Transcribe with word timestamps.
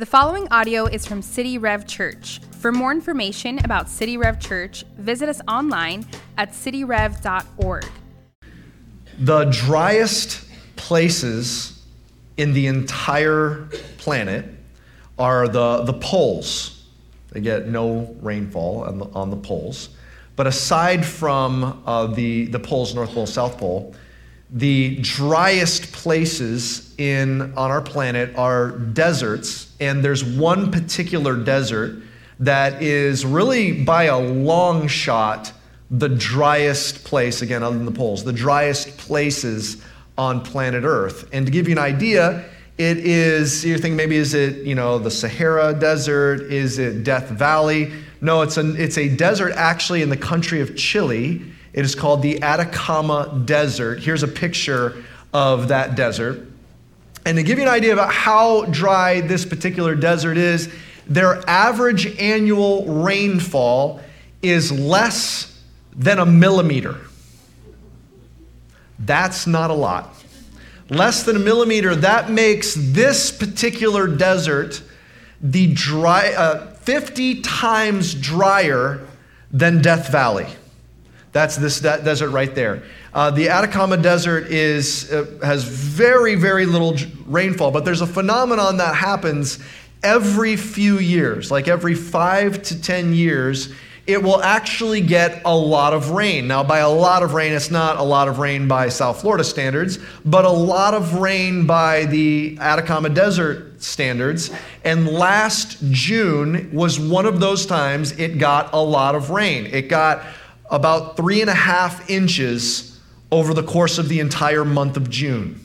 The 0.00 0.06
following 0.06 0.48
audio 0.50 0.86
is 0.86 1.04
from 1.04 1.20
City 1.20 1.58
Rev 1.58 1.86
Church. 1.86 2.40
For 2.52 2.72
more 2.72 2.90
information 2.90 3.62
about 3.62 3.86
City 3.86 4.16
Rev 4.16 4.40
Church, 4.40 4.82
visit 4.96 5.28
us 5.28 5.42
online 5.46 6.06
at 6.38 6.52
cityrev.org. 6.52 7.84
The 9.18 9.44
driest 9.44 10.48
places 10.76 11.84
in 12.38 12.54
the 12.54 12.66
entire 12.66 13.68
planet 13.98 14.46
are 15.18 15.46
the, 15.48 15.82
the 15.82 15.92
poles. 15.92 16.86
They 17.32 17.42
get 17.42 17.68
no 17.68 18.16
rainfall 18.22 18.84
on 18.84 19.00
the, 19.00 19.04
on 19.08 19.28
the 19.28 19.36
poles. 19.36 19.90
But 20.34 20.46
aside 20.46 21.04
from 21.04 21.82
uh, 21.84 22.06
the, 22.06 22.46
the 22.46 22.58
poles, 22.58 22.94
North 22.94 23.12
Pole, 23.12 23.26
South 23.26 23.58
Pole, 23.58 23.94
the 24.48 24.96
driest 25.02 25.92
places 25.92 26.94
in, 26.96 27.52
on 27.54 27.70
our 27.70 27.82
planet 27.82 28.34
are 28.36 28.70
deserts, 28.70 29.69
and 29.80 30.04
there's 30.04 30.22
one 30.22 30.70
particular 30.70 31.36
desert 31.36 32.02
that 32.38 32.82
is 32.82 33.24
really 33.24 33.84
by 33.84 34.04
a 34.04 34.18
long 34.18 34.86
shot 34.88 35.52
the 35.90 36.08
driest 36.08 37.04
place, 37.04 37.42
again, 37.42 37.62
other 37.62 37.76
than 37.76 37.84
the 37.84 37.92
poles, 37.92 38.22
the 38.22 38.32
driest 38.32 38.96
places 38.96 39.82
on 40.16 40.40
planet 40.40 40.84
Earth. 40.84 41.28
And 41.32 41.46
to 41.46 41.52
give 41.52 41.66
you 41.66 41.72
an 41.72 41.78
idea, 41.78 42.44
it 42.78 42.98
is, 42.98 43.64
you're 43.64 43.78
thinking 43.78 43.96
maybe 43.96 44.16
is 44.16 44.34
it, 44.34 44.58
you 44.58 44.76
know, 44.76 44.98
the 44.98 45.10
Sahara 45.10 45.74
Desert? 45.74 46.42
Is 46.42 46.78
it 46.78 47.02
Death 47.02 47.28
Valley? 47.28 47.92
No, 48.20 48.42
it's 48.42 48.56
a, 48.56 48.74
it's 48.80 48.98
a 48.98 49.08
desert 49.08 49.52
actually 49.56 50.02
in 50.02 50.10
the 50.10 50.16
country 50.16 50.60
of 50.60 50.76
Chile 50.76 51.42
it 51.72 51.84
is 51.84 51.94
called 51.94 52.22
the 52.22 52.42
Atacama 52.42 53.42
Desert. 53.44 54.00
Here's 54.00 54.22
a 54.22 54.28
picture 54.28 55.04
of 55.32 55.68
that 55.68 55.94
desert. 55.94 56.46
And 57.24 57.36
to 57.36 57.42
give 57.42 57.58
you 57.58 57.64
an 57.64 57.70
idea 57.70 57.92
about 57.92 58.12
how 58.12 58.64
dry 58.66 59.20
this 59.20 59.44
particular 59.44 59.94
desert 59.94 60.36
is, 60.36 60.72
their 61.06 61.42
average 61.48 62.18
annual 62.18 62.86
rainfall 62.86 64.00
is 64.42 64.72
less 64.72 65.60
than 65.94 66.18
a 66.18 66.26
millimeter. 66.26 66.96
That's 68.98 69.46
not 69.46 69.70
a 69.70 69.74
lot. 69.74 70.14
Less 70.88 71.22
than 71.22 71.36
a 71.36 71.40
millimeter, 71.40 71.94
that 71.94 72.30
makes 72.30 72.74
this 72.74 73.30
particular 73.30 74.06
desert 74.06 74.82
the 75.40 75.72
dry, 75.72 76.32
uh, 76.32 76.74
50 76.74 77.40
times 77.42 78.14
drier 78.14 79.06
than 79.50 79.80
Death 79.80 80.10
Valley. 80.10 80.46
That's 81.32 81.56
this 81.56 81.80
desert 81.80 82.30
right 82.30 82.54
there. 82.54 82.82
Uh, 83.14 83.30
the 83.30 83.48
Atacama 83.48 83.96
Desert 83.96 84.46
is, 84.46 85.12
uh, 85.12 85.26
has 85.42 85.64
very, 85.64 86.34
very 86.34 86.66
little 86.66 86.96
rainfall, 87.26 87.70
but 87.70 87.84
there's 87.84 88.00
a 88.00 88.06
phenomenon 88.06 88.78
that 88.78 88.94
happens 88.94 89.58
every 90.02 90.56
few 90.56 90.98
years, 90.98 91.50
like 91.50 91.68
every 91.68 91.94
five 91.94 92.62
to 92.62 92.80
10 92.80 93.12
years. 93.12 93.72
It 94.06 94.20
will 94.20 94.42
actually 94.42 95.02
get 95.02 95.42
a 95.44 95.54
lot 95.54 95.92
of 95.92 96.10
rain. 96.10 96.48
Now, 96.48 96.64
by 96.64 96.78
a 96.78 96.88
lot 96.88 97.22
of 97.22 97.34
rain, 97.34 97.52
it's 97.52 97.70
not 97.70 97.98
a 97.98 98.02
lot 98.02 98.26
of 98.26 98.38
rain 98.38 98.66
by 98.66 98.88
South 98.88 99.20
Florida 99.20 99.44
standards, 99.44 99.98
but 100.24 100.44
a 100.44 100.50
lot 100.50 100.94
of 100.94 101.14
rain 101.14 101.64
by 101.64 102.06
the 102.06 102.58
Atacama 102.60 103.10
Desert 103.10 103.80
standards. 103.80 104.50
And 104.84 105.06
last 105.06 105.78
June 105.90 106.70
was 106.72 106.98
one 106.98 107.26
of 107.26 107.38
those 107.38 107.66
times 107.66 108.12
it 108.12 108.38
got 108.38 108.72
a 108.72 108.80
lot 108.80 109.14
of 109.14 109.30
rain. 109.30 109.66
It 109.66 109.88
got 109.88 110.24
about 110.70 111.16
three 111.16 111.40
and 111.40 111.50
a 111.50 111.54
half 111.54 112.08
inches 112.08 112.98
over 113.30 113.54
the 113.54 113.62
course 113.62 113.98
of 113.98 114.08
the 114.08 114.20
entire 114.20 114.64
month 114.64 114.96
of 114.96 115.10
June. 115.10 115.64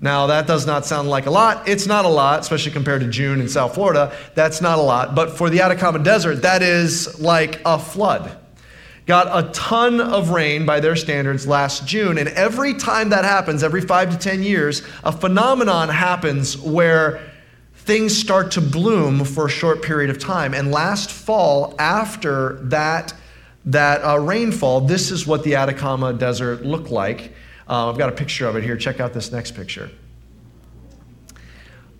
Now, 0.00 0.26
that 0.26 0.46
does 0.46 0.66
not 0.66 0.84
sound 0.84 1.08
like 1.08 1.26
a 1.26 1.30
lot. 1.30 1.68
It's 1.68 1.86
not 1.86 2.04
a 2.04 2.08
lot, 2.08 2.40
especially 2.40 2.72
compared 2.72 3.00
to 3.00 3.08
June 3.08 3.40
in 3.40 3.48
South 3.48 3.74
Florida. 3.74 4.14
That's 4.34 4.60
not 4.60 4.78
a 4.78 4.82
lot. 4.82 5.14
But 5.14 5.36
for 5.36 5.48
the 5.48 5.62
Atacama 5.62 6.00
Desert, 6.00 6.42
that 6.42 6.62
is 6.62 7.18
like 7.18 7.60
a 7.64 7.78
flood. 7.78 8.36
Got 9.06 9.28
a 9.32 9.50
ton 9.52 10.00
of 10.00 10.30
rain 10.30 10.66
by 10.66 10.80
their 10.80 10.96
standards 10.96 11.46
last 11.46 11.86
June. 11.86 12.18
And 12.18 12.28
every 12.30 12.74
time 12.74 13.10
that 13.10 13.24
happens, 13.24 13.62
every 13.62 13.80
five 13.80 14.10
to 14.10 14.18
10 14.18 14.42
years, 14.42 14.82
a 15.04 15.12
phenomenon 15.12 15.88
happens 15.88 16.58
where 16.58 17.20
things 17.74 18.18
start 18.18 18.50
to 18.50 18.60
bloom 18.60 19.24
for 19.24 19.46
a 19.46 19.50
short 19.50 19.80
period 19.80 20.10
of 20.10 20.18
time. 20.18 20.52
And 20.52 20.72
last 20.72 21.10
fall, 21.10 21.74
after 21.78 22.58
that 22.64 23.14
that 23.66 24.02
uh, 24.02 24.18
rainfall, 24.18 24.82
this 24.82 25.10
is 25.10 25.26
what 25.26 25.42
the 25.42 25.56
Atacama 25.56 26.12
Desert 26.12 26.64
looked 26.64 26.90
like. 26.90 27.32
Uh, 27.68 27.90
I've 27.90 27.98
got 27.98 28.08
a 28.08 28.12
picture 28.12 28.46
of 28.46 28.56
it 28.56 28.62
here. 28.62 28.76
Check 28.76 29.00
out 29.00 29.12
this 29.12 29.32
next 29.32 29.52
picture. 29.52 29.90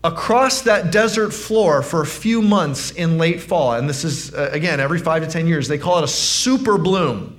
Across 0.04 0.62
that 0.62 0.92
desert 0.92 1.32
floor 1.32 1.82
for 1.82 2.00
a 2.00 2.06
few 2.06 2.40
months 2.40 2.92
in 2.92 3.18
late 3.18 3.40
fall, 3.40 3.72
and 3.72 3.88
this 3.88 4.04
is, 4.04 4.32
uh, 4.32 4.50
again, 4.52 4.78
every 4.78 5.00
five 5.00 5.24
to 5.24 5.28
10 5.28 5.48
years, 5.48 5.66
they 5.66 5.78
call 5.78 5.98
it 5.98 6.04
a 6.04 6.08
super 6.08 6.78
bloom, 6.78 7.35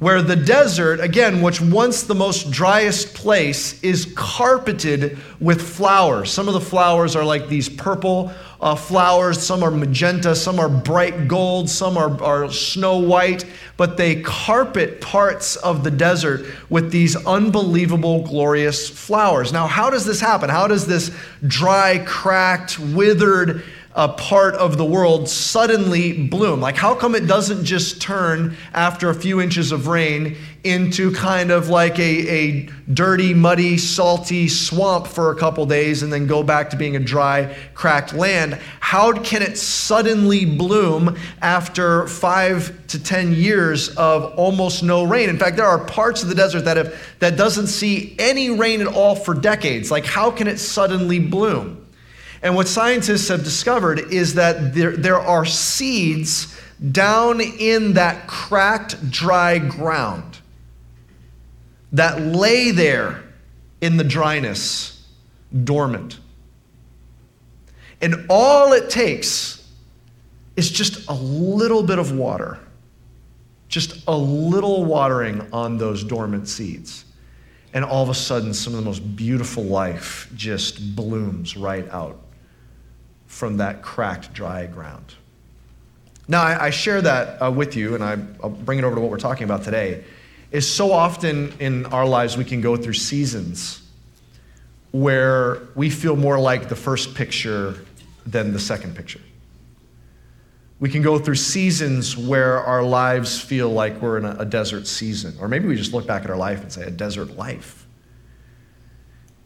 where 0.00 0.22
the 0.22 0.34
desert, 0.34 0.98
again, 0.98 1.42
which 1.42 1.60
once 1.60 2.04
the 2.04 2.14
most 2.14 2.50
driest 2.50 3.12
place, 3.14 3.80
is 3.82 4.10
carpeted 4.16 5.18
with 5.40 5.60
flowers. 5.60 6.32
Some 6.32 6.48
of 6.48 6.54
the 6.54 6.60
flowers 6.60 7.14
are 7.14 7.24
like 7.24 7.48
these 7.48 7.68
purple 7.68 8.32
uh, 8.62 8.74
flowers. 8.74 9.42
Some 9.42 9.62
are 9.62 9.70
magenta, 9.70 10.34
some 10.34 10.58
are 10.58 10.70
bright 10.70 11.28
gold, 11.28 11.68
some 11.68 11.98
are, 11.98 12.22
are 12.22 12.50
snow 12.50 12.96
white, 12.96 13.44
but 13.76 13.98
they 13.98 14.22
carpet 14.22 15.02
parts 15.02 15.56
of 15.56 15.84
the 15.84 15.90
desert 15.90 16.46
with 16.70 16.90
these 16.90 17.14
unbelievable, 17.26 18.22
glorious 18.22 18.88
flowers. 18.88 19.52
Now, 19.52 19.66
how 19.66 19.90
does 19.90 20.06
this 20.06 20.20
happen? 20.20 20.48
How 20.48 20.66
does 20.66 20.86
this 20.86 21.14
dry, 21.46 22.02
cracked, 22.06 22.78
withered, 22.78 23.62
a 23.92 24.08
part 24.08 24.54
of 24.54 24.78
the 24.78 24.84
world 24.84 25.28
suddenly 25.28 26.28
bloom? 26.28 26.60
Like, 26.60 26.76
how 26.76 26.94
come 26.94 27.14
it 27.14 27.26
doesn't 27.26 27.64
just 27.64 28.00
turn 28.00 28.56
after 28.72 29.10
a 29.10 29.14
few 29.14 29.40
inches 29.40 29.72
of 29.72 29.88
rain 29.88 30.36
into 30.62 31.12
kind 31.12 31.50
of 31.50 31.68
like 31.68 31.98
a, 31.98 32.28
a 32.28 32.68
dirty, 32.92 33.34
muddy, 33.34 33.78
salty 33.78 34.46
swamp 34.46 35.06
for 35.06 35.32
a 35.32 35.36
couple 35.36 35.64
days 35.66 36.02
and 36.02 36.12
then 36.12 36.26
go 36.26 36.42
back 36.42 36.70
to 36.70 36.76
being 36.76 36.94
a 36.94 37.00
dry, 37.00 37.56
cracked 37.74 38.12
land? 38.12 38.54
How 38.78 39.12
can 39.12 39.42
it 39.42 39.58
suddenly 39.58 40.44
bloom 40.44 41.16
after 41.42 42.06
five 42.06 42.86
to 42.88 43.02
10 43.02 43.32
years 43.32 43.88
of 43.96 44.34
almost 44.38 44.82
no 44.82 45.02
rain? 45.02 45.28
In 45.28 45.38
fact, 45.38 45.56
there 45.56 45.66
are 45.66 45.84
parts 45.84 46.22
of 46.22 46.28
the 46.28 46.34
desert 46.34 46.64
that, 46.64 46.76
have, 46.76 46.94
that 47.18 47.36
doesn't 47.36 47.68
see 47.68 48.14
any 48.18 48.50
rain 48.50 48.80
at 48.80 48.86
all 48.86 49.16
for 49.16 49.34
decades. 49.34 49.90
Like, 49.90 50.04
how 50.04 50.30
can 50.30 50.46
it 50.46 50.58
suddenly 50.58 51.18
bloom? 51.18 51.79
And 52.42 52.54
what 52.54 52.68
scientists 52.68 53.28
have 53.28 53.44
discovered 53.44 53.98
is 54.12 54.34
that 54.34 54.74
there, 54.74 54.96
there 54.96 55.20
are 55.20 55.44
seeds 55.44 56.58
down 56.92 57.40
in 57.40 57.94
that 57.94 58.26
cracked, 58.26 59.10
dry 59.10 59.58
ground 59.58 60.38
that 61.92 62.20
lay 62.20 62.70
there 62.70 63.22
in 63.80 63.96
the 63.96 64.04
dryness, 64.04 65.06
dormant. 65.64 66.18
And 68.00 68.26
all 68.30 68.72
it 68.72 68.88
takes 68.88 69.68
is 70.56 70.70
just 70.70 71.08
a 71.08 71.14
little 71.14 71.82
bit 71.82 71.98
of 71.98 72.12
water, 72.12 72.58
just 73.68 74.06
a 74.06 74.16
little 74.16 74.84
watering 74.86 75.46
on 75.52 75.76
those 75.76 76.02
dormant 76.04 76.48
seeds. 76.48 77.04
And 77.74 77.84
all 77.84 78.02
of 78.02 78.08
a 78.08 78.14
sudden, 78.14 78.54
some 78.54 78.72
of 78.72 78.78
the 78.78 78.84
most 78.84 79.00
beautiful 79.14 79.62
life 79.62 80.30
just 80.34 80.96
blooms 80.96 81.56
right 81.56 81.88
out 81.90 82.18
from 83.30 83.58
that 83.58 83.80
cracked, 83.80 84.32
dry 84.32 84.66
ground. 84.66 85.14
Now, 86.26 86.42
I, 86.42 86.66
I 86.66 86.70
share 86.70 87.00
that 87.00 87.40
uh, 87.40 87.50
with 87.50 87.76
you, 87.76 87.94
and 87.94 88.02
I, 88.02 88.18
I'll 88.42 88.50
bring 88.50 88.78
it 88.78 88.84
over 88.84 88.96
to 88.96 89.00
what 89.00 89.08
we're 89.08 89.18
talking 89.18 89.44
about 89.44 89.62
today. 89.62 90.04
Is 90.50 90.68
so 90.68 90.90
often 90.90 91.52
in 91.60 91.86
our 91.86 92.04
lives 92.04 92.36
we 92.36 92.44
can 92.44 92.60
go 92.60 92.76
through 92.76 92.94
seasons 92.94 93.82
where 94.90 95.62
we 95.76 95.90
feel 95.90 96.16
more 96.16 96.40
like 96.40 96.68
the 96.68 96.74
first 96.74 97.14
picture 97.14 97.76
than 98.26 98.52
the 98.52 98.58
second 98.58 98.96
picture. 98.96 99.20
We 100.80 100.90
can 100.90 101.02
go 101.02 101.16
through 101.18 101.36
seasons 101.36 102.16
where 102.16 102.58
our 102.58 102.82
lives 102.82 103.40
feel 103.40 103.70
like 103.70 104.02
we're 104.02 104.18
in 104.18 104.24
a, 104.24 104.38
a 104.40 104.44
desert 104.44 104.88
season, 104.88 105.36
or 105.40 105.46
maybe 105.46 105.68
we 105.68 105.76
just 105.76 105.92
look 105.92 106.06
back 106.06 106.24
at 106.24 106.30
our 106.30 106.36
life 106.36 106.62
and 106.62 106.72
say, 106.72 106.82
a 106.82 106.90
desert 106.90 107.36
life. 107.36 107.86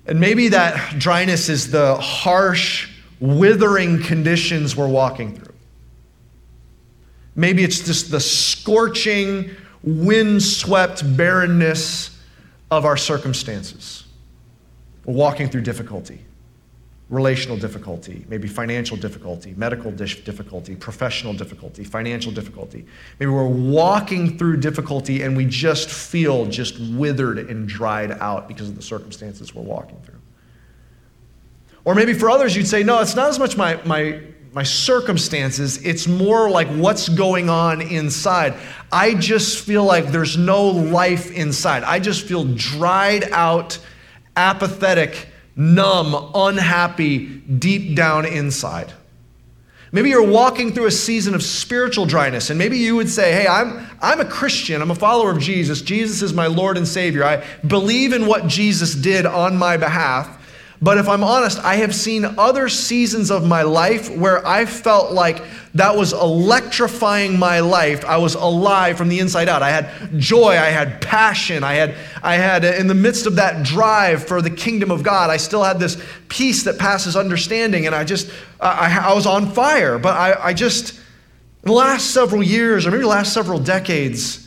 And 0.06 0.18
maybe 0.20 0.48
that 0.48 0.98
dryness 0.98 1.50
is 1.50 1.70
the 1.70 1.96
harsh, 1.96 2.93
withering 3.20 4.02
conditions 4.02 4.76
we're 4.76 4.88
walking 4.88 5.34
through. 5.34 5.54
Maybe 7.36 7.64
it's 7.64 7.80
just 7.80 8.10
the 8.10 8.20
scorching, 8.20 9.50
wind-swept 9.82 11.16
barrenness 11.16 12.18
of 12.70 12.84
our 12.84 12.96
circumstances. 12.96 14.04
We're 15.04 15.14
walking 15.14 15.48
through 15.48 15.62
difficulty, 15.62 16.24
relational 17.10 17.56
difficulty, 17.56 18.24
maybe 18.28 18.48
financial 18.48 18.96
difficulty, 18.96 19.52
medical 19.56 19.90
difficulty, 19.90 20.74
professional 20.76 21.34
difficulty, 21.34 21.84
financial 21.84 22.32
difficulty. 22.32 22.86
Maybe 23.18 23.30
we're 23.30 23.46
walking 23.46 24.38
through 24.38 24.58
difficulty 24.58 25.22
and 25.22 25.36
we 25.36 25.44
just 25.44 25.90
feel 25.90 26.46
just 26.46 26.78
withered 26.80 27.38
and 27.38 27.68
dried 27.68 28.12
out 28.12 28.48
because 28.48 28.68
of 28.68 28.76
the 28.76 28.82
circumstances 28.82 29.54
we're 29.54 29.62
walking 29.62 30.00
through. 30.02 30.20
Or 31.84 31.94
maybe 31.94 32.14
for 32.14 32.30
others, 32.30 32.56
you'd 32.56 32.66
say, 32.66 32.82
no, 32.82 33.00
it's 33.00 33.14
not 33.14 33.28
as 33.28 33.38
much 33.38 33.56
my, 33.56 33.78
my, 33.84 34.20
my 34.52 34.62
circumstances, 34.62 35.84
it's 35.84 36.06
more 36.06 36.48
like 36.48 36.68
what's 36.68 37.08
going 37.08 37.50
on 37.50 37.82
inside. 37.82 38.54
I 38.90 39.14
just 39.14 39.64
feel 39.64 39.84
like 39.84 40.06
there's 40.06 40.36
no 40.36 40.64
life 40.64 41.30
inside. 41.30 41.82
I 41.82 41.98
just 41.98 42.26
feel 42.26 42.44
dried 42.54 43.24
out, 43.32 43.78
apathetic, 44.36 45.28
numb, 45.56 46.30
unhappy, 46.34 47.26
deep 47.26 47.96
down 47.96 48.24
inside. 48.24 48.92
Maybe 49.94 50.08
you're 50.08 50.26
walking 50.26 50.72
through 50.72 50.86
a 50.86 50.90
season 50.90 51.36
of 51.36 51.42
spiritual 51.44 52.04
dryness, 52.04 52.50
and 52.50 52.58
maybe 52.58 52.78
you 52.78 52.96
would 52.96 53.08
say, 53.08 53.32
Hey, 53.32 53.46
I'm, 53.46 53.86
I'm 54.02 54.20
a 54.20 54.24
Christian. 54.24 54.82
I'm 54.82 54.90
a 54.90 54.94
follower 54.96 55.30
of 55.30 55.38
Jesus. 55.38 55.82
Jesus 55.82 56.20
is 56.20 56.32
my 56.32 56.48
Lord 56.48 56.76
and 56.76 56.86
Savior. 56.86 57.22
I 57.22 57.44
believe 57.64 58.12
in 58.12 58.26
what 58.26 58.48
Jesus 58.48 58.96
did 58.96 59.24
on 59.24 59.56
my 59.56 59.76
behalf. 59.76 60.40
But 60.84 60.98
if 60.98 61.08
I'm 61.08 61.24
honest, 61.24 61.58
I 61.60 61.76
have 61.76 61.94
seen 61.94 62.26
other 62.36 62.68
seasons 62.68 63.30
of 63.30 63.46
my 63.46 63.62
life 63.62 64.14
where 64.14 64.46
I 64.46 64.66
felt 64.66 65.12
like 65.12 65.42
that 65.72 65.96
was 65.96 66.12
electrifying 66.12 67.38
my 67.38 67.60
life. 67.60 68.04
I 68.04 68.18
was 68.18 68.34
alive 68.34 68.98
from 68.98 69.08
the 69.08 69.18
inside 69.18 69.48
out. 69.48 69.62
I 69.62 69.70
had 69.70 70.20
joy, 70.20 70.50
I 70.50 70.66
had 70.66 71.00
passion, 71.00 71.64
I 71.64 71.72
had, 71.72 71.94
I 72.22 72.34
had, 72.34 72.66
uh, 72.66 72.74
in 72.74 72.86
the 72.86 72.94
midst 72.94 73.24
of 73.24 73.36
that 73.36 73.64
drive 73.64 74.28
for 74.28 74.42
the 74.42 74.50
kingdom 74.50 74.90
of 74.90 75.02
God, 75.02 75.30
I 75.30 75.38
still 75.38 75.62
had 75.62 75.80
this 75.80 75.96
peace 76.28 76.64
that 76.64 76.78
passes 76.78 77.16
understanding, 77.16 77.86
and 77.86 77.94
I 77.94 78.04
just, 78.04 78.30
I, 78.60 79.08
I 79.10 79.14
was 79.14 79.24
on 79.24 79.52
fire. 79.52 79.98
But 79.98 80.18
I, 80.18 80.48
I 80.48 80.52
just, 80.52 80.92
in 80.92 81.68
the 81.68 81.72
last 81.72 82.10
several 82.10 82.42
years, 82.42 82.86
or 82.86 82.90
maybe 82.90 83.04
the 83.04 83.08
last 83.08 83.32
several 83.32 83.58
decades, 83.58 84.43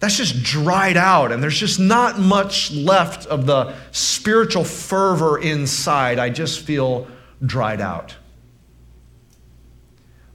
that's 0.00 0.16
just 0.16 0.42
dried 0.42 0.96
out, 0.96 1.32
and 1.32 1.42
there's 1.42 1.58
just 1.58 1.80
not 1.80 2.20
much 2.20 2.70
left 2.70 3.26
of 3.26 3.46
the 3.46 3.74
spiritual 3.90 4.62
fervor 4.62 5.38
inside. 5.38 6.18
I 6.18 6.30
just 6.30 6.60
feel 6.60 7.08
dried 7.44 7.80
out. 7.80 8.14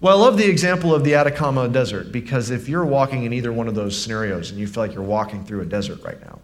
Well, 0.01 0.17
I 0.17 0.21
love 0.21 0.37
the 0.37 0.49
example 0.49 0.93
of 0.93 1.05
the 1.05 1.15
Atacama 1.15 1.69
Desert 1.69 2.11
because 2.11 2.49
if 2.49 2.67
you're 2.67 2.83
walking 2.83 3.23
in 3.23 3.31
either 3.31 3.53
one 3.53 3.69
of 3.69 3.75
those 3.75 3.97
scenarios 3.97 4.51
and 4.51 4.59
you 4.59 4.67
feel 4.67 4.83
like 4.83 4.93
you're 4.93 5.01
walking 5.01 5.45
through 5.45 5.61
a 5.61 5.65
desert 5.65 6.03
right 6.03 6.19
now, 6.19 6.39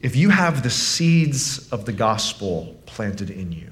if 0.00 0.16
you 0.16 0.30
have 0.30 0.62
the 0.62 0.70
seeds 0.70 1.70
of 1.72 1.84
the 1.84 1.92
gospel 1.92 2.74
planted 2.86 3.28
in 3.28 3.52
you, 3.52 3.70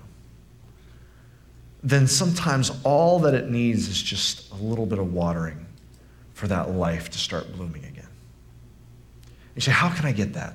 then 1.82 2.06
sometimes 2.06 2.70
all 2.84 3.18
that 3.20 3.32
it 3.32 3.48
needs 3.48 3.88
is 3.88 4.02
just 4.02 4.50
a 4.52 4.56
little 4.56 4.84
bit 4.84 4.98
of 4.98 5.14
watering 5.14 5.63
for 6.34 6.48
that 6.48 6.70
life 6.70 7.10
to 7.10 7.18
start 7.18 7.50
blooming 7.52 7.84
again. 7.84 8.08
You 9.54 9.60
say, 9.60 9.70
How 9.70 9.88
can 9.88 10.04
I 10.04 10.12
get 10.12 10.34
that? 10.34 10.54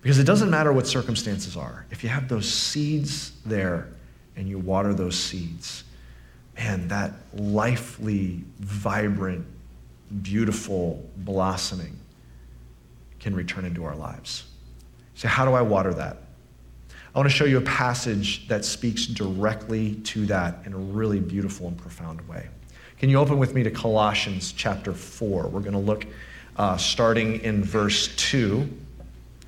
Because 0.00 0.18
it 0.18 0.24
doesn't 0.24 0.50
matter 0.50 0.72
what 0.72 0.86
circumstances 0.86 1.56
are. 1.56 1.86
If 1.90 2.02
you 2.02 2.08
have 2.08 2.28
those 2.28 2.48
seeds 2.48 3.32
there 3.44 3.88
and 4.36 4.48
you 4.48 4.58
water 4.58 4.94
those 4.94 5.18
seeds, 5.18 5.84
man, 6.56 6.88
that 6.88 7.12
lively, 7.34 8.44
vibrant, 8.60 9.46
beautiful 10.22 11.04
blossoming 11.16 11.98
can 13.18 13.34
return 13.34 13.64
into 13.64 13.84
our 13.84 13.96
lives. 13.96 14.44
So, 15.14 15.28
how 15.28 15.44
do 15.44 15.54
I 15.54 15.62
water 15.62 15.92
that? 15.94 16.18
I 17.14 17.18
want 17.18 17.30
to 17.30 17.34
show 17.34 17.46
you 17.46 17.58
a 17.58 17.62
passage 17.62 18.46
that 18.48 18.64
speaks 18.64 19.06
directly 19.06 19.94
to 20.04 20.26
that 20.26 20.58
in 20.66 20.74
a 20.74 20.78
really 20.78 21.18
beautiful 21.18 21.66
and 21.68 21.76
profound 21.76 22.26
way. 22.28 22.48
Can 22.98 23.10
you 23.10 23.18
open 23.18 23.36
with 23.36 23.52
me 23.52 23.62
to 23.62 23.70
Colossians 23.70 24.52
chapter 24.52 24.94
4? 24.94 25.48
We're 25.48 25.60
going 25.60 25.72
to 25.72 25.78
look 25.78 26.06
uh, 26.56 26.78
starting 26.78 27.42
in 27.42 27.62
verse 27.62 28.16
2. 28.16 28.66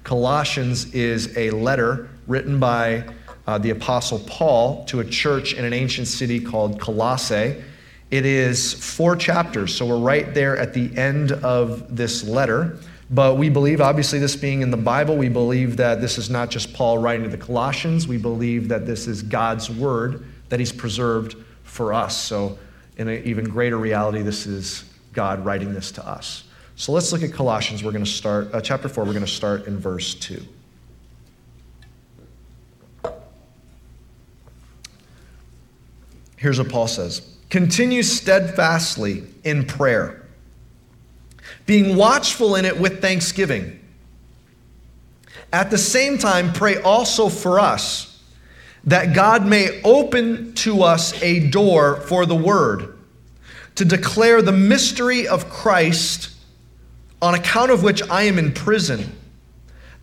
Colossians 0.05 0.93
is 0.93 1.35
a 1.35 1.51
letter 1.53 2.11
written 2.27 2.61
by 2.61 3.09
uh, 3.47 3.57
the 3.57 3.71
Apostle 3.71 4.19
Paul 4.27 4.85
to 4.85 5.01
a 5.01 5.05
church 5.05 5.55
in 5.55 5.65
an 5.65 5.73
ancient 5.73 6.09
city 6.09 6.39
called 6.39 6.79
Colossae. 6.79 7.63
It 8.11 8.27
is 8.27 8.75
four 8.75 9.17
chapters, 9.17 9.75
so 9.75 9.87
we're 9.87 9.97
right 9.97 10.35
there 10.35 10.59
at 10.59 10.75
the 10.75 10.95
end 10.99 11.33
of 11.33 11.97
this 11.97 12.25
letter. 12.25 12.79
But 13.09 13.39
we 13.39 13.49
believe, 13.49 13.81
obviously, 13.81 14.19
this 14.19 14.37
being 14.37 14.61
in 14.61 14.71
the 14.71 14.77
Bible, 14.77 15.17
we 15.17 15.31
believe 15.31 15.79
that 15.79 16.03
this 16.03 16.19
is 16.19 16.29
not 16.29 16.51
just 16.51 16.75
Paul 16.75 16.99
writing 16.99 17.25
to 17.25 17.31
the 17.35 17.43
Colossians. 17.43 18.07
We 18.07 18.19
believe 18.19 18.69
that 18.69 18.85
this 18.85 19.07
is 19.07 19.23
God's 19.23 19.71
word 19.71 20.27
that 20.51 20.61
he's 20.61 20.73
preserved 20.73 21.35
for 21.63 21.95
us. 21.95 22.15
So 22.15 22.59
in 22.99 23.09
an 23.09 23.23
even 23.25 23.45
greater 23.45 23.79
reality, 23.79 24.23
this 24.23 24.47
is 24.47 24.85
God 25.13 25.45
writing 25.45 25.73
this 25.73 25.93
to 25.93 26.07
us. 26.07 26.45
So 26.77 26.93
let's 26.93 27.13
look 27.13 27.23
at 27.23 27.33
Colossians. 27.33 27.83
We're 27.83 27.93
going 27.93 28.05
to 28.05 28.11
start, 28.11 28.53
uh, 28.53 28.61
chapter 28.61 28.89
4, 28.89 29.05
we're 29.05 29.13
going 29.13 29.25
to 29.25 29.31
start 29.31 29.67
in 29.67 29.79
verse 29.79 30.15
2. 30.15 30.43
Here's 36.37 36.59
what 36.59 36.69
Paul 36.69 36.87
says 36.87 37.37
Continue 37.51 38.03
steadfastly 38.03 39.25
in 39.45 39.65
prayer, 39.65 40.25
being 41.67 41.97
watchful 41.97 42.55
in 42.57 42.65
it 42.65 42.79
with 42.79 43.01
thanksgiving. 43.01 43.81
At 45.53 45.71
the 45.71 45.79
same 45.79 46.19
time, 46.19 46.53
pray 46.53 46.81
also 46.83 47.29
for 47.29 47.59
us 47.59 48.18
that 48.89 49.15
God 49.15 49.47
may 49.47 49.83
open 49.83 50.55
to 50.55 50.83
us 50.83 51.23
a 51.23 51.49
door 51.51 51.97
for 51.97 52.25
the 52.25 52.35
word 52.35 52.97
to 53.75 53.85
declare 53.85 54.41
the 54.41 54.51
mystery 54.51 55.29
of 55.29 55.51
Christ, 55.51 56.31
on 57.21 57.35
account 57.35 57.71
of 57.71 57.83
which 57.83 58.03
I 58.09 58.23
am 58.23 58.39
in 58.39 58.53
prison, 58.53 59.13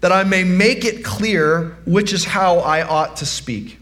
that 0.01 0.11
I 0.11 0.23
may 0.23 0.43
make 0.43 0.85
it 0.85 1.03
clear 1.03 1.77
which 1.85 2.13
is 2.13 2.25
how 2.25 2.59
I 2.59 2.83
ought 2.83 3.17
to 3.17 3.25
speak. 3.25 3.79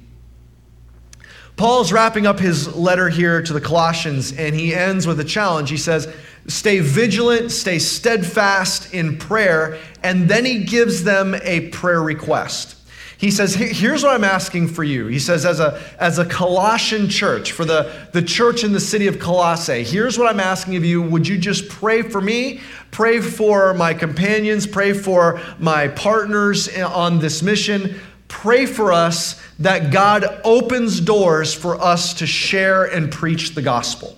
Paul's 1.57 1.91
wrapping 1.91 2.25
up 2.25 2.39
his 2.39 2.73
letter 2.73 3.09
here 3.09 3.41
to 3.41 3.53
the 3.53 3.61
Colossians, 3.61 4.31
and 4.31 4.55
he 4.55 4.73
ends 4.73 5.05
with 5.05 5.19
a 5.19 5.25
challenge. 5.25 5.69
He 5.69 5.77
says, 5.77 6.07
Stay 6.47 6.79
vigilant, 6.79 7.51
stay 7.51 7.77
steadfast 7.77 8.93
in 8.93 9.17
prayer, 9.17 9.77
and 10.01 10.29
then 10.29 10.45
he 10.45 10.63
gives 10.63 11.03
them 11.03 11.35
a 11.43 11.69
prayer 11.69 12.01
request. 12.01 12.77
He 13.17 13.31
says, 13.31 13.55
Here's 13.55 14.03
what 14.03 14.13
I'm 14.13 14.23
asking 14.23 14.69
for 14.69 14.83
you. 14.83 15.07
He 15.07 15.19
says, 15.19 15.45
As 15.45 15.59
a, 15.59 15.81
as 15.99 16.19
a 16.19 16.25
Colossian 16.25 17.09
church, 17.09 17.51
for 17.51 17.65
the, 17.65 17.91
the 18.11 18.21
church 18.21 18.63
in 18.63 18.73
the 18.73 18.79
city 18.79 19.07
of 19.07 19.19
Colossae, 19.19 19.83
here's 19.83 20.17
what 20.17 20.27
I'm 20.27 20.39
asking 20.39 20.75
of 20.75 20.85
you. 20.85 21.01
Would 21.01 21.27
you 21.27 21.37
just 21.37 21.69
pray 21.69 22.01
for 22.01 22.21
me? 22.21 22.61
Pray 22.91 23.21
for 23.21 23.73
my 23.73 23.93
companions, 23.93 24.67
pray 24.67 24.93
for 24.93 25.39
my 25.59 25.87
partners 25.89 26.67
on 26.77 27.19
this 27.19 27.41
mission. 27.41 27.99
Pray 28.27 28.65
for 28.65 28.91
us 28.91 29.41
that 29.59 29.91
God 29.91 30.41
opens 30.43 30.99
doors 30.99 31.53
for 31.53 31.79
us 31.79 32.15
to 32.15 32.25
share 32.25 32.85
and 32.85 33.11
preach 33.11 33.53
the 33.53 33.61
gospel. 33.61 34.17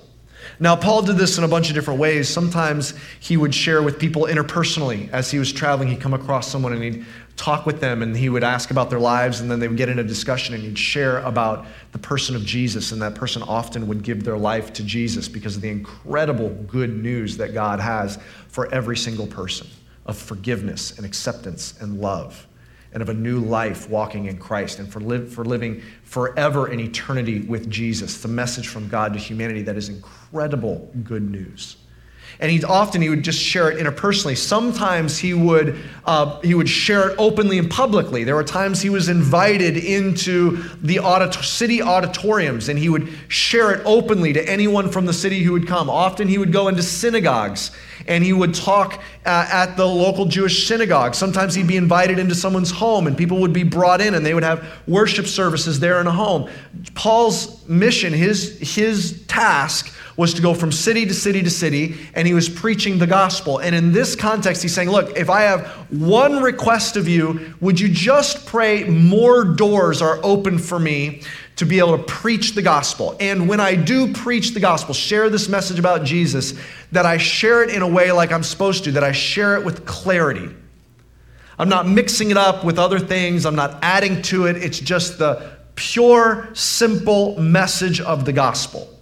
Now, 0.59 0.75
Paul 0.75 1.01
did 1.01 1.17
this 1.17 1.37
in 1.37 1.43
a 1.43 1.47
bunch 1.47 1.67
of 1.67 1.75
different 1.75 1.99
ways. 1.99 2.29
Sometimes 2.29 2.93
he 3.19 3.35
would 3.35 3.53
share 3.53 3.83
with 3.83 3.99
people 3.99 4.23
interpersonally 4.23 5.09
as 5.11 5.29
he 5.29 5.37
was 5.37 5.51
traveling. 5.51 5.89
He'd 5.89 5.99
come 5.99 6.13
across 6.13 6.49
someone 6.49 6.71
and 6.71 6.83
he'd 6.83 7.05
talk 7.35 7.65
with 7.65 7.81
them 7.81 8.01
and 8.01 8.15
he 8.15 8.29
would 8.29 8.43
ask 8.43 8.71
about 8.71 8.89
their 8.89 8.99
lives 8.99 9.41
and 9.41 9.51
then 9.51 9.59
they 9.59 9.67
would 9.67 9.77
get 9.77 9.89
in 9.89 9.99
a 9.99 10.03
discussion 10.03 10.55
and 10.55 10.63
he'd 10.63 10.77
share 10.77 11.19
about 11.19 11.65
the 11.91 11.99
person 11.99 12.35
of 12.35 12.45
Jesus. 12.45 12.91
And 12.91 13.01
that 13.01 13.15
person 13.15 13.41
often 13.43 13.87
would 13.87 14.03
give 14.03 14.23
their 14.23 14.37
life 14.37 14.71
to 14.73 14.83
Jesus 14.83 15.27
because 15.27 15.55
of 15.55 15.61
the 15.61 15.69
incredible 15.69 16.49
good 16.49 16.95
news 16.95 17.37
that 17.37 17.53
God 17.53 17.79
has 17.79 18.17
for 18.47 18.73
every 18.73 18.95
single 18.95 19.27
person 19.27 19.67
of 20.05 20.17
forgiveness 20.17 20.97
and 20.97 21.05
acceptance 21.05 21.73
and 21.81 21.99
love 21.99 22.47
and 22.93 23.01
of 23.01 23.09
a 23.09 23.13
new 23.13 23.39
life 23.39 23.89
walking 23.89 24.27
in 24.27 24.37
Christ 24.37 24.79
and 24.79 24.91
for, 24.91 25.01
for 25.27 25.43
living 25.43 25.81
forever 26.03 26.71
in 26.71 26.79
eternity 26.79 27.41
with 27.41 27.69
Jesus. 27.69 28.21
The 28.21 28.29
message 28.29 28.69
from 28.69 28.87
God 28.87 29.11
to 29.13 29.19
humanity 29.19 29.63
that 29.63 29.75
is 29.75 29.89
incredible 29.89 30.89
good 31.03 31.29
news. 31.29 31.75
And 32.39 32.51
he 32.51 32.63
often 32.63 33.01
he 33.01 33.09
would 33.09 33.23
just 33.23 33.39
share 33.39 33.71
it 33.71 33.77
interpersonally. 33.77 34.37
Sometimes 34.37 35.17
he 35.17 35.33
would 35.33 35.79
uh, 36.05 36.39
he 36.41 36.53
would 36.53 36.69
share 36.69 37.09
it 37.09 37.15
openly 37.17 37.57
and 37.57 37.69
publicly. 37.69 38.23
There 38.23 38.35
were 38.35 38.43
times 38.43 38.81
he 38.81 38.89
was 38.89 39.09
invited 39.09 39.77
into 39.77 40.63
the 40.81 40.99
audit- 40.99 41.33
city 41.33 41.81
auditoriums, 41.81 42.69
and 42.69 42.77
he 42.77 42.89
would 42.89 43.11
share 43.27 43.71
it 43.71 43.81
openly 43.85 44.33
to 44.33 44.49
anyone 44.49 44.89
from 44.89 45.05
the 45.05 45.13
city 45.13 45.41
who 45.43 45.53
would 45.53 45.67
come. 45.67 45.89
Often 45.89 46.27
he 46.27 46.37
would 46.37 46.51
go 46.51 46.67
into 46.67 46.83
synagogues 46.83 47.71
and 48.07 48.23
he 48.23 48.33
would 48.33 48.53
talk 48.53 49.01
uh, 49.25 49.47
at 49.51 49.75
the 49.77 49.85
local 49.85 50.25
Jewish 50.25 50.67
synagogue. 50.67 51.15
Sometimes 51.15 51.55
he'd 51.55 51.67
be 51.67 51.77
invited 51.77 52.19
into 52.19 52.35
someone's 52.35 52.71
home, 52.71 53.07
and 53.07 53.17
people 53.17 53.39
would 53.39 53.53
be 53.53 53.63
brought 53.63 54.01
in, 54.01 54.13
and 54.13 54.25
they 54.25 54.33
would 54.33 54.43
have 54.43 54.65
worship 54.87 55.25
services 55.25 55.79
there 55.79 55.99
in 56.01 56.07
a 56.07 56.11
home. 56.11 56.49
Paul's 56.93 57.67
mission, 57.67 58.13
his 58.13 58.59
his 58.59 59.25
task 59.27 59.93
was 60.17 60.33
to 60.33 60.41
go 60.41 60.53
from 60.53 60.71
city 60.71 61.05
to 61.05 61.13
city 61.13 61.43
to 61.43 61.49
city, 61.49 61.97
and 62.13 62.27
he 62.27 62.33
was 62.33 62.47
preaching 62.47 62.97
the 62.97 63.07
gospel. 63.07 63.57
And 63.59 63.75
in 63.75 63.91
this 63.91 64.15
context, 64.15 64.61
he's 64.61 64.73
saying, 64.73 64.89
Look, 64.89 65.17
if 65.17 65.29
I 65.29 65.41
have 65.41 65.67
one 65.89 66.41
request 66.41 66.95
of 66.95 67.07
you, 67.07 67.53
would 67.59 67.79
you 67.79 67.89
just 67.89 68.45
pray 68.45 68.85
more 68.85 69.43
doors 69.43 70.01
are 70.01 70.19
open 70.23 70.57
for 70.57 70.79
me 70.79 71.21
to 71.57 71.65
be 71.65 71.79
able 71.79 71.97
to 71.97 72.03
preach 72.03 72.53
the 72.53 72.61
gospel? 72.61 73.17
And 73.19 73.49
when 73.49 73.59
I 73.59 73.75
do 73.75 74.13
preach 74.13 74.53
the 74.53 74.59
gospel, 74.59 74.93
share 74.93 75.29
this 75.29 75.49
message 75.49 75.79
about 75.79 76.05
Jesus, 76.05 76.53
that 76.93 77.05
I 77.05 77.17
share 77.17 77.63
it 77.63 77.69
in 77.69 77.81
a 77.81 77.87
way 77.87 78.11
like 78.11 78.31
I'm 78.31 78.43
supposed 78.43 78.85
to, 78.85 78.91
that 78.93 79.03
I 79.03 79.11
share 79.11 79.55
it 79.55 79.65
with 79.65 79.85
clarity. 79.85 80.49
I'm 81.57 81.69
not 81.69 81.87
mixing 81.87 82.31
it 82.31 82.37
up 82.37 82.63
with 82.63 82.79
other 82.79 82.99
things, 82.99 83.45
I'm 83.45 83.55
not 83.55 83.79
adding 83.81 84.21
to 84.23 84.45
it. 84.45 84.57
It's 84.57 84.79
just 84.79 85.17
the 85.17 85.55
pure, 85.75 86.49
simple 86.53 87.39
message 87.39 87.99
of 87.99 88.23
the 88.23 88.33
gospel. 88.33 88.94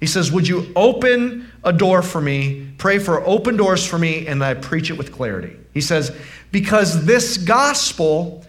He 0.00 0.06
says, 0.06 0.30
Would 0.30 0.46
you 0.46 0.72
open 0.76 1.50
a 1.64 1.72
door 1.72 2.02
for 2.02 2.20
me? 2.20 2.70
Pray 2.78 2.98
for 2.98 3.24
open 3.26 3.56
doors 3.56 3.84
for 3.84 3.98
me, 3.98 4.26
and 4.26 4.42
I 4.44 4.54
preach 4.54 4.90
it 4.90 4.94
with 4.94 5.12
clarity. 5.12 5.56
He 5.74 5.80
says, 5.80 6.16
Because 6.52 7.04
this 7.04 7.36
gospel 7.36 8.44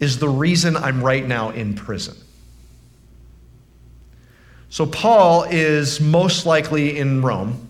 is 0.00 0.18
the 0.18 0.28
reason 0.28 0.76
I'm 0.76 1.02
right 1.02 1.26
now 1.26 1.50
in 1.50 1.74
prison. 1.74 2.16
So, 4.68 4.86
Paul 4.86 5.44
is 5.44 6.00
most 6.00 6.46
likely 6.46 6.98
in 6.98 7.20
Rome. 7.20 7.68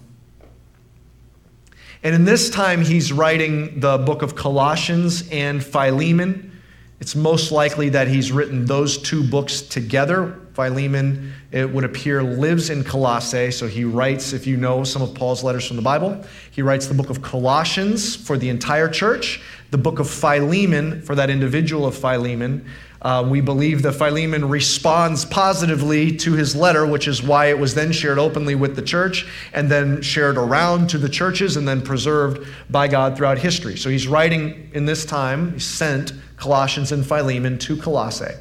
And 2.05 2.15
in 2.15 2.25
this 2.25 2.49
time, 2.49 2.83
he's 2.83 3.13
writing 3.13 3.81
the 3.81 3.99
book 3.99 4.23
of 4.23 4.35
Colossians 4.35 5.29
and 5.31 5.63
Philemon. 5.63 6.61
It's 7.01 7.15
most 7.15 7.53
likely 7.53 7.89
that 7.91 8.09
he's 8.09 8.33
written 8.33 8.67
those 8.67 8.99
two 8.99 9.23
books 9.25 9.63
together. 9.63 10.39
Philemon, 10.55 11.33
it 11.51 11.71
would 11.73 11.85
appear, 11.85 12.23
lives 12.23 12.71
in 12.71 12.85
Colossae. 12.85 13.51
So 13.51 13.67
he 13.67 13.85
writes, 13.85 14.33
if 14.33 14.47
you 14.47 14.57
know 14.57 14.85
some 14.85 15.03
of 15.03 15.15
Paul's 15.15 15.43
letters 15.43 15.67
from 15.67 15.77
the 15.77 15.83
Bible, 15.83 16.23
he 16.51 16.63
writes 16.63 16.87
the 16.87 16.95
book 16.95 17.11
of 17.11 17.23
Colossians 17.23 18.15
for 18.15 18.37
the 18.37 18.49
entire 18.49 18.89
church, 18.89 19.43
the 19.71 19.79
book 19.79 19.99
of 19.99 20.09
Philemon 20.09 21.03
for 21.03 21.15
that 21.15 21.31
individual 21.31 21.87
of 21.87 21.97
Philemon, 21.97 22.67
uh, 23.03 23.27
we 23.29 23.41
believe 23.41 23.83
that 23.83 23.93
Philemon 23.93 24.49
responds 24.49 25.25
positively 25.25 26.17
to 26.19 26.35
his 26.35 26.55
letter, 26.55 26.87
which 26.87 27.09
is 27.09 27.21
why 27.21 27.47
it 27.47 27.59
was 27.59 27.75
then 27.75 27.91
shared 27.91 28.19
openly 28.19 28.55
with 28.55 28.77
the 28.77 28.83
church 28.83 29.27
and 29.53 29.69
then 29.69 30.01
shared 30.01 30.37
around 30.37 30.89
to 30.91 30.99
the 30.99 31.09
churches 31.09 31.57
and 31.57 31.67
then 31.67 31.83
preserved 31.83 32.47
by 32.71 32.87
God 32.87 33.17
throughout 33.17 33.39
history. 33.39 33.77
So 33.77 33.91
he's 33.91 34.07
writing 34.07 34.71
in 34.73 34.87
this 34.87 35.05
time, 35.05 35.55
he 35.55 35.59
sent 35.59 36.13
Colossians 36.37 36.93
and 36.93 37.05
Philemon 37.05 37.59
to 37.59 37.77
Colossae. 37.77 38.35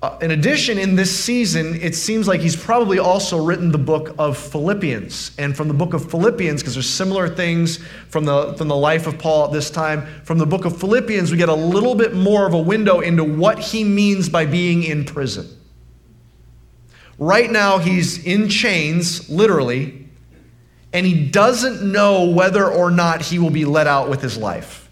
Uh, 0.00 0.16
in 0.22 0.30
addition, 0.30 0.78
in 0.78 0.94
this 0.94 1.24
season, 1.24 1.74
it 1.74 1.92
seems 1.92 2.28
like 2.28 2.40
he's 2.40 2.54
probably 2.54 3.00
also 3.00 3.44
written 3.44 3.72
the 3.72 3.78
book 3.78 4.14
of 4.16 4.38
Philippians. 4.38 5.32
And 5.38 5.56
from 5.56 5.66
the 5.66 5.74
book 5.74 5.92
of 5.92 6.08
Philippians, 6.08 6.62
because 6.62 6.74
there's 6.74 6.88
similar 6.88 7.28
things 7.28 7.78
from 8.08 8.24
the, 8.24 8.54
from 8.54 8.68
the 8.68 8.76
life 8.76 9.08
of 9.08 9.18
Paul 9.18 9.46
at 9.46 9.52
this 9.52 9.70
time, 9.70 10.06
from 10.22 10.38
the 10.38 10.46
book 10.46 10.64
of 10.64 10.78
Philippians, 10.78 11.32
we 11.32 11.36
get 11.36 11.48
a 11.48 11.54
little 11.54 11.96
bit 11.96 12.14
more 12.14 12.46
of 12.46 12.54
a 12.54 12.58
window 12.58 13.00
into 13.00 13.24
what 13.24 13.58
he 13.58 13.82
means 13.82 14.28
by 14.28 14.46
being 14.46 14.84
in 14.84 15.04
prison. 15.04 15.48
Right 17.18 17.50
now, 17.50 17.78
he's 17.78 18.24
in 18.24 18.48
chains, 18.48 19.28
literally, 19.28 20.06
and 20.92 21.04
he 21.04 21.28
doesn't 21.28 21.82
know 21.82 22.30
whether 22.30 22.70
or 22.70 22.92
not 22.92 23.22
he 23.22 23.40
will 23.40 23.50
be 23.50 23.64
let 23.64 23.88
out 23.88 24.08
with 24.08 24.22
his 24.22 24.38
life. 24.38 24.88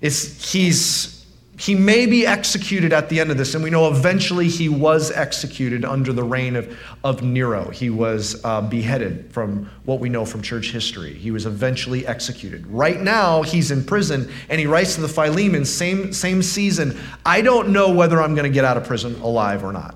It's, 0.00 0.50
he's 0.50 1.21
he 1.62 1.76
may 1.76 2.06
be 2.06 2.26
executed 2.26 2.92
at 2.92 3.08
the 3.08 3.20
end 3.20 3.30
of 3.30 3.38
this, 3.38 3.54
and 3.54 3.62
we 3.62 3.70
know 3.70 3.86
eventually 3.86 4.48
he 4.48 4.68
was 4.68 5.12
executed 5.12 5.84
under 5.84 6.12
the 6.12 6.24
reign 6.24 6.56
of, 6.56 6.76
of 7.04 7.22
Nero. 7.22 7.70
He 7.70 7.88
was 7.88 8.44
uh, 8.44 8.62
beheaded 8.62 9.32
from 9.32 9.70
what 9.84 10.00
we 10.00 10.08
know 10.08 10.24
from 10.24 10.42
church 10.42 10.72
history. 10.72 11.14
He 11.14 11.30
was 11.30 11.46
eventually 11.46 12.04
executed. 12.04 12.66
Right 12.66 13.00
now, 13.00 13.42
he's 13.42 13.70
in 13.70 13.84
prison, 13.84 14.28
and 14.48 14.58
he 14.58 14.66
writes 14.66 14.96
to 14.96 15.02
the 15.02 15.08
Philemon, 15.08 15.64
same, 15.64 16.12
same 16.12 16.42
season, 16.42 16.98
I 17.24 17.42
don't 17.42 17.68
know 17.68 17.92
whether 17.92 18.20
I'm 18.20 18.34
going 18.34 18.50
to 18.50 18.52
get 18.52 18.64
out 18.64 18.76
of 18.76 18.84
prison 18.84 19.14
alive 19.20 19.62
or 19.62 19.72
not. 19.72 19.94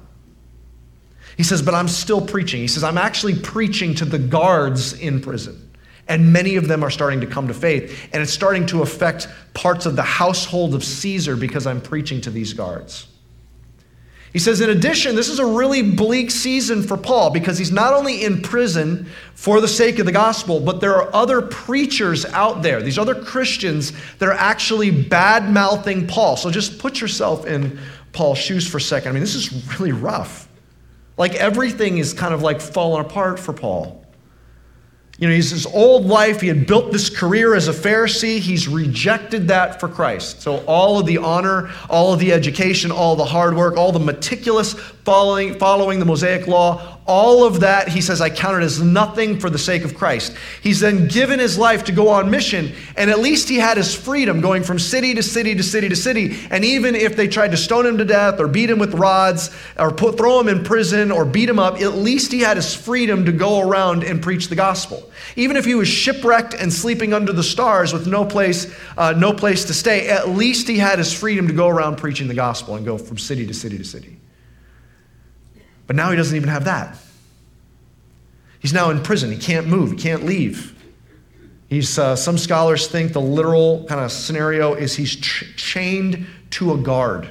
He 1.37 1.43
says, 1.43 1.63
but 1.63 1.75
I'm 1.75 1.89
still 1.89 2.25
preaching. 2.25 2.61
He 2.61 2.69
says, 2.69 2.85
I'm 2.85 2.97
actually 2.97 3.41
preaching 3.41 3.93
to 3.97 4.05
the 4.05 4.21
guards 4.21 4.93
in 4.93 5.21
prison. 5.21 5.66
And 6.09 6.33
many 6.33 6.57
of 6.57 6.69
them 6.69 6.85
are 6.85 6.91
starting 6.91 7.21
to 7.21 7.27
come 7.27 7.49
to 7.49 7.55
faith. 7.55 8.09
And 8.13 8.23
it's 8.23 8.33
starting 8.33 8.67
to 8.67 8.83
affect 8.83 9.29
parts 9.55 9.87
of 9.87 9.97
the 9.97 10.03
household 10.03 10.75
of 10.75 10.85
Caesar 10.85 11.37
because 11.37 11.67
I'm 11.67 11.81
preaching 11.81 12.21
to 12.23 12.31
these 12.31 12.53
guards. 12.53 13.09
He 14.33 14.39
says, 14.39 14.61
in 14.61 14.69
addition, 14.69 15.17
this 15.17 15.31
is 15.31 15.39
a 15.39 15.47
really 15.47 15.81
bleak 15.83 16.31
season 16.31 16.83
for 16.83 16.99
Paul 16.99 17.31
because 17.31 17.57
he's 17.57 17.73
not 17.73 17.95
only 17.95 18.23
in 18.23 18.43
prison 18.43 19.09
for 19.35 19.63
the 19.63 19.69
sake 19.69 19.99
of 19.99 20.05
the 20.05 20.13
gospel, 20.13 20.61
but 20.61 20.81
there 20.81 20.95
are 20.95 21.09
other 21.15 21.41
preachers 21.41 22.27
out 22.27 22.61
there, 22.61 22.83
these 22.83 22.99
other 22.99 23.15
Christians 23.15 23.93
that 24.19 24.29
are 24.29 24.35
actually 24.35 24.91
bad 24.91 25.51
mouthing 25.51 26.07
Paul. 26.07 26.37
So 26.37 26.51
just 26.51 26.79
put 26.79 27.01
yourself 27.01 27.47
in 27.47 27.79
Paul's 28.13 28.37
shoes 28.37 28.69
for 28.69 28.77
a 28.77 28.81
second. 28.81 29.09
I 29.09 29.13
mean, 29.13 29.23
this 29.23 29.35
is 29.35 29.51
really 29.81 29.93
rough. 29.93 30.49
Like 31.17 31.35
everything 31.37 31.97
is 31.97 32.13
kind 32.13 32.35
of 32.35 32.43
like 32.43 32.61
falling 32.61 33.07
apart 33.07 33.41
for 33.41 33.55
Paul. 33.55 34.06
You 35.19 35.29
know, 35.29 35.35
he's 35.35 35.51
his 35.51 35.65
old 35.67 36.05
life. 36.05 36.43
He 36.43 36.49
had 36.49 36.67
built 36.67 36.93
this 36.93 37.09
career 37.09 37.55
as 37.55 37.69
a 37.69 37.73
Pharisee. 37.73 38.39
He's 38.39 38.69
rejected 38.69 39.49
that 39.49 39.81
for 39.81 39.89
Christ. 39.89 40.43
So, 40.43 40.59
all 40.67 40.99
of 40.99 41.07
the 41.07 41.19
honor, 41.19 41.71
all 41.89 42.13
of 42.13 42.21
the 42.21 42.33
education, 42.35 42.93
all 42.93 43.17
the 43.17 43.25
hard 43.25 43.57
work, 43.57 43.79
all 43.79 43.93
the 43.93 43.99
meticulous 43.99 44.75
following, 44.75 45.59
following 45.59 46.01
the 46.01 46.05
Mosaic 46.05 46.47
law, 46.47 46.96
all 47.07 47.45
of 47.45 47.61
that, 47.61 47.89
he 47.89 48.01
says, 48.01 48.21
I 48.21 48.31
count 48.31 48.61
it 48.61 48.65
as 48.65 48.83
nothing 48.83 49.39
for 49.39 49.49
the 49.49 49.59
sake 49.59 49.85
of 49.85 49.95
Christ. 49.95 50.37
He's 50.61 50.81
then 50.81 51.07
given 51.07 51.39
his 51.39 51.57
life 51.57 51.85
to 51.85 51.93
go 51.93 52.09
on 52.09 52.31
mission, 52.31 52.73
and 52.97 53.11
at 53.11 53.21
least 53.21 53.49
he 53.49 53.57
had 53.57 53.77
his 53.77 53.95
freedom 53.95 54.41
going 54.41 54.65
from 54.65 54.79
city 54.79 55.15
to 55.15 55.23
city 55.23 55.55
to 55.55 55.63
city 55.63 55.89
to 55.89 55.97
city. 55.97 56.37
And 56.51 56.65
even 56.65 56.97
if 56.97 57.15
they 57.15 57.29
tried 57.29 57.53
to 57.53 57.57
stone 57.57 57.87
him 57.87 57.99
to 57.99 58.05
death 58.05 58.41
or 58.41 58.49
beat 58.49 58.71
him 58.71 58.81
with 58.81 58.95
rods 58.95 59.57
or 59.79 59.93
put, 59.93 60.17
throw 60.17 60.41
him 60.41 60.49
in 60.49 60.65
prison 60.65 61.13
or 61.13 61.25
beat 61.25 61.49
him 61.49 61.61
up, 61.61 61.81
at 61.81 61.95
least 61.95 62.33
he 62.33 62.41
had 62.41 62.57
his 62.57 62.75
freedom 62.75 63.25
to 63.27 63.33
go 63.33 63.61
around 63.61 64.03
and 64.03 64.21
preach 64.21 64.49
the 64.49 64.57
gospel. 64.57 65.09
Even 65.37 65.57
if 65.57 65.65
he 65.65 65.77
was 65.77 65.89
shipwrecked 65.89 66.55
and 66.55 66.73
sleeping 66.73 67.15
under 67.15 67.33
the 67.33 67.43
stars 67.43 67.93
with 67.93 68.09
no 68.09 68.25
place, 68.25 68.75
uh, 68.99 69.13
no 69.13 69.33
place 69.33 69.65
to 69.67 69.75
stay, 69.75 70.09
at 70.09 70.31
least 70.31 70.67
he 70.67 70.79
had 70.79 70.99
his 70.99 71.13
freedom 71.13 71.47
to 71.47 71.55
go 71.55 71.69
around 71.69 71.99
preaching 71.99 72.27
the 72.27 72.35
gospel 72.35 72.75
and 72.75 72.85
go 72.85 72.99
from 72.99 73.17
city 73.17 73.47
to 73.47 73.55
city 73.55 73.79
to 73.79 73.85
city. 73.85 74.16
But 75.87 75.97
now 75.97 76.11
he 76.11 76.17
doesn't 76.17 76.37
even 76.37 76.49
have 76.49 76.65
that. 76.65 76.97
He's 78.59 78.73
now 78.73 78.91
in 78.91 79.03
prison. 79.03 79.31
He 79.31 79.39
can't 79.39 79.67
move, 79.67 79.93
he 79.93 79.97
can't 79.97 80.25
leave. 80.25 80.73
He's, 81.69 81.99
uh, 81.99 82.15
some 82.15 82.39
scholars 82.39 82.87
think 82.87 83.13
the 83.13 83.21
literal 83.21 83.85
kind 83.89 84.01
of 84.01 84.13
scenario 84.13 84.75
is 84.75 84.95
he's 84.95 85.17
ch- 85.17 85.53
chained 85.57 86.27
to 86.51 86.73
a 86.73 86.77
guard. 86.77 87.31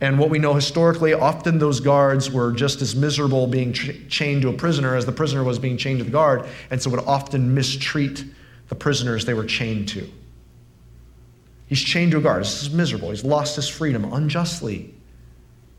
And 0.00 0.18
what 0.18 0.30
we 0.30 0.38
know 0.38 0.54
historically, 0.54 1.12
often 1.12 1.58
those 1.58 1.80
guards 1.80 2.30
were 2.30 2.52
just 2.52 2.82
as 2.82 2.96
miserable 2.96 3.46
being 3.46 3.72
ch- 3.72 4.08
chained 4.08 4.42
to 4.42 4.48
a 4.48 4.52
prisoner 4.52 4.96
as 4.96 5.06
the 5.06 5.12
prisoner 5.12 5.44
was 5.44 5.58
being 5.58 5.76
chained 5.76 5.98
to 5.98 6.04
the 6.04 6.10
guard, 6.10 6.46
and 6.70 6.82
so 6.82 6.90
would 6.90 7.00
often 7.00 7.54
mistreat 7.54 8.24
the 8.68 8.74
prisoners 8.74 9.24
they 9.24 9.34
were 9.34 9.44
chained 9.44 9.88
to. 9.88 10.10
He's 11.66 11.80
chained 11.80 12.12
to 12.12 12.18
a 12.18 12.20
guard. 12.20 12.42
This 12.42 12.62
is 12.62 12.70
miserable. 12.70 13.10
He's 13.10 13.24
lost 13.24 13.56
his 13.56 13.68
freedom 13.68 14.10
unjustly. 14.12 14.94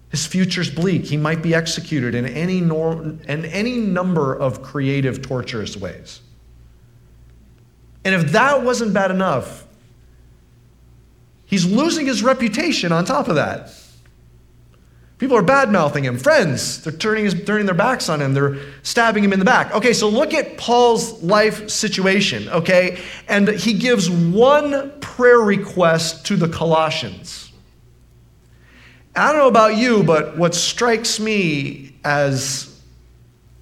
His 0.10 0.26
future's 0.26 0.70
bleak. 0.70 1.06
He 1.06 1.18
might 1.18 1.42
be 1.42 1.54
executed 1.54 2.16
in 2.16 2.26
any, 2.26 2.62
norm, 2.62 3.20
in 3.28 3.46
any 3.46 3.78
number 3.78 4.34
of 4.34 4.62
creative, 4.62 5.22
torturous 5.22 5.76
ways. 5.76 6.22
And 8.04 8.14
if 8.14 8.32
that 8.34 8.64
wasn't 8.64 8.94
bad 8.94 9.12
enough, 9.12 9.66
he's 11.46 11.66
losing 11.66 12.06
his 12.06 12.24
reputation 12.24 12.92
on 12.92 13.04
top 13.04 13.28
of 13.28 13.36
that. 13.36 13.74
People 15.18 15.38
are 15.38 15.42
bad 15.42 15.72
mouthing 15.72 16.04
him. 16.04 16.18
Friends, 16.18 16.84
they're 16.84 16.92
turning, 16.92 17.24
his, 17.24 17.46
turning 17.46 17.66
their 17.66 17.74
backs 17.74 18.10
on 18.10 18.22
him. 18.22 18.34
They're 18.34 18.58
stabbing 18.84 19.24
him 19.24 19.32
in 19.32 19.40
the 19.40 19.46
back. 19.46 19.74
Okay, 19.74 19.94
so 19.94 20.10
look 20.10 20.34
at 20.34 20.58
Paul's 20.58 21.24
life 21.24 21.70
situation, 21.70 22.50
okay? 22.50 23.02
And 23.30 23.48
he 23.48 23.74
gives 23.74 24.10
one 24.10 24.92
prayer 25.00 25.40
request 25.40 26.26
to 26.28 26.36
the 26.36 26.50
Colossians. 26.50 27.45
I 29.16 29.32
don't 29.32 29.38
know 29.38 29.48
about 29.48 29.78
you, 29.78 30.04
but 30.04 30.38
what 30.38 30.54
strikes 30.54 31.20
me 31.20 31.96
as 32.04 32.76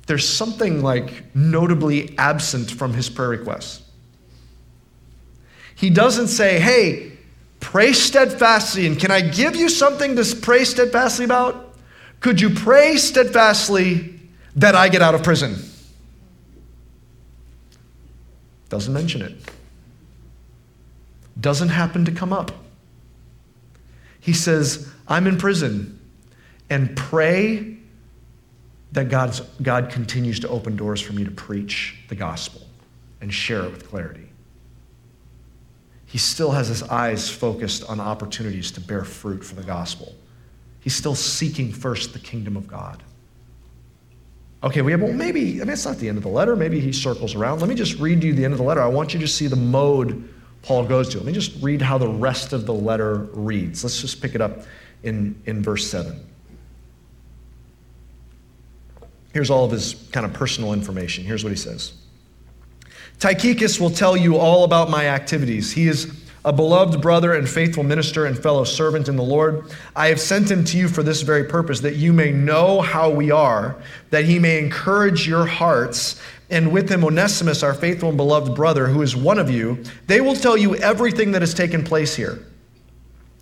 there's 0.08 0.28
something 0.28 0.82
like 0.82 1.36
notably 1.36 2.18
absent 2.18 2.72
from 2.72 2.94
his 2.94 3.10
prayer 3.10 3.30
requests. 3.30 3.82
He 5.76 5.90
doesn't 5.90 6.28
say, 6.28 6.60
hey, 6.60 7.14
pray 7.60 7.94
steadfastly, 7.94 8.86
and 8.88 9.00
can 9.00 9.12
I 9.12 9.22
give 9.22 9.56
you 9.56 9.70
something 9.70 10.16
to 10.16 10.36
pray 10.36 10.66
steadfastly 10.66 11.26
about? 11.26 11.76
Could 12.20 12.42
you 12.42 12.50
pray 12.50 12.98
steadfastly 12.98 14.20
that 14.56 14.76
I 14.76 14.90
get 14.90 15.02
out 15.02 15.16
of 15.16 15.24
prison? 15.24 15.56
Doesn't 18.70 18.94
mention 18.94 19.22
it. 19.22 19.36
Doesn't 21.40 21.70
happen 21.70 22.06
to 22.06 22.12
come 22.12 22.34
up. 22.34 22.52
He 24.20 24.34
says, 24.34 24.93
I'm 25.08 25.28
in 25.28 25.38
prison 25.38 26.00
and 26.70 26.96
pray 26.96 27.78
that 28.94 29.10
God's, 29.10 29.42
God 29.62 29.90
continues 29.90 30.40
to 30.42 30.50
open 30.50 30.76
doors 30.76 31.02
for 31.02 31.14
me 31.14 31.24
to 31.26 31.32
preach 31.32 31.98
the 32.10 32.16
gospel 32.16 32.62
and 33.22 33.34
share 33.34 33.64
it 33.64 33.72
with 33.72 33.90
clarity. 33.90 34.30
He 36.06 36.20
still 36.20 36.52
has 36.52 36.68
his 36.68 36.84
eyes 36.84 37.30
focused 37.30 37.84
on 37.90 38.00
opportunities 38.00 38.72
to 38.72 38.82
bear 38.82 39.04
fruit 39.04 39.44
for 39.44 39.56
the 39.56 39.64
gospel. 39.64 40.14
He's 40.80 40.96
still 40.96 41.16
seeking 41.16 41.72
first 41.72 42.14
the 42.14 42.20
kingdom 42.20 42.56
of 42.56 42.68
God. 42.68 43.02
Okay, 44.64 44.82
we 44.82 44.92
have, 44.92 45.02
well, 45.02 45.12
maybe, 45.12 45.60
I 45.60 45.66
mean, 45.66 45.74
it's 45.74 45.86
not 45.86 45.98
the 45.98 46.08
end 46.08 46.18
of 46.18 46.24
the 46.24 46.30
letter. 46.30 46.56
Maybe 46.56 46.80
he 46.80 46.94
circles 46.94 47.36
around. 47.36 47.60
Let 47.60 47.68
me 47.68 47.76
just 47.76 48.00
read 48.00 48.24
you 48.24 48.34
the 48.34 48.46
end 48.46 48.54
of 48.54 48.60
the 48.60 48.64
letter. 48.64 48.82
I 48.82 48.88
want 48.88 49.14
you 49.14 49.20
to 49.20 49.28
see 49.28 49.48
the 49.48 49.56
mode 49.56 50.30
Paul 50.62 50.86
goes 50.86 51.10
to. 51.10 51.18
Let 51.18 51.26
me 51.26 51.34
just 51.34 51.62
read 51.62 51.82
how 51.82 51.98
the 51.98 52.08
rest 52.08 52.54
of 52.54 52.66
the 52.66 52.74
letter 52.74 53.28
reads. 53.34 53.84
Let's 53.84 54.00
just 54.00 54.22
pick 54.22 54.36
it 54.36 54.42
up 54.42 54.60
in, 55.04 55.42
in 55.46 55.62
verse 55.62 55.90
7. 55.90 56.28
Here's 59.34 59.50
all 59.50 59.66
of 59.66 59.72
his 59.72 59.96
kind 60.12 60.26
of 60.26 60.34
personal 60.34 60.74
information. 60.74 61.24
Here's 61.24 61.44
what 61.44 61.50
he 61.50 61.58
says 61.58 61.94
Tychicus 63.20 63.80
will 63.80 63.90
tell 63.90 64.16
you 64.16 64.38
all 64.38 64.64
about 64.64 64.90
my 64.90 65.08
activities. 65.08 65.72
He 65.72 65.88
is 65.88 66.24
a 66.46 66.52
beloved 66.52 67.02
brother 67.02 67.34
and 67.34 67.48
faithful 67.48 67.84
minister 67.84 68.26
and 68.26 68.38
fellow 68.38 68.66
servant 68.66 69.08
in 69.08 69.16
the 69.16 69.24
Lord. 69.24 69.72
I 69.96 70.08
have 70.08 70.20
sent 70.20 70.52
him 70.52 70.66
to 70.66 70.78
you 70.78 70.90
for 70.90 71.02
this 71.02 71.22
very 71.22 71.46
purpose, 71.46 71.80
that 71.82 71.96
you 71.96 72.12
may 72.12 72.32
know 72.32 72.82
how 72.82 73.10
we 73.10 73.32
are, 73.32 73.82
that 74.10 74.26
he 74.26 74.40
may 74.40 74.60
encourage 74.60 75.26
your 75.26 75.46
hearts. 75.46 76.22
And 76.50 76.72
with 76.72 76.90
him, 76.90 77.06
Onesimus, 77.06 77.64
our 77.64 77.74
faithful 77.74 78.10
and 78.10 78.18
beloved 78.18 78.56
brother, 78.56 78.88
who 78.88 79.02
is 79.02 79.16
one 79.16 79.40
of 79.40 79.50
you, 79.50 79.84
they 80.08 80.20
will 80.20 80.36
tell 80.36 80.58
you 80.58 80.76
everything 80.76 81.32
that 81.32 81.42
has 81.42 81.54
taken 81.54 81.84
place 81.84 82.14
here. 82.14 82.46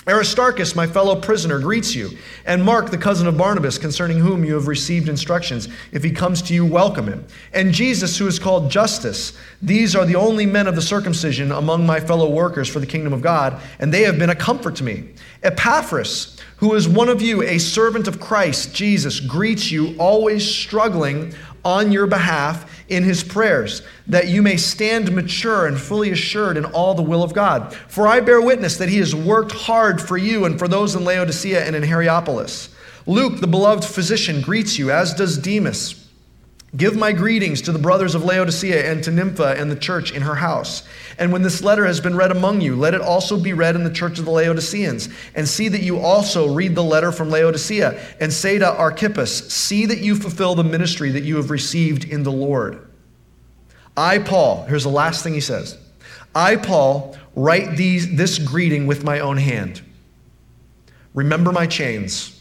Aristarchus, 0.07 0.75
my 0.75 0.87
fellow 0.87 1.15
prisoner, 1.15 1.59
greets 1.59 1.93
you, 1.93 2.09
and 2.45 2.63
Mark, 2.63 2.89
the 2.89 2.97
cousin 2.97 3.27
of 3.27 3.37
Barnabas, 3.37 3.77
concerning 3.77 4.17
whom 4.17 4.43
you 4.43 4.55
have 4.55 4.67
received 4.67 5.07
instructions. 5.07 5.67
If 5.91 6.03
he 6.03 6.09
comes 6.09 6.41
to 6.43 6.55
you, 6.55 6.65
welcome 6.65 7.05
him. 7.05 7.23
And 7.53 7.71
Jesus, 7.71 8.17
who 8.17 8.25
is 8.25 8.39
called 8.39 8.71
Justus. 8.71 9.37
These 9.61 9.95
are 9.95 10.05
the 10.05 10.15
only 10.15 10.47
men 10.47 10.65
of 10.65 10.73
the 10.75 10.81
circumcision 10.81 11.51
among 11.51 11.85
my 11.85 11.99
fellow 11.99 12.27
workers 12.27 12.67
for 12.67 12.79
the 12.79 12.87
kingdom 12.87 13.13
of 13.13 13.21
God, 13.21 13.61
and 13.77 13.93
they 13.93 14.01
have 14.01 14.17
been 14.17 14.31
a 14.31 14.35
comfort 14.35 14.75
to 14.77 14.83
me. 14.83 15.09
Epaphras, 15.43 16.35
who 16.57 16.73
is 16.73 16.87
one 16.87 17.09
of 17.09 17.21
you, 17.21 17.43
a 17.43 17.59
servant 17.59 18.07
of 18.07 18.19
Christ 18.19 18.73
Jesus, 18.73 19.19
greets 19.19 19.71
you, 19.71 19.95
always 19.99 20.43
struggling 20.49 21.35
on 21.63 21.91
your 21.91 22.07
behalf 22.07 22.83
in 22.89 23.03
his 23.03 23.23
prayers, 23.23 23.81
that 24.07 24.27
you 24.27 24.41
may 24.41 24.57
stand 24.57 25.11
mature 25.11 25.67
and 25.67 25.79
fully 25.79 26.11
assured 26.11 26.57
in 26.57 26.65
all 26.65 26.93
the 26.93 27.01
will 27.01 27.23
of 27.23 27.33
God. 27.33 27.73
For 27.87 28.07
I 28.07 28.19
bear 28.19 28.41
witness 28.41 28.77
that 28.77 28.89
he 28.89 28.97
has 28.97 29.15
worked 29.15 29.51
hard 29.51 30.01
for 30.01 30.17
you 30.17 30.45
and 30.45 30.57
for 30.57 30.67
those 30.67 30.95
in 30.95 31.03
Laodicea 31.03 31.65
and 31.65 31.75
in 31.75 31.83
Hierapolis. 31.83 32.69
Luke, 33.05 33.39
the 33.39 33.47
beloved 33.47 33.83
physician, 33.83 34.41
greets 34.41 34.77
you, 34.77 34.91
as 34.91 35.13
does 35.13 35.37
Demas. 35.37 36.00
Give 36.75 36.95
my 36.95 37.11
greetings 37.11 37.61
to 37.63 37.73
the 37.73 37.79
brothers 37.79 38.15
of 38.15 38.23
Laodicea 38.23 38.89
and 38.89 39.03
to 39.03 39.11
Nympha 39.11 39.55
and 39.57 39.69
the 39.69 39.75
church 39.75 40.13
in 40.13 40.21
her 40.21 40.35
house. 40.35 40.83
And 41.17 41.33
when 41.33 41.41
this 41.41 41.61
letter 41.61 41.85
has 41.85 41.99
been 41.99 42.15
read 42.15 42.31
among 42.31 42.61
you, 42.61 42.77
let 42.77 42.93
it 42.93 43.01
also 43.01 43.37
be 43.37 43.51
read 43.51 43.75
in 43.75 43.83
the 43.83 43.91
church 43.91 44.19
of 44.19 44.25
the 44.25 44.31
Laodiceans. 44.31 45.09
And 45.35 45.47
see 45.47 45.67
that 45.67 45.81
you 45.81 45.99
also 45.99 46.53
read 46.53 46.73
the 46.73 46.83
letter 46.83 47.11
from 47.11 47.29
Laodicea. 47.29 47.99
And 48.21 48.31
say 48.31 48.57
to 48.57 48.73
Archippus, 48.73 49.51
See 49.51 49.85
that 49.85 49.99
you 49.99 50.15
fulfill 50.15 50.55
the 50.55 50.63
ministry 50.63 51.11
that 51.11 51.23
you 51.23 51.35
have 51.35 51.51
received 51.51 52.05
in 52.05 52.23
the 52.23 52.31
Lord. 52.31 52.87
I, 53.97 54.19
Paul, 54.19 54.63
here's 54.63 54.83
the 54.83 54.89
last 54.89 55.23
thing 55.23 55.33
he 55.33 55.41
says 55.41 55.77
I, 56.33 56.55
Paul, 56.55 57.17
write 57.35 57.75
these, 57.75 58.15
this 58.15 58.39
greeting 58.39 58.87
with 58.87 59.03
my 59.03 59.19
own 59.19 59.35
hand. 59.35 59.81
Remember 61.13 61.51
my 61.51 61.67
chains. 61.67 62.37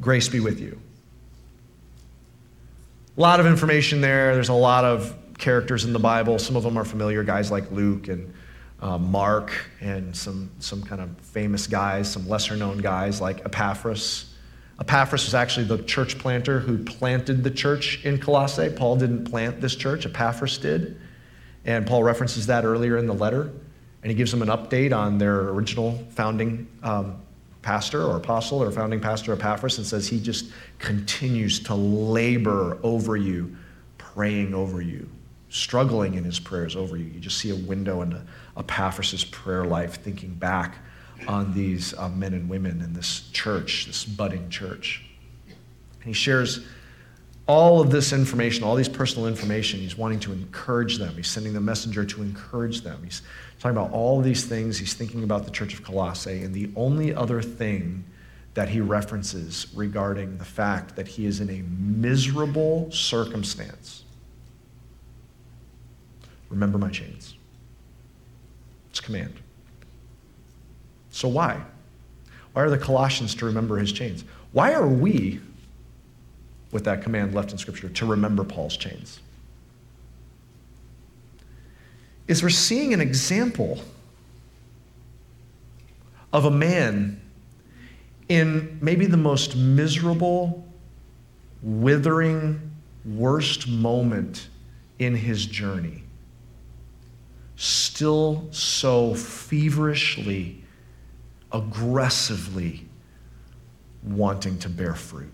Grace 0.00 0.28
be 0.28 0.40
with 0.40 0.58
you. 0.58 0.81
A 3.14 3.20
lot 3.20 3.40
of 3.40 3.46
information 3.46 4.00
there. 4.00 4.32
There's 4.32 4.48
a 4.48 4.54
lot 4.54 4.86
of 4.86 5.14
characters 5.36 5.84
in 5.84 5.92
the 5.92 5.98
Bible. 5.98 6.38
Some 6.38 6.56
of 6.56 6.62
them 6.62 6.78
are 6.78 6.84
familiar, 6.84 7.22
guys 7.22 7.50
like 7.50 7.70
Luke 7.70 8.08
and 8.08 8.32
uh, 8.80 8.96
Mark, 8.96 9.52
and 9.82 10.16
some, 10.16 10.50
some 10.60 10.82
kind 10.82 11.02
of 11.02 11.10
famous 11.18 11.66
guys, 11.66 12.10
some 12.10 12.26
lesser 12.26 12.56
known 12.56 12.78
guys 12.78 13.20
like 13.20 13.44
Epaphras. 13.44 14.34
Epaphras 14.80 15.26
was 15.26 15.34
actually 15.34 15.66
the 15.66 15.82
church 15.82 16.18
planter 16.18 16.58
who 16.58 16.82
planted 16.82 17.44
the 17.44 17.50
church 17.50 18.02
in 18.06 18.18
Colossae. 18.18 18.70
Paul 18.70 18.96
didn't 18.96 19.24
plant 19.26 19.60
this 19.60 19.76
church, 19.76 20.06
Epaphras 20.06 20.56
did. 20.56 20.98
And 21.66 21.86
Paul 21.86 22.02
references 22.02 22.46
that 22.46 22.64
earlier 22.64 22.96
in 22.96 23.06
the 23.06 23.14
letter. 23.14 23.52
And 24.02 24.10
he 24.10 24.14
gives 24.14 24.30
them 24.30 24.40
an 24.40 24.48
update 24.48 24.96
on 24.96 25.18
their 25.18 25.50
original 25.50 26.02
founding 26.12 26.66
um, 26.82 27.20
pastor 27.62 28.04
or 28.04 28.16
apostle 28.16 28.62
or 28.62 28.70
founding 28.70 29.00
pastor 29.00 29.32
of 29.32 29.38
Epaphras 29.38 29.78
and 29.78 29.86
says 29.86 30.08
he 30.08 30.20
just 30.20 30.50
continues 30.78 31.60
to 31.60 31.74
labor 31.74 32.78
over 32.82 33.16
you, 33.16 33.56
praying 33.98 34.52
over 34.52 34.82
you, 34.82 35.08
struggling 35.48 36.14
in 36.14 36.24
his 36.24 36.40
prayers 36.40 36.76
over 36.76 36.96
you. 36.96 37.04
You 37.04 37.20
just 37.20 37.38
see 37.38 37.50
a 37.50 37.56
window 37.56 38.02
into 38.02 38.20
Epaphras' 38.56 39.24
prayer 39.24 39.64
life, 39.64 40.02
thinking 40.02 40.34
back 40.34 40.78
on 41.28 41.54
these 41.54 41.94
uh, 41.94 42.08
men 42.08 42.34
and 42.34 42.48
women 42.48 42.80
in 42.80 42.92
this 42.92 43.28
church, 43.32 43.86
this 43.86 44.04
budding 44.04 44.50
church. 44.50 45.04
And 45.46 46.04
he 46.04 46.12
shares 46.12 46.66
all 47.46 47.80
of 47.80 47.90
this 47.90 48.12
information, 48.12 48.64
all 48.64 48.76
these 48.76 48.88
personal 48.88 49.26
information. 49.26 49.80
He's 49.80 49.96
wanting 49.96 50.20
to 50.20 50.32
encourage 50.32 50.98
them. 50.98 51.14
He's 51.16 51.28
sending 51.28 51.52
the 51.52 51.60
messenger 51.60 52.04
to 52.04 52.22
encourage 52.22 52.82
them. 52.82 53.00
He's 53.02 53.22
talking 53.58 53.76
about 53.76 53.92
all 53.92 54.20
these 54.20 54.44
things. 54.44 54.78
He's 54.78 54.94
thinking 54.94 55.24
about 55.24 55.44
the 55.44 55.50
church 55.50 55.74
of 55.74 55.82
Colossae. 55.82 56.42
And 56.42 56.54
the 56.54 56.70
only 56.76 57.14
other 57.14 57.42
thing 57.42 58.04
that 58.54 58.68
he 58.68 58.80
references 58.80 59.66
regarding 59.74 60.38
the 60.38 60.44
fact 60.44 60.94
that 60.96 61.08
he 61.08 61.26
is 61.26 61.40
in 61.40 61.50
a 61.50 61.62
miserable 61.62 62.90
circumstance. 62.90 64.04
Remember 66.50 66.78
my 66.78 66.90
chains. 66.90 67.34
It's 68.90 69.00
command. 69.00 69.34
So 71.10 71.28
why? 71.28 71.60
Why 72.52 72.62
are 72.62 72.70
the 72.70 72.78
Colossians 72.78 73.34
to 73.36 73.46
remember 73.46 73.78
his 73.78 73.90
chains? 73.90 74.24
Why 74.52 74.74
are 74.74 74.86
we, 74.86 75.40
with 76.72 76.84
that 76.84 77.02
command 77.02 77.34
left 77.34 77.52
in 77.52 77.58
Scripture, 77.58 77.88
to 77.88 78.06
remember 78.06 78.42
Paul's 78.42 78.76
chains? 78.76 79.20
Is 82.26 82.42
we're 82.42 82.48
seeing 82.48 82.92
an 82.92 83.00
example 83.00 83.80
of 86.32 86.46
a 86.46 86.50
man 86.50 87.20
in 88.28 88.78
maybe 88.80 89.06
the 89.06 89.16
most 89.16 89.54
miserable, 89.54 90.66
withering, 91.62 92.72
worst 93.04 93.68
moment 93.68 94.48
in 94.98 95.14
his 95.14 95.44
journey, 95.44 96.02
still 97.56 98.48
so 98.50 99.14
feverishly 99.14 100.62
aggressively 101.52 102.86
wanting 104.02 104.58
to 104.58 104.68
bear 104.68 104.94
fruit. 104.94 105.32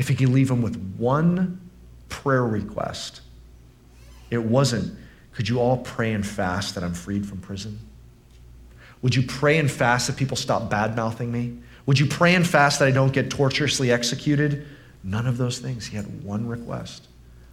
If 0.00 0.08
he 0.08 0.14
could 0.14 0.30
leave 0.30 0.50
him 0.50 0.62
with 0.62 0.76
one 0.96 1.60
prayer 2.08 2.42
request, 2.42 3.20
it 4.30 4.42
wasn't, 4.42 4.96
could 5.34 5.46
you 5.46 5.60
all 5.60 5.76
pray 5.76 6.14
and 6.14 6.26
fast 6.26 6.74
that 6.74 6.82
I'm 6.82 6.94
freed 6.94 7.26
from 7.26 7.36
prison? 7.36 7.78
Would 9.02 9.14
you 9.14 9.22
pray 9.22 9.58
and 9.58 9.70
fast 9.70 10.06
that 10.06 10.16
people 10.16 10.38
stop 10.38 10.70
bad 10.70 10.96
mouthing 10.96 11.30
me? 11.30 11.58
Would 11.84 11.98
you 11.98 12.06
pray 12.06 12.34
and 12.34 12.46
fast 12.46 12.78
that 12.78 12.88
I 12.88 12.92
don't 12.92 13.12
get 13.12 13.30
torturously 13.30 13.92
executed? 13.92 14.66
None 15.04 15.26
of 15.26 15.36
those 15.36 15.58
things. 15.58 15.86
He 15.86 15.98
had 15.98 16.24
one 16.24 16.48
request 16.48 17.06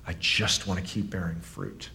I 0.05 0.13
just 0.13 0.67
want 0.67 0.79
to 0.79 0.85
keep 0.85 1.09
bearing 1.09 1.41
fruit. 1.41 1.89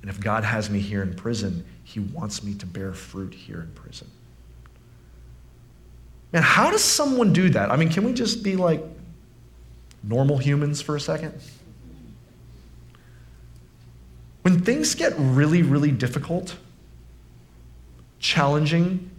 And 0.00 0.08
if 0.08 0.20
God 0.20 0.42
has 0.42 0.70
me 0.70 0.80
here 0.80 1.02
in 1.02 1.12
prison, 1.12 1.66
he 1.84 2.00
wants 2.00 2.42
me 2.42 2.54
to 2.54 2.64
bear 2.64 2.94
fruit 2.94 3.34
here 3.34 3.60
in 3.60 3.72
prison. 3.72 4.10
Man, 6.32 6.42
how 6.42 6.70
does 6.70 6.82
someone 6.82 7.34
do 7.34 7.50
that? 7.50 7.70
I 7.70 7.76
mean, 7.76 7.90
can 7.90 8.04
we 8.04 8.14
just 8.14 8.42
be 8.42 8.56
like 8.56 8.82
normal 10.02 10.38
humans 10.38 10.80
for 10.80 10.96
a 10.96 11.00
second? 11.00 11.34
When 14.42 14.60
things 14.60 14.94
get 14.94 15.14
really, 15.16 15.62
really 15.62 15.92
difficult, 15.92 16.56
challenging, 18.18 19.10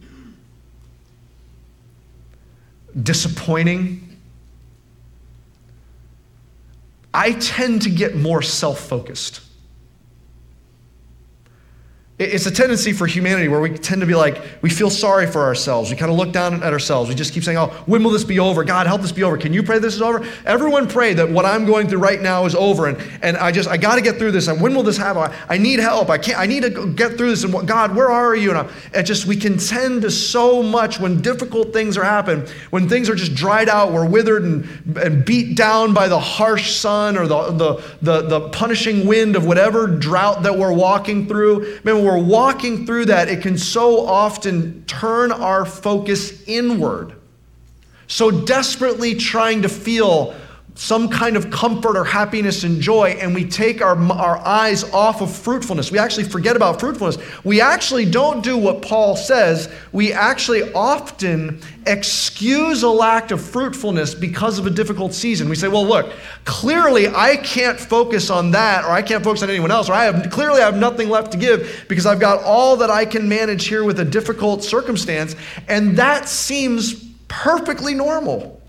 disappointing, 3.01 4.17
I 7.13 7.33
tend 7.33 7.83
to 7.83 7.89
get 7.89 8.15
more 8.15 8.41
self 8.41 8.79
focused. 8.79 9.41
It's 12.19 12.45
a 12.45 12.51
tendency 12.51 12.93
for 12.93 13.07
humanity 13.07 13.47
where 13.47 13.59
we 13.59 13.75
tend 13.75 14.01
to 14.01 14.05
be 14.05 14.13
like, 14.13 14.39
we 14.61 14.69
feel 14.69 14.91
sorry 14.91 15.25
for 15.25 15.41
ourselves. 15.41 15.89
We 15.89 15.97
kind 15.97 16.11
of 16.11 16.17
look 16.17 16.31
down 16.31 16.61
at 16.61 16.71
ourselves. 16.71 17.09
We 17.09 17.15
just 17.15 17.33
keep 17.33 17.43
saying, 17.43 17.57
oh, 17.57 17.69
when 17.87 18.03
will 18.03 18.11
this 18.11 18.23
be 18.23 18.37
over? 18.37 18.63
God, 18.63 18.85
help 18.85 19.01
this 19.01 19.11
be 19.11 19.23
over. 19.23 19.35
Can 19.35 19.51
you 19.51 19.63
pray 19.63 19.79
this 19.79 19.95
is 19.95 20.01
over? 20.03 20.23
Everyone 20.45 20.87
pray 20.87 21.15
that 21.15 21.27
what 21.27 21.43
I'm 21.43 21.65
going 21.65 21.87
through 21.87 21.97
right 21.97 22.21
now 22.21 22.45
is 22.45 22.53
over. 22.53 22.85
And, 22.85 22.99
and 23.23 23.35
I 23.35 23.51
just, 23.51 23.67
I 23.67 23.77
got 23.77 23.95
to 23.95 24.01
get 24.01 24.17
through 24.17 24.29
this. 24.29 24.47
And 24.47 24.61
when 24.61 24.75
will 24.75 24.83
this 24.83 24.95
happen? 24.95 25.23
I, 25.23 25.55
I 25.55 25.57
need 25.57 25.79
help. 25.79 26.11
I 26.11 26.19
can't, 26.19 26.37
I 26.37 26.45
need 26.45 26.61
to 26.61 26.93
get 26.93 27.17
through 27.17 27.31
this. 27.31 27.45
And 27.45 27.51
what, 27.51 27.65
God, 27.65 27.95
where 27.95 28.11
are 28.11 28.35
you? 28.35 28.51
And 28.51 28.59
I, 28.59 28.99
it 28.99 29.03
just, 29.03 29.25
we 29.25 29.35
can 29.35 29.57
tend 29.57 30.03
to 30.03 30.11
so 30.11 30.61
much 30.61 30.99
when 30.99 31.19
difficult 31.19 31.73
things 31.73 31.97
are 31.97 32.03
happening, 32.03 32.47
when 32.69 32.87
things 32.87 33.09
are 33.09 33.15
just 33.15 33.33
dried 33.33 33.69
out, 33.69 33.91
we're 33.91 34.07
withered 34.07 34.43
and, 34.43 34.97
and 34.97 35.25
beat 35.25 35.57
down 35.57 35.95
by 35.95 36.07
the 36.07 36.19
harsh 36.19 36.75
sun 36.75 37.17
or 37.17 37.25
the, 37.25 37.51
the, 37.53 37.83
the, 38.03 38.21
the 38.27 38.49
punishing 38.49 39.07
wind 39.07 39.35
of 39.35 39.47
whatever 39.47 39.87
drought 39.87 40.43
that 40.43 40.55
we're 40.55 40.71
walking 40.71 41.27
through. 41.27 41.79
Man, 41.83 42.02
we're 42.03 42.21
walking 42.21 42.85
through 42.85 43.05
that, 43.05 43.29
it 43.29 43.41
can 43.41 43.57
so 43.57 44.05
often 44.05 44.83
turn 44.85 45.31
our 45.31 45.65
focus 45.65 46.43
inward. 46.47 47.13
so 48.07 48.29
desperately 48.29 49.15
trying 49.15 49.61
to 49.61 49.69
feel 49.69 50.35
some 50.75 51.07
kind 51.07 51.37
of 51.37 51.51
comfort 51.51 51.95
or 51.95 52.03
happiness 52.03 52.63
and 52.63 52.81
joy, 52.81 53.09
and 53.19 53.33
we 53.35 53.45
take 53.45 53.81
our, 53.81 53.95
our 54.11 54.37
eyes 54.39 54.83
off 54.91 55.21
of 55.21 55.31
fruitfulness. 55.31 55.91
We 55.91 55.99
actually 55.99 56.23
forget 56.23 56.55
about 56.55 56.79
fruitfulness. 56.79 57.17
We 57.43 57.61
actually 57.61 58.05
don't 58.05 58.43
do 58.43 58.57
what 58.57 58.81
Paul 58.81 59.15
says. 59.15 59.71
We 59.91 60.13
actually 60.13 60.73
often 60.73 61.61
excuse 61.85 62.81
a 62.81 62.89
lack 62.89 63.29
of 63.29 63.39
fruitfulness 63.39 64.15
because 64.15 64.57
of 64.57 64.65
a 64.65 64.71
difficult 64.71 65.13
season. 65.13 65.47
We 65.47 65.55
say, 65.55 65.67
well, 65.67 65.85
look, 65.85 66.11
clearly 66.43 67.07
I 67.07 67.37
can't 67.37 67.79
focus 67.79 68.31
on 68.31 68.51
that, 68.51 68.83
or 68.83 68.89
I 68.89 69.03
can't 69.03 69.23
focus 69.23 69.43
on 69.43 69.51
anyone 69.51 69.69
else, 69.69 69.89
or 69.89 69.93
I 69.93 70.05
have 70.05 70.31
clearly 70.31 70.61
I 70.61 70.65
have 70.65 70.77
nothing 70.77 71.07
left 71.07 71.33
to 71.33 71.37
give 71.37 71.85
because 71.87 72.07
I've 72.07 72.19
got 72.19 72.43
all 72.43 72.77
that 72.77 72.89
I 72.89 73.05
can 73.05 73.29
manage 73.29 73.67
here 73.67 73.83
with 73.83 73.99
a 73.99 74.05
difficult 74.05 74.63
circumstance. 74.63 75.35
And 75.67 75.97
that 75.97 76.27
seems 76.27 77.03
perfectly 77.27 77.93
normal. 77.93 78.62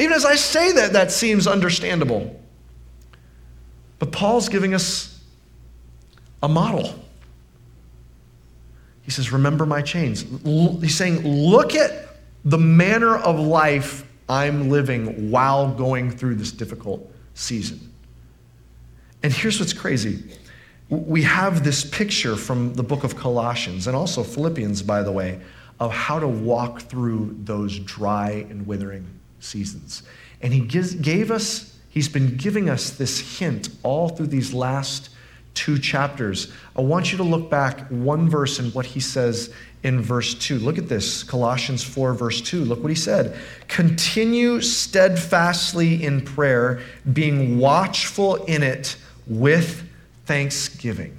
Even 0.00 0.14
as 0.14 0.24
I 0.24 0.36
say 0.36 0.72
that, 0.72 0.94
that 0.94 1.12
seems 1.12 1.46
understandable. 1.46 2.40
But 3.98 4.12
Paul's 4.12 4.48
giving 4.48 4.72
us 4.72 5.22
a 6.42 6.48
model. 6.48 6.98
He 9.02 9.10
says, 9.10 9.30
Remember 9.30 9.66
my 9.66 9.82
chains. 9.82 10.24
He's 10.42 10.96
saying, 10.96 11.22
Look 11.22 11.74
at 11.74 12.16
the 12.46 12.56
manner 12.56 13.14
of 13.18 13.38
life 13.38 14.06
I'm 14.26 14.70
living 14.70 15.30
while 15.30 15.70
going 15.70 16.10
through 16.10 16.36
this 16.36 16.50
difficult 16.50 17.12
season. 17.34 17.92
And 19.22 19.30
here's 19.30 19.60
what's 19.60 19.74
crazy 19.74 20.32
we 20.88 21.22
have 21.22 21.62
this 21.62 21.84
picture 21.84 22.36
from 22.36 22.72
the 22.72 22.82
book 22.82 23.04
of 23.04 23.16
Colossians 23.16 23.86
and 23.86 23.94
also 23.94 24.24
Philippians, 24.24 24.82
by 24.82 25.02
the 25.02 25.12
way, 25.12 25.40
of 25.78 25.92
how 25.92 26.18
to 26.18 26.26
walk 26.26 26.80
through 26.80 27.36
those 27.44 27.78
dry 27.78 28.46
and 28.48 28.66
withering 28.66 29.19
seasons. 29.40 30.02
And 30.40 30.52
he 30.52 30.60
gave 30.60 31.30
us, 31.30 31.76
he's 31.88 32.08
been 32.08 32.36
giving 32.36 32.68
us 32.68 32.90
this 32.90 33.38
hint 33.38 33.68
all 33.82 34.08
through 34.08 34.28
these 34.28 34.54
last 34.54 35.10
two 35.54 35.78
chapters. 35.78 36.52
I 36.76 36.80
want 36.80 37.12
you 37.12 37.18
to 37.18 37.24
look 37.24 37.50
back 37.50 37.88
one 37.88 38.28
verse 38.28 38.58
and 38.58 38.72
what 38.74 38.86
he 38.86 39.00
says 39.00 39.52
in 39.82 40.00
verse 40.00 40.34
2. 40.34 40.58
Look 40.58 40.78
at 40.78 40.88
this 40.88 41.22
Colossians 41.22 41.82
4, 41.82 42.14
verse 42.14 42.40
2. 42.40 42.64
Look 42.64 42.82
what 42.82 42.90
he 42.90 42.94
said. 42.94 43.38
Continue 43.68 44.60
steadfastly 44.60 46.04
in 46.04 46.22
prayer, 46.22 46.80
being 47.12 47.58
watchful 47.58 48.36
in 48.44 48.62
it 48.62 48.96
with 49.26 49.88
thanksgiving. 50.26 51.16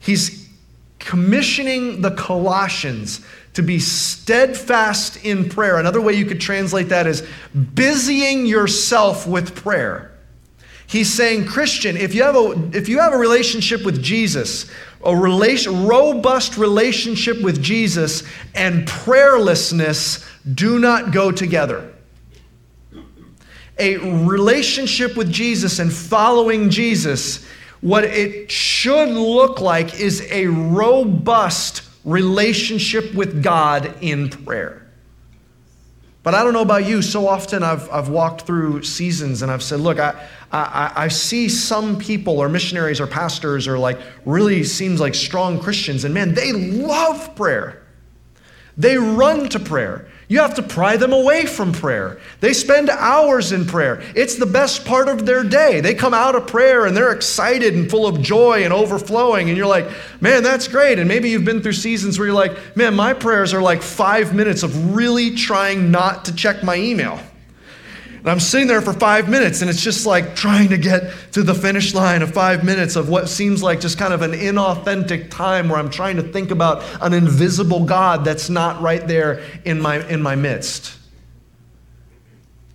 He's 0.00 0.47
commissioning 0.98 2.00
the 2.00 2.10
Colossians 2.12 3.20
to 3.54 3.62
be 3.62 3.78
steadfast 3.78 5.24
in 5.24 5.48
prayer. 5.48 5.78
Another 5.78 6.00
way 6.00 6.12
you 6.12 6.24
could 6.24 6.40
translate 6.40 6.90
that 6.90 7.06
is 7.06 7.26
busying 7.74 8.46
yourself 8.46 9.26
with 9.26 9.54
prayer. 9.54 10.12
He's 10.86 11.12
saying, 11.12 11.46
Christian, 11.46 11.96
if 11.96 12.14
you 12.14 12.22
have 12.22 12.36
a, 12.36 12.70
if 12.72 12.88
you 12.88 12.98
have 13.00 13.12
a 13.12 13.18
relationship 13.18 13.84
with 13.84 14.02
Jesus, 14.02 14.70
a 15.04 15.14
relation, 15.14 15.86
robust 15.86 16.56
relationship 16.56 17.42
with 17.42 17.62
Jesus, 17.62 18.22
and 18.54 18.86
prayerlessness 18.86 20.26
do 20.54 20.78
not 20.78 21.12
go 21.12 21.30
together. 21.30 21.92
A 23.78 23.96
relationship 24.24 25.16
with 25.16 25.30
Jesus 25.30 25.78
and 25.78 25.92
following 25.92 26.70
Jesus, 26.70 27.46
what 27.80 28.04
it 28.04 28.50
should 28.50 29.10
look 29.10 29.60
like 29.60 30.00
is 30.00 30.26
a 30.30 30.46
robust 30.46 31.82
relationship 32.04 33.14
with 33.14 33.42
God 33.42 33.94
in 34.00 34.30
prayer. 34.30 34.84
But 36.22 36.34
I 36.34 36.42
don't 36.42 36.52
know 36.52 36.62
about 36.62 36.84
you. 36.84 37.00
So 37.00 37.26
often 37.26 37.62
I've, 37.62 37.90
I've 37.90 38.08
walked 38.08 38.42
through 38.42 38.82
seasons 38.82 39.42
and 39.42 39.50
I've 39.50 39.62
said, 39.62 39.80
look, 39.80 39.98
I, 39.98 40.28
I, 40.52 40.92
I 40.96 41.08
see 41.08 41.48
some 41.48 41.98
people 41.98 42.38
or 42.38 42.48
missionaries 42.48 43.00
or 43.00 43.06
pastors 43.06 43.68
or 43.68 43.78
like 43.78 43.98
really 44.24 44.64
seems 44.64 45.00
like 45.00 45.14
strong 45.14 45.60
Christians, 45.60 46.04
and 46.04 46.12
man, 46.12 46.34
they 46.34 46.52
love 46.52 47.34
prayer. 47.36 47.82
They 48.76 48.96
run 48.96 49.48
to 49.50 49.58
prayer. 49.58 50.08
You 50.28 50.40
have 50.40 50.54
to 50.56 50.62
pry 50.62 50.98
them 50.98 51.14
away 51.14 51.46
from 51.46 51.72
prayer. 51.72 52.18
They 52.40 52.52
spend 52.52 52.90
hours 52.90 53.50
in 53.50 53.64
prayer. 53.64 54.02
It's 54.14 54.36
the 54.36 54.44
best 54.44 54.84
part 54.84 55.08
of 55.08 55.24
their 55.24 55.42
day. 55.42 55.80
They 55.80 55.94
come 55.94 56.12
out 56.12 56.34
of 56.34 56.46
prayer 56.46 56.84
and 56.84 56.94
they're 56.94 57.12
excited 57.12 57.74
and 57.74 57.90
full 57.90 58.06
of 58.06 58.20
joy 58.20 58.62
and 58.62 58.72
overflowing. 58.72 59.48
And 59.48 59.56
you're 59.56 59.66
like, 59.66 59.88
man, 60.20 60.42
that's 60.42 60.68
great. 60.68 60.98
And 60.98 61.08
maybe 61.08 61.30
you've 61.30 61.46
been 61.46 61.62
through 61.62 61.72
seasons 61.72 62.18
where 62.18 62.26
you're 62.26 62.36
like, 62.36 62.76
man, 62.76 62.94
my 62.94 63.14
prayers 63.14 63.54
are 63.54 63.62
like 63.62 63.80
five 63.80 64.34
minutes 64.34 64.62
of 64.62 64.94
really 64.94 65.34
trying 65.34 65.90
not 65.90 66.26
to 66.26 66.34
check 66.34 66.62
my 66.62 66.76
email. 66.76 67.18
And 68.18 68.28
I'm 68.28 68.40
sitting 68.40 68.66
there 68.66 68.82
for 68.82 68.92
five 68.92 69.28
minutes, 69.28 69.60
and 69.60 69.70
it's 69.70 69.82
just 69.82 70.04
like 70.04 70.34
trying 70.34 70.68
to 70.70 70.78
get 70.78 71.14
to 71.32 71.42
the 71.42 71.54
finish 71.54 71.94
line 71.94 72.22
of 72.22 72.32
five 72.32 72.64
minutes 72.64 72.96
of 72.96 73.08
what 73.08 73.28
seems 73.28 73.62
like 73.62 73.80
just 73.80 73.96
kind 73.96 74.12
of 74.12 74.22
an 74.22 74.32
inauthentic 74.32 75.30
time 75.30 75.68
where 75.68 75.78
I'm 75.78 75.90
trying 75.90 76.16
to 76.16 76.22
think 76.22 76.50
about 76.50 76.82
an 77.00 77.12
invisible 77.12 77.84
God 77.84 78.24
that's 78.24 78.50
not 78.50 78.80
right 78.82 79.06
there 79.06 79.42
in 79.64 79.80
my, 79.80 80.06
in 80.08 80.20
my 80.20 80.34
midst. 80.34 80.97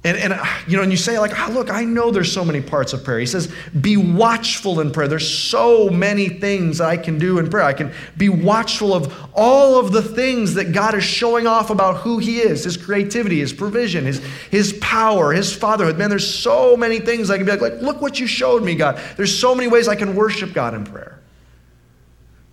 And, 0.06 0.18
and 0.18 0.34
uh, 0.34 0.46
you 0.68 0.76
know, 0.76 0.84
and 0.84 0.92
you 0.92 0.98
say 0.98 1.18
like, 1.18 1.32
oh, 1.40 1.52
look, 1.54 1.72
I 1.72 1.86
know 1.86 2.12
there's 2.12 2.32
so 2.32 2.44
many 2.44 2.60
parts 2.60 2.92
of 2.92 3.06
prayer. 3.06 3.20
He 3.20 3.26
says, 3.26 3.54
be 3.80 3.96
watchful 3.96 4.82
in 4.82 4.92
prayer. 4.92 5.08
There's 5.08 5.30
so 5.30 5.90
many 5.90 6.28
things 6.28 6.82
I 6.82 6.98
can 6.98 7.18
do 7.18 7.40
in 7.40 7.50
prayer. 7.50 7.64
I 7.64 7.74
can 7.74 7.94
be 8.18 8.28
watchful 8.28 8.94
of 8.94 9.16
all 9.34 9.80
of 9.80 9.94
the 9.94 10.02
things 10.02 10.56
that 10.56 10.74
God 10.74 10.94
is 10.94 11.06
showing 11.06 11.48
off 11.48 11.70
about 11.70 11.98
who 11.98 12.18
He 12.18 12.40
is, 12.40 12.66
His 12.66 12.76
creativity, 12.76 13.40
His 13.40 13.54
provision, 13.54 14.04
His, 14.04 14.20
His 14.52 14.74
power, 14.82 15.32
His 15.32 15.56
fatherhood. 15.56 15.98
Man, 15.98 16.10
there's 16.10 16.28
so 16.28 16.76
many 16.76 17.00
things 17.00 17.30
I 17.30 17.38
can 17.38 17.46
be 17.46 17.52
like, 17.54 17.62
like, 17.62 17.82
look 17.82 18.02
what 18.02 18.20
you 18.20 18.28
showed 18.28 18.62
me, 18.62 18.76
God. 18.76 19.00
There's 19.16 19.38
so 19.38 19.56
many 19.56 19.70
ways 19.70 19.88
I 19.88 19.96
can 19.96 20.16
worship 20.16 20.54
God 20.54 20.74
in 20.74 20.84
prayer. 20.84 21.13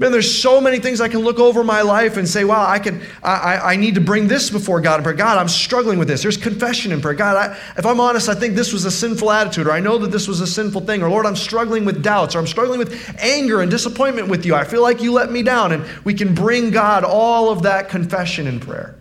Man, 0.00 0.12
there's 0.12 0.34
so 0.34 0.62
many 0.62 0.78
things 0.78 1.02
I 1.02 1.08
can 1.08 1.20
look 1.20 1.38
over 1.38 1.62
my 1.62 1.82
life 1.82 2.16
and 2.16 2.26
say, 2.26 2.42
wow, 2.44 2.66
I 2.66 2.78
can, 2.78 3.02
I, 3.22 3.74
I 3.74 3.76
need 3.76 3.96
to 3.96 4.00
bring 4.00 4.28
this 4.28 4.48
before 4.48 4.80
God 4.80 4.98
in 4.98 5.04
prayer. 5.04 5.14
God, 5.14 5.36
I'm 5.36 5.46
struggling 5.46 5.98
with 5.98 6.08
this. 6.08 6.22
There's 6.22 6.38
confession 6.38 6.90
in 6.90 7.02
prayer. 7.02 7.12
God, 7.12 7.36
I, 7.36 7.52
if 7.76 7.84
I'm 7.84 8.00
honest, 8.00 8.30
I 8.30 8.34
think 8.34 8.54
this 8.54 8.72
was 8.72 8.86
a 8.86 8.90
sinful 8.90 9.30
attitude, 9.30 9.66
or 9.66 9.72
I 9.72 9.80
know 9.80 9.98
that 9.98 10.10
this 10.10 10.26
was 10.26 10.40
a 10.40 10.46
sinful 10.46 10.80
thing, 10.86 11.02
or 11.02 11.10
Lord, 11.10 11.26
I'm 11.26 11.36
struggling 11.36 11.84
with 11.84 12.02
doubts, 12.02 12.34
or 12.34 12.38
I'm 12.38 12.46
struggling 12.46 12.78
with 12.78 13.14
anger 13.18 13.60
and 13.60 13.70
disappointment 13.70 14.28
with 14.28 14.46
you. 14.46 14.54
I 14.54 14.64
feel 14.64 14.80
like 14.80 15.02
you 15.02 15.12
let 15.12 15.30
me 15.30 15.42
down. 15.42 15.72
And 15.72 15.84
we 16.02 16.14
can 16.14 16.34
bring 16.34 16.70
God 16.70 17.04
all 17.04 17.50
of 17.50 17.64
that 17.64 17.90
confession 17.90 18.46
in 18.46 18.58
prayer. 18.58 18.96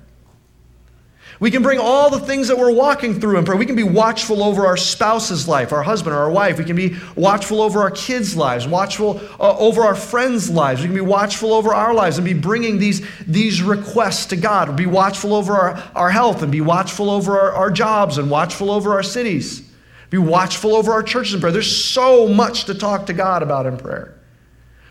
We 1.39 1.51
can 1.51 1.63
bring 1.63 1.79
all 1.79 2.09
the 2.09 2.19
things 2.19 2.49
that 2.49 2.57
we're 2.57 2.73
walking 2.73 3.17
through 3.21 3.37
in 3.37 3.45
prayer. 3.45 3.57
We 3.57 3.65
can 3.65 3.77
be 3.77 3.83
watchful 3.83 4.43
over 4.43 4.65
our 4.65 4.75
spouse's 4.75 5.47
life, 5.47 5.71
our 5.71 5.83
husband 5.83 6.13
or 6.13 6.19
our 6.19 6.29
wife. 6.29 6.57
We 6.57 6.65
can 6.65 6.75
be 6.75 6.97
watchful 7.15 7.61
over 7.61 7.79
our 7.79 7.91
kids' 7.91 8.35
lives, 8.35 8.67
watchful 8.67 9.21
uh, 9.39 9.57
over 9.57 9.83
our 9.83 9.95
friends' 9.95 10.49
lives. 10.49 10.81
We 10.81 10.87
can 10.87 10.95
be 10.95 11.01
watchful 11.01 11.53
over 11.53 11.73
our 11.73 11.93
lives 11.93 12.17
and 12.17 12.25
be 12.25 12.33
bringing 12.33 12.77
these, 12.77 13.07
these 13.25 13.61
requests 13.61 14.25
to 14.27 14.35
God. 14.35 14.75
Be 14.75 14.85
watchful 14.85 15.33
over 15.33 15.53
our, 15.53 15.83
our 15.95 16.11
health 16.11 16.43
and 16.43 16.51
be 16.51 16.61
watchful 16.61 17.09
over 17.09 17.39
our, 17.39 17.53
our 17.53 17.71
jobs 17.71 18.17
and 18.17 18.29
watchful 18.29 18.69
over 18.69 18.91
our 18.91 19.03
cities. 19.03 19.63
Be 20.09 20.17
watchful 20.17 20.75
over 20.75 20.91
our 20.91 21.03
churches 21.03 21.35
in 21.35 21.39
prayer. 21.39 21.53
There's 21.53 21.83
so 21.85 22.27
much 22.27 22.65
to 22.65 22.73
talk 22.73 23.05
to 23.05 23.13
God 23.13 23.43
about 23.43 23.65
in 23.65 23.77
prayer. 23.77 24.18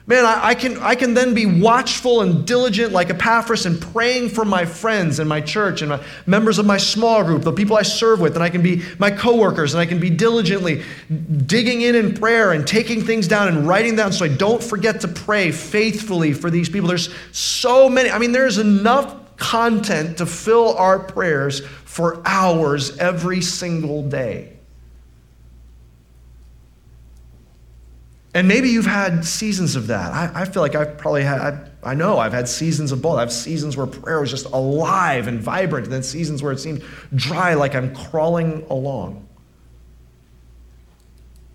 Man, 0.08 0.24
I, 0.24 0.40
I, 0.42 0.54
can, 0.54 0.78
I 0.78 0.94
can 0.94 1.12
then 1.12 1.34
be 1.34 1.44
watchful 1.44 2.22
and 2.22 2.46
diligent 2.46 2.92
like 2.92 3.10
Epaphras 3.10 3.66
and 3.66 3.78
praying 3.78 4.30
for 4.30 4.42
my 4.42 4.64
friends 4.64 5.18
and 5.18 5.28
my 5.28 5.42
church 5.42 5.82
and 5.82 5.90
my 5.90 6.02
members 6.24 6.58
of 6.58 6.64
my 6.64 6.78
small 6.78 7.22
group, 7.22 7.42
the 7.42 7.52
people 7.52 7.76
I 7.76 7.82
serve 7.82 8.18
with, 8.18 8.34
and 8.34 8.42
I 8.42 8.48
can 8.48 8.62
be 8.62 8.82
my 8.98 9.10
coworkers, 9.10 9.74
and 9.74 9.82
I 9.82 9.84
can 9.84 10.00
be 10.00 10.08
diligently 10.08 10.82
digging 11.44 11.82
in 11.82 11.94
in 11.94 12.14
prayer 12.14 12.52
and 12.52 12.66
taking 12.66 13.04
things 13.04 13.28
down 13.28 13.48
and 13.48 13.68
writing 13.68 13.96
down 13.96 14.12
so 14.12 14.24
I 14.24 14.28
don't 14.28 14.64
forget 14.64 15.02
to 15.02 15.08
pray 15.08 15.52
faithfully 15.52 16.32
for 16.32 16.48
these 16.48 16.70
people. 16.70 16.88
There's 16.88 17.14
so 17.32 17.90
many, 17.90 18.10
I 18.10 18.18
mean, 18.18 18.32
there's 18.32 18.56
enough 18.56 19.36
content 19.36 20.16
to 20.18 20.26
fill 20.26 20.74
our 20.78 20.98
prayers 20.98 21.60
for 21.84 22.22
hours 22.24 22.96
every 22.96 23.42
single 23.42 24.08
day. 24.08 24.57
And 28.38 28.46
maybe 28.46 28.68
you've 28.68 28.86
had 28.86 29.24
seasons 29.24 29.74
of 29.74 29.88
that. 29.88 30.12
I, 30.12 30.42
I, 30.42 30.44
feel 30.44 30.62
like 30.62 30.76
I've 30.76 30.96
probably 30.96 31.24
had, 31.24 31.72
I 31.82 31.94
know 31.94 32.18
I've 32.18 32.32
had 32.32 32.48
seasons 32.48 32.92
of 32.92 33.02
both. 33.02 33.16
I 33.16 33.20
have 33.22 33.32
seasons 33.32 33.76
where 33.76 33.84
prayer 33.84 34.20
was 34.20 34.30
just 34.30 34.46
alive 34.46 35.26
and 35.26 35.40
vibrant, 35.40 35.86
and 35.86 35.92
then 35.92 36.04
seasons 36.04 36.40
where 36.40 36.52
it 36.52 36.60
seemed 36.60 36.84
dry, 37.16 37.54
like 37.54 37.74
I'm 37.74 37.92
crawling 37.92 38.64
along. 38.70 39.26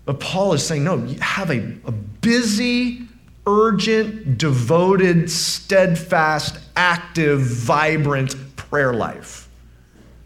But 0.04 0.20
Paul 0.20 0.52
is 0.52 0.62
saying, 0.62 0.84
no, 0.84 0.98
have 1.22 1.50
a, 1.50 1.74
a 1.86 1.90
busy, 1.90 3.08
urgent, 3.46 4.36
devoted, 4.36 5.30
steadfast, 5.30 6.58
active, 6.76 7.40
vibrant 7.40 8.36
prayer 8.56 8.92
life. 8.92 9.48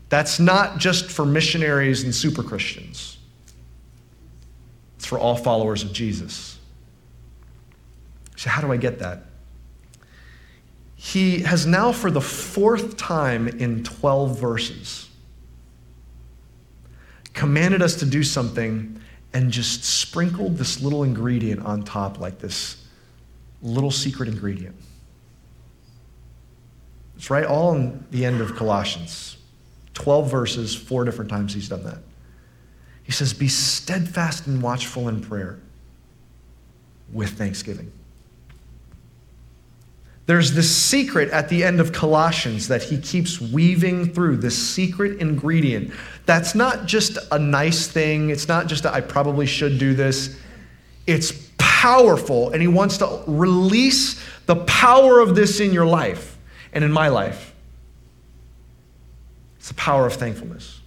That's 0.09 0.41
not 0.41 0.79
just 0.79 1.09
for 1.09 1.25
missionaries 1.25 2.03
and 2.03 2.13
super 2.13 2.43
Christians. 2.43 3.18
It's 4.99 5.07
for 5.07 5.19
all 5.19 5.35
followers 5.35 5.83
of 5.83 5.93
Jesus. 5.93 6.59
So, 8.37 8.51
how 8.51 8.61
do 8.61 8.71
I 8.71 8.77
get 8.77 8.99
that? 8.99 9.25
he 11.01 11.43
has 11.43 11.65
now, 11.65 11.93
for 11.93 12.11
the 12.11 12.21
fourth 12.21 12.97
time 12.97 13.47
in 13.47 13.85
12 13.85 14.37
verses, 14.37 15.09
commanded 17.35 17.83
us 17.83 17.95
to 18.01 18.05
do 18.05 18.25
something 18.25 19.01
and 19.33 19.53
just 19.53 19.85
sprinkled 19.85 20.59
this 20.59 20.83
little 20.83 21.05
ingredient 21.05 21.65
on 21.65 21.85
top, 21.85 22.19
like 22.19 22.41
this 22.41 22.85
little 23.63 23.93
secret 23.93 24.29
ingredient. 24.29 24.75
It's 27.17 27.31
right 27.31 27.45
all 27.45 27.77
in 27.77 28.05
the 28.11 28.25
end 28.25 28.41
of 28.41 28.57
Colossians. 28.57 29.37
12 29.95 30.29
verses, 30.29 30.75
four 30.75 31.05
different 31.05 31.31
times 31.31 31.55
he's 31.55 31.69
done 31.69 31.85
that. 31.85 31.99
He 33.09 33.13
says, 33.13 33.33
Be 33.33 33.49
steadfast 33.49 34.47
and 34.47 34.61
watchful 34.61 35.09
in 35.09 35.23
prayer 35.23 35.59
with 37.11 37.31
thanksgiving. 37.31 37.91
There's 40.27 40.53
this 40.53 40.71
secret 40.71 41.31
at 41.31 41.49
the 41.49 41.65
end 41.65 41.81
of 41.81 41.91
Colossians 41.91 42.69
that 42.69 42.83
he 42.83 42.99
keeps 42.99 43.41
weaving 43.41 44.13
through, 44.13 44.37
this 44.37 44.59
secret 44.59 45.23
ingredient. 45.23 45.91
That's 46.27 46.55
not 46.55 46.85
just 46.85 47.17
a 47.33 47.39
nice 47.39 47.87
thing. 47.89 48.29
It's 48.29 48.47
not 48.47 48.67
just, 48.67 48.85
a, 48.85 48.93
I 48.93 49.01
probably 49.01 49.47
should 49.47 49.79
do 49.79 49.95
this. 49.95 50.39
It's 51.07 51.33
powerful, 51.57 52.51
and 52.51 52.61
he 52.61 52.69
wants 52.69 52.99
to 52.99 53.23
release 53.27 54.23
the 54.45 54.57
power 54.67 55.21
of 55.21 55.35
this 55.35 55.61
in 55.61 55.73
your 55.73 55.87
life 55.87 56.37
and 56.75 56.85
in 56.85 56.93
my 56.93 57.09
life. 57.09 57.55
It's 59.57 59.69
the 59.69 59.75
power 59.75 60.05
of 60.05 60.13
thankfulness. 60.13 60.78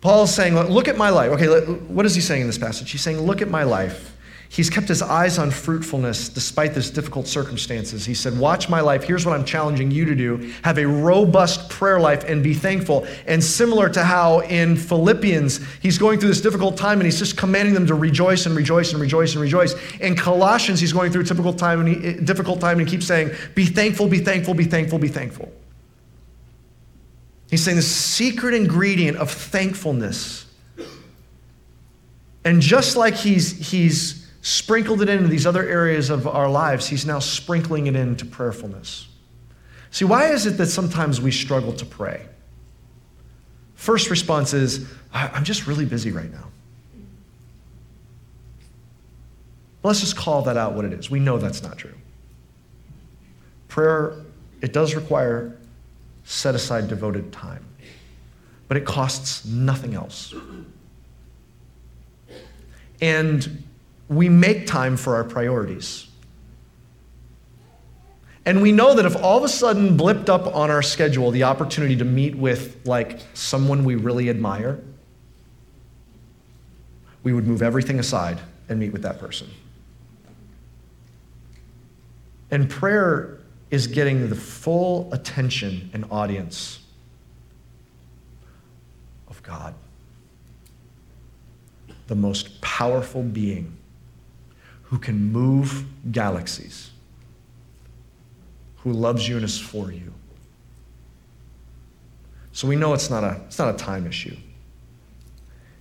Paul's 0.00 0.34
saying, 0.34 0.54
Look 0.54 0.88
at 0.88 0.96
my 0.96 1.10
life. 1.10 1.30
Okay, 1.32 1.46
what 1.46 2.06
is 2.06 2.14
he 2.14 2.20
saying 2.20 2.42
in 2.42 2.46
this 2.46 2.58
passage? 2.58 2.90
He's 2.90 3.02
saying, 3.02 3.20
Look 3.20 3.42
at 3.42 3.48
my 3.48 3.64
life. 3.64 4.16
He's 4.48 4.68
kept 4.68 4.88
his 4.88 5.00
eyes 5.00 5.38
on 5.38 5.52
fruitfulness 5.52 6.28
despite 6.28 6.74
this 6.74 6.90
difficult 6.90 7.28
circumstances. 7.28 8.04
He 8.04 8.14
said, 8.14 8.36
Watch 8.36 8.68
my 8.68 8.80
life. 8.80 9.04
Here's 9.04 9.24
what 9.24 9.38
I'm 9.38 9.44
challenging 9.44 9.92
you 9.92 10.04
to 10.06 10.14
do 10.16 10.52
have 10.62 10.78
a 10.78 10.86
robust 10.86 11.70
prayer 11.70 12.00
life 12.00 12.24
and 12.24 12.42
be 12.42 12.52
thankful. 12.52 13.06
And 13.26 13.44
similar 13.44 13.88
to 13.90 14.02
how 14.02 14.40
in 14.40 14.74
Philippians, 14.74 15.60
he's 15.80 15.98
going 15.98 16.18
through 16.18 16.30
this 16.30 16.40
difficult 16.40 16.76
time 16.76 16.98
and 16.98 17.04
he's 17.04 17.20
just 17.20 17.36
commanding 17.36 17.74
them 17.74 17.86
to 17.86 17.94
rejoice 17.94 18.46
and 18.46 18.56
rejoice 18.56 18.92
and 18.92 19.00
rejoice 19.00 19.34
and 19.34 19.42
rejoice. 19.42 19.74
In 20.00 20.16
Colossians, 20.16 20.80
he's 20.80 20.92
going 20.92 21.12
through 21.12 21.22
a 21.22 21.26
typical 21.26 21.52
time 21.52 21.86
and 21.86 21.88
he, 21.88 22.14
difficult 22.14 22.60
time 22.60 22.80
and 22.80 22.88
he 22.88 22.96
keeps 22.96 23.06
saying, 23.06 23.30
Be 23.54 23.66
thankful, 23.66 24.08
be 24.08 24.18
thankful, 24.18 24.54
be 24.54 24.64
thankful, 24.64 24.98
be 24.98 25.08
thankful. 25.08 25.52
He's 27.50 27.64
saying 27.64 27.76
the 27.76 27.82
secret 27.82 28.54
ingredient 28.54 29.16
of 29.16 29.30
thankfulness. 29.30 30.46
And 32.44 32.62
just 32.62 32.96
like 32.96 33.14
he's, 33.14 33.70
he's 33.70 34.30
sprinkled 34.40 35.02
it 35.02 35.08
into 35.08 35.28
these 35.28 35.46
other 35.46 35.68
areas 35.68 36.10
of 36.10 36.26
our 36.26 36.48
lives, 36.48 36.86
He's 36.86 37.04
now 37.04 37.18
sprinkling 37.18 37.88
it 37.88 37.96
into 37.96 38.24
prayerfulness. 38.24 39.08
See, 39.90 40.04
why 40.04 40.28
is 40.28 40.46
it 40.46 40.52
that 40.52 40.66
sometimes 40.66 41.20
we 41.20 41.32
struggle 41.32 41.72
to 41.72 41.84
pray? 41.84 42.24
First 43.74 44.10
response 44.10 44.54
is, 44.54 44.88
I'm 45.12 45.42
just 45.42 45.66
really 45.66 45.84
busy 45.84 46.12
right 46.12 46.30
now. 46.30 46.46
Let's 49.82 50.00
just 50.00 50.16
call 50.16 50.42
that 50.42 50.56
out 50.56 50.74
what 50.74 50.84
it 50.84 50.92
is. 50.92 51.10
We 51.10 51.18
know 51.18 51.38
that's 51.38 51.62
not 51.62 51.78
true. 51.78 51.94
Prayer, 53.68 54.14
it 54.60 54.72
does 54.72 54.94
require 54.94 55.56
set 56.30 56.54
aside 56.54 56.86
devoted 56.86 57.32
time, 57.32 57.66
but 58.68 58.76
it 58.76 58.84
costs 58.84 59.44
nothing 59.44 59.94
else. 59.94 60.32
And 63.00 63.64
we 64.08 64.28
make 64.28 64.68
time 64.68 64.96
for 64.96 65.16
our 65.16 65.24
priorities. 65.24 66.06
And 68.46 68.62
we 68.62 68.70
know 68.70 68.94
that 68.94 69.04
if 69.04 69.16
all 69.16 69.38
of 69.38 69.42
a 69.42 69.48
sudden 69.48 69.98
blipped 69.98 70.28
up 70.28 70.54
on 70.54 70.70
our 70.70 70.82
schedule 70.82 71.32
the 71.32 71.42
opportunity 71.42 71.96
to 71.96 72.04
meet 72.04 72.36
with 72.36 72.80
like 72.86 73.18
someone 73.34 73.84
we 73.84 73.96
really 73.96 74.30
admire, 74.30 74.78
we 77.24 77.32
would 77.32 77.46
move 77.46 77.60
everything 77.60 77.98
aside 77.98 78.38
and 78.68 78.78
meet 78.78 78.92
with 78.92 79.02
that 79.02 79.18
person. 79.18 79.48
And 82.52 82.70
prayer 82.70 83.39
is 83.70 83.86
getting 83.86 84.28
the 84.28 84.34
full 84.34 85.08
attention 85.12 85.90
and 85.92 86.04
audience 86.10 86.80
of 89.28 89.42
God, 89.42 89.74
the 92.08 92.16
most 92.16 92.60
powerful 92.60 93.22
being 93.22 93.76
who 94.82 94.98
can 94.98 95.32
move 95.32 95.84
galaxies, 96.10 96.90
who 98.78 98.92
loves 98.92 99.28
you 99.28 99.36
and 99.36 99.44
is 99.44 99.58
for 99.58 99.92
you. 99.92 100.12
So 102.52 102.66
we 102.66 102.74
know 102.74 102.92
it's 102.92 103.08
not 103.08 103.22
a, 103.22 103.40
it's 103.46 103.58
not 103.58 103.72
a 103.72 103.78
time 103.78 104.06
issue. 104.06 104.36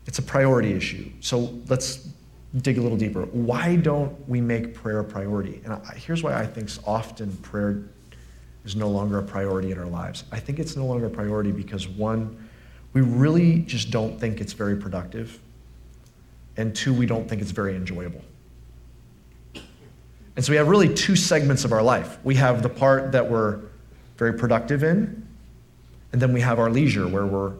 It's 0.05 0.19
a 0.19 0.21
priority 0.21 0.73
issue. 0.73 1.11
So 1.21 1.53
let's 1.67 2.08
dig 2.57 2.77
a 2.77 2.81
little 2.81 2.97
deeper. 2.97 3.23
Why 3.23 3.75
don't 3.75 4.27
we 4.27 4.41
make 4.41 4.73
prayer 4.73 4.99
a 4.99 5.03
priority? 5.03 5.61
And 5.63 5.73
I, 5.73 5.95
here's 5.95 6.23
why 6.23 6.33
I 6.33 6.45
think 6.47 6.69
often 6.85 7.35
prayer 7.37 7.83
is 8.65 8.75
no 8.75 8.89
longer 8.89 9.19
a 9.19 9.23
priority 9.23 9.71
in 9.71 9.77
our 9.77 9.85
lives. 9.85 10.23
I 10.31 10.39
think 10.39 10.59
it's 10.59 10.75
no 10.75 10.85
longer 10.85 11.05
a 11.05 11.09
priority 11.09 11.51
because, 11.51 11.87
one, 11.87 12.49
we 12.93 13.01
really 13.01 13.59
just 13.59 13.91
don't 13.91 14.19
think 14.19 14.41
it's 14.41 14.53
very 14.53 14.75
productive, 14.75 15.39
and 16.57 16.75
two, 16.75 16.93
we 16.93 17.05
don't 17.05 17.29
think 17.29 17.41
it's 17.41 17.51
very 17.51 17.75
enjoyable. 17.75 18.21
And 20.35 20.43
so 20.43 20.51
we 20.51 20.57
have 20.57 20.67
really 20.67 20.93
two 20.93 21.15
segments 21.15 21.65
of 21.65 21.71
our 21.71 21.83
life. 21.83 22.17
We 22.23 22.35
have 22.35 22.63
the 22.63 22.69
part 22.69 23.11
that 23.11 23.29
we're 23.29 23.59
very 24.17 24.33
productive 24.33 24.83
in, 24.83 25.27
and 26.11 26.21
then 26.21 26.33
we 26.33 26.41
have 26.41 26.59
our 26.59 26.69
leisure 26.69 27.07
where 27.07 27.25
we're 27.25 27.53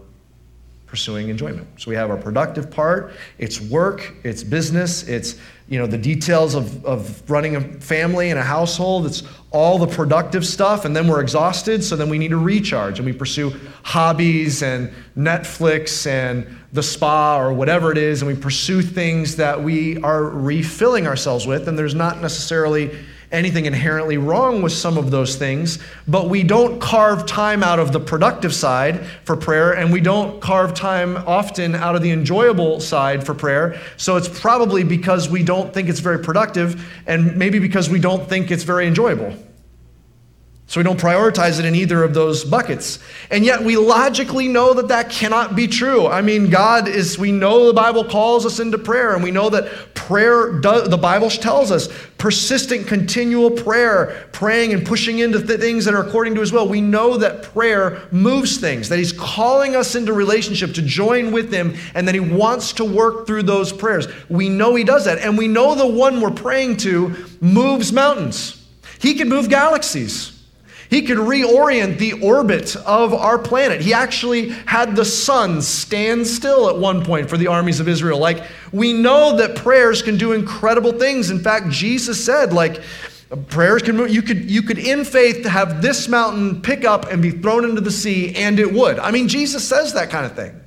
pursuing 0.90 1.30
enjoyment. 1.30 1.68
So 1.78 1.90
we 1.90 1.96
have 1.96 2.10
our 2.10 2.18
productive 2.18 2.72
part, 2.72 3.14
it's 3.38 3.62
work, 3.62 4.16
it's 4.24 4.44
business, 4.44 5.04
it's 5.08 5.36
you 5.68 5.78
know 5.78 5.86
the 5.86 6.00
details 6.00 6.56
of, 6.56 6.84
of 6.84 7.30
running 7.30 7.56
a 7.56 7.62
family 7.62 8.32
and 8.32 8.40
a 8.40 8.44
household, 8.44 9.06
it's 9.06 9.22
all 9.52 9.78
the 9.78 9.88
productive 9.88 10.46
stuff, 10.46 10.86
and 10.86 10.96
then 10.96 11.08
we're 11.08 11.22
exhausted, 11.22 11.84
so 11.84 11.96
then 11.96 12.10
we 12.10 12.18
need 12.18 12.30
to 12.30 12.38
recharge 12.38 12.98
and 12.98 13.06
we 13.06 13.14
pursue 13.14 13.52
hobbies 13.84 14.64
and 14.64 14.92
Netflix 15.16 16.08
and 16.08 16.48
the 16.74 16.82
spa 16.82 17.40
or 17.40 17.54
whatever 17.54 17.92
it 17.92 17.98
is, 18.00 18.24
and 18.24 18.32
we 18.32 18.40
pursue 18.40 18.82
things 18.82 19.36
that 19.36 19.62
we 19.62 20.02
are 20.02 20.24
refilling 20.24 21.06
ourselves 21.06 21.46
with, 21.46 21.68
and 21.68 21.78
there's 21.78 21.96
not 21.96 22.20
necessarily 22.20 22.98
anything 23.32 23.66
inherently 23.66 24.18
wrong 24.18 24.62
with 24.62 24.72
some 24.72 24.98
of 24.98 25.12
those 25.12 25.36
things, 25.36 25.80
but 26.08 26.30
we 26.30 26.44
don't 26.44 26.80
carve 26.80 27.26
time 27.26 27.64
out 27.64 27.80
of 27.80 27.92
the 27.92 28.00
productive 28.00 28.54
side 28.54 29.06
for 29.24 29.36
prayer, 29.36 29.74
and 29.74 29.92
we 29.92 30.02
don't 30.02 30.42
carve 30.42 30.74
time 30.74 31.18
often 31.28 31.76
out 31.76 31.96
of 31.96 32.02
the 32.02 32.12
enjoyable 32.12 32.80
side 32.80 33.26
for 33.26 33.34
prayer. 33.34 33.80
So 33.98 34.16
it's 34.16 34.28
probably 34.28 34.84
because 34.84 35.30
we 35.30 35.44
don't 35.44 35.74
think 35.74 35.90
it's 35.90 36.00
very 36.00 36.20
productive, 36.20 36.92
and 37.06 37.36
maybe 37.38 37.60
because 37.60 37.90
we 37.90 38.00
don't 38.00 38.28
think 38.28 38.52
it's 38.52 38.64
very 38.64 38.88
enjoyable. 38.88 39.36
So 40.70 40.80
we 40.80 40.84
don't 40.84 41.00
prioritize 41.00 41.58
it 41.58 41.66
in 41.66 41.74
either 41.74 42.04
of 42.04 42.14
those 42.14 42.46
buckets. 42.46 43.00
And 43.32 43.44
yet 43.44 43.64
we 43.64 43.76
logically 43.76 44.48
know 44.48 44.76
that 44.76 44.90
that 44.90 45.10
cannot 45.10 45.56
be 45.56 45.66
true. 45.68 46.06
I 46.06 46.22
mean, 46.22 46.52
God 46.52 46.88
is, 46.88 47.18
we 47.18 47.32
know 47.32 47.66
the 47.66 47.74
Bible 47.74 48.06
calls 48.06 48.46
us 48.46 48.60
into 48.60 48.78
prayer, 48.78 49.16
and 49.16 49.24
we 49.24 49.32
know 49.32 49.50
that 49.50 49.96
prayer, 49.96 50.60
does, 50.60 50.88
the 50.88 50.96
Bible 50.96 51.32
tells 51.32 51.72
us, 51.72 51.90
persistent, 52.20 52.86
continual 52.86 53.50
prayer, 53.50 54.30
praying 54.32 54.72
and 54.72 54.86
pushing 54.86 55.18
into 55.18 55.42
th- 55.42 55.60
things 55.60 55.86
that 55.86 55.96
are 55.96 56.06
according 56.06 56.36
to 56.36 56.42
His 56.42 56.52
will. 56.52 56.70
We 56.70 56.82
know 56.82 57.18
that 57.18 57.42
prayer 57.42 58.04
moves 58.12 58.58
things, 58.58 58.90
that 58.90 59.00
He's 59.00 59.12
calling 59.12 59.76
us 59.76 59.96
into 59.96 60.14
relationship 60.14 60.76
to 60.76 60.84
join 60.84 61.32
with 61.32 61.52
Him, 61.52 61.76
and 61.96 62.08
that 62.08 62.14
He 62.14 62.22
wants 62.22 62.74
to 62.74 62.86
work 62.86 63.26
through 63.26 63.42
those 63.42 63.74
prayers. 63.74 64.08
We 64.30 64.50
know 64.50 64.76
He 64.76 64.84
does 64.84 65.06
that, 65.06 65.18
and 65.18 65.36
we 65.36 65.48
know 65.48 65.74
the 65.74 65.88
one 65.88 66.22
we're 66.22 66.30
praying 66.30 66.78
to 66.78 67.16
moves 67.42 67.92
mountains. 67.92 68.64
He 69.00 69.16
can 69.16 69.30
move 69.30 69.50
galaxies. 69.50 70.39
He 70.90 71.04
could 71.04 71.20
reorient 71.20 72.00
the 72.00 72.14
orbit 72.14 72.76
of 72.78 73.14
our 73.14 73.38
planet. 73.38 73.80
He 73.80 73.94
actually 73.94 74.50
had 74.66 74.96
the 74.96 75.06
sun 75.06 75.62
stand 75.62 76.26
still 76.26 76.68
at 76.68 76.78
one 76.78 77.06
point 77.06 77.30
for 77.30 77.38
the 77.38 77.46
armies 77.46 77.80
of 77.80 77.88
Israel. 77.88 78.18
Like, 78.18 78.44
we 78.72 78.94
know 78.94 79.38
that 79.38 79.56
prayers 79.56 80.02
can 80.02 80.18
do 80.18 80.32
incredible 80.32 80.94
things. 80.94 81.30
In 81.30 81.40
fact, 81.40 81.70
Jesus 81.70 82.24
said, 82.24 82.54
like, 82.54 82.82
prayers 83.50 83.84
can 83.84 83.98
move. 83.98 84.10
You 84.10 84.24
could, 84.24 84.50
you 84.50 84.64
could, 84.64 84.80
in 84.80 85.06
faith, 85.06 85.46
have 85.46 85.84
this 85.84 86.08
mountain 86.08 86.60
pick 86.60 86.86
up 86.86 87.12
and 87.12 87.22
be 87.22 87.30
thrown 87.30 87.66
into 87.66 87.82
the 87.82 87.92
sea, 87.92 88.36
and 88.36 88.60
it 88.60 88.74
would. 88.74 88.98
I 88.98 89.12
mean, 89.12 89.28
Jesus 89.28 89.68
says 89.68 89.94
that 89.94 90.10
kind 90.10 90.26
of 90.26 90.36
thing. 90.36 90.60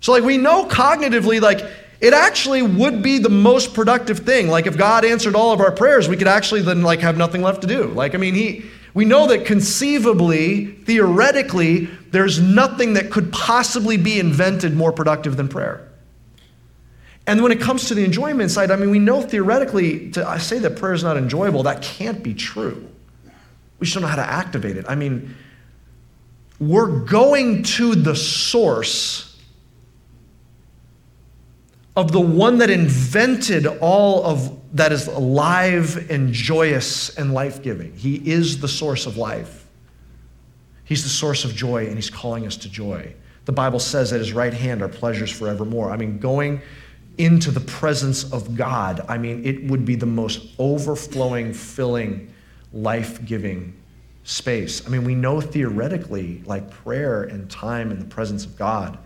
So, 0.00 0.12
like, 0.12 0.24
we 0.24 0.38
know 0.38 0.64
cognitively, 0.64 1.42
like, 1.42 1.60
it 2.00 2.14
actually 2.14 2.62
would 2.62 3.02
be 3.02 3.18
the 3.18 3.28
most 3.28 3.74
productive 3.74 4.20
thing. 4.20 4.48
Like, 4.48 4.66
if 4.66 4.78
God 4.78 5.04
answered 5.04 5.34
all 5.34 5.52
of 5.52 5.60
our 5.60 5.72
prayers, 5.72 6.08
we 6.08 6.16
could 6.16 6.28
actually 6.28 6.62
then, 6.62 6.82
like, 6.82 7.00
have 7.00 7.18
nothing 7.18 7.42
left 7.42 7.60
to 7.60 7.66
do. 7.66 7.88
Like, 7.88 8.14
I 8.14 8.18
mean, 8.18 8.32
He 8.32 8.64
we 8.98 9.04
know 9.04 9.28
that 9.28 9.46
conceivably, 9.46 10.66
theoretically, 10.66 11.84
there's 12.10 12.40
nothing 12.40 12.94
that 12.94 13.12
could 13.12 13.30
possibly 13.32 13.96
be 13.96 14.18
invented 14.18 14.74
more 14.74 14.90
productive 14.90 15.36
than 15.36 15.46
prayer. 15.46 15.88
And 17.24 17.40
when 17.40 17.52
it 17.52 17.60
comes 17.60 17.86
to 17.86 17.94
the 17.94 18.04
enjoyment 18.04 18.50
side, 18.50 18.72
I 18.72 18.76
mean, 18.76 18.90
we 18.90 18.98
know 18.98 19.22
theoretically, 19.22 20.10
to 20.10 20.40
say 20.40 20.58
that 20.58 20.78
prayer 20.78 20.94
is 20.94 21.04
not 21.04 21.16
enjoyable, 21.16 21.62
that 21.62 21.80
can't 21.80 22.24
be 22.24 22.34
true. 22.34 22.88
We 23.78 23.84
just 23.84 23.94
don't 23.94 24.02
know 24.02 24.08
how 24.08 24.16
to 24.16 24.28
activate 24.28 24.76
it. 24.76 24.84
I 24.88 24.96
mean, 24.96 25.36
we're 26.58 26.98
going 27.04 27.62
to 27.78 27.94
the 27.94 28.16
source 28.16 29.27
of 31.98 32.12
the 32.12 32.20
one 32.20 32.58
that 32.58 32.70
invented 32.70 33.66
all 33.66 34.24
of 34.24 34.56
that 34.76 34.92
is 34.92 35.08
alive 35.08 36.08
and 36.08 36.32
joyous 36.32 37.16
and 37.16 37.34
life 37.34 37.60
giving. 37.60 37.92
He 37.92 38.14
is 38.30 38.60
the 38.60 38.68
source 38.68 39.04
of 39.04 39.16
life. 39.16 39.66
He's 40.84 41.02
the 41.02 41.08
source 41.08 41.44
of 41.44 41.56
joy, 41.56 41.86
and 41.86 41.96
He's 41.96 42.08
calling 42.08 42.46
us 42.46 42.56
to 42.58 42.70
joy. 42.70 43.14
The 43.46 43.52
Bible 43.52 43.80
says 43.80 44.12
at 44.12 44.20
His 44.20 44.32
right 44.32 44.54
hand 44.54 44.80
are 44.80 44.88
pleasures 44.88 45.32
forevermore. 45.32 45.90
I 45.90 45.96
mean, 45.96 46.20
going 46.20 46.62
into 47.18 47.50
the 47.50 47.60
presence 47.60 48.32
of 48.32 48.56
God, 48.56 49.04
I 49.08 49.18
mean, 49.18 49.44
it 49.44 49.64
would 49.64 49.84
be 49.84 49.96
the 49.96 50.06
most 50.06 50.54
overflowing, 50.60 51.52
filling, 51.52 52.32
life 52.72 53.24
giving 53.24 53.74
space. 54.22 54.86
I 54.86 54.90
mean, 54.90 55.02
we 55.02 55.16
know 55.16 55.40
theoretically, 55.40 56.44
like 56.46 56.70
prayer 56.70 57.24
and 57.24 57.50
time 57.50 57.90
in 57.90 57.98
the 57.98 58.04
presence 58.04 58.44
of 58.44 58.56
God 58.56 58.98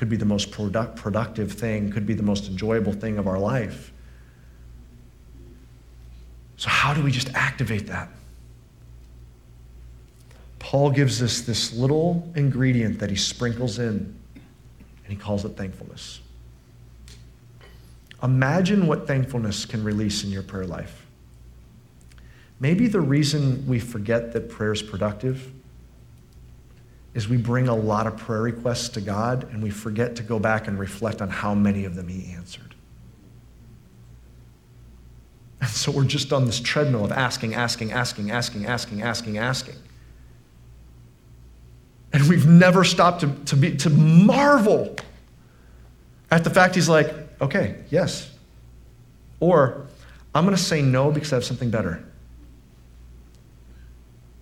could 0.00 0.08
be 0.08 0.16
the 0.16 0.24
most 0.24 0.50
product, 0.50 0.96
productive 0.96 1.52
thing, 1.52 1.92
could 1.92 2.06
be 2.06 2.14
the 2.14 2.22
most 2.22 2.48
enjoyable 2.48 2.94
thing 2.94 3.18
of 3.18 3.26
our 3.26 3.38
life. 3.38 3.92
So, 6.56 6.70
how 6.70 6.94
do 6.94 7.02
we 7.02 7.10
just 7.10 7.28
activate 7.34 7.86
that? 7.88 8.08
Paul 10.58 10.90
gives 10.90 11.22
us 11.22 11.42
this 11.42 11.74
little 11.74 12.26
ingredient 12.34 12.98
that 12.98 13.10
he 13.10 13.16
sprinkles 13.16 13.78
in, 13.78 14.16
and 15.04 15.06
he 15.06 15.16
calls 15.16 15.44
it 15.44 15.50
thankfulness. 15.50 16.20
Imagine 18.22 18.86
what 18.86 19.06
thankfulness 19.06 19.66
can 19.66 19.84
release 19.84 20.24
in 20.24 20.30
your 20.30 20.42
prayer 20.42 20.64
life. 20.64 21.04
Maybe 22.58 22.88
the 22.88 23.02
reason 23.02 23.66
we 23.66 23.78
forget 23.78 24.32
that 24.32 24.48
prayer 24.48 24.72
is 24.72 24.80
productive 24.80 25.52
is 27.14 27.28
we 27.28 27.36
bring 27.36 27.68
a 27.68 27.74
lot 27.74 28.06
of 28.06 28.16
prayer 28.16 28.42
requests 28.42 28.88
to 28.90 29.00
God 29.00 29.44
and 29.52 29.62
we 29.62 29.70
forget 29.70 30.16
to 30.16 30.22
go 30.22 30.38
back 30.38 30.68
and 30.68 30.78
reflect 30.78 31.20
on 31.20 31.28
how 31.28 31.54
many 31.54 31.84
of 31.84 31.94
them 31.96 32.08
He 32.08 32.32
answered. 32.32 32.74
And 35.60 35.68
so 35.68 35.90
we're 35.90 36.04
just 36.04 36.32
on 36.32 36.46
this 36.46 36.60
treadmill 36.60 37.04
of 37.04 37.12
asking, 37.12 37.54
asking, 37.54 37.92
asking, 37.92 38.30
asking, 38.30 38.66
asking, 38.66 39.02
asking, 39.02 39.38
asking. 39.38 39.74
And 42.12 42.28
we've 42.28 42.46
never 42.46 42.84
stopped 42.84 43.20
to, 43.20 43.34
to, 43.46 43.56
be, 43.56 43.76
to 43.78 43.90
marvel 43.90 44.96
at 46.30 46.44
the 46.44 46.50
fact 46.50 46.76
He's 46.76 46.88
like, 46.88 47.12
okay, 47.40 47.76
yes. 47.90 48.32
Or, 49.40 49.86
I'm 50.34 50.44
going 50.44 50.56
to 50.56 50.62
say 50.62 50.80
no 50.80 51.10
because 51.10 51.32
I 51.32 51.36
have 51.36 51.44
something 51.44 51.70
better. 51.70 52.04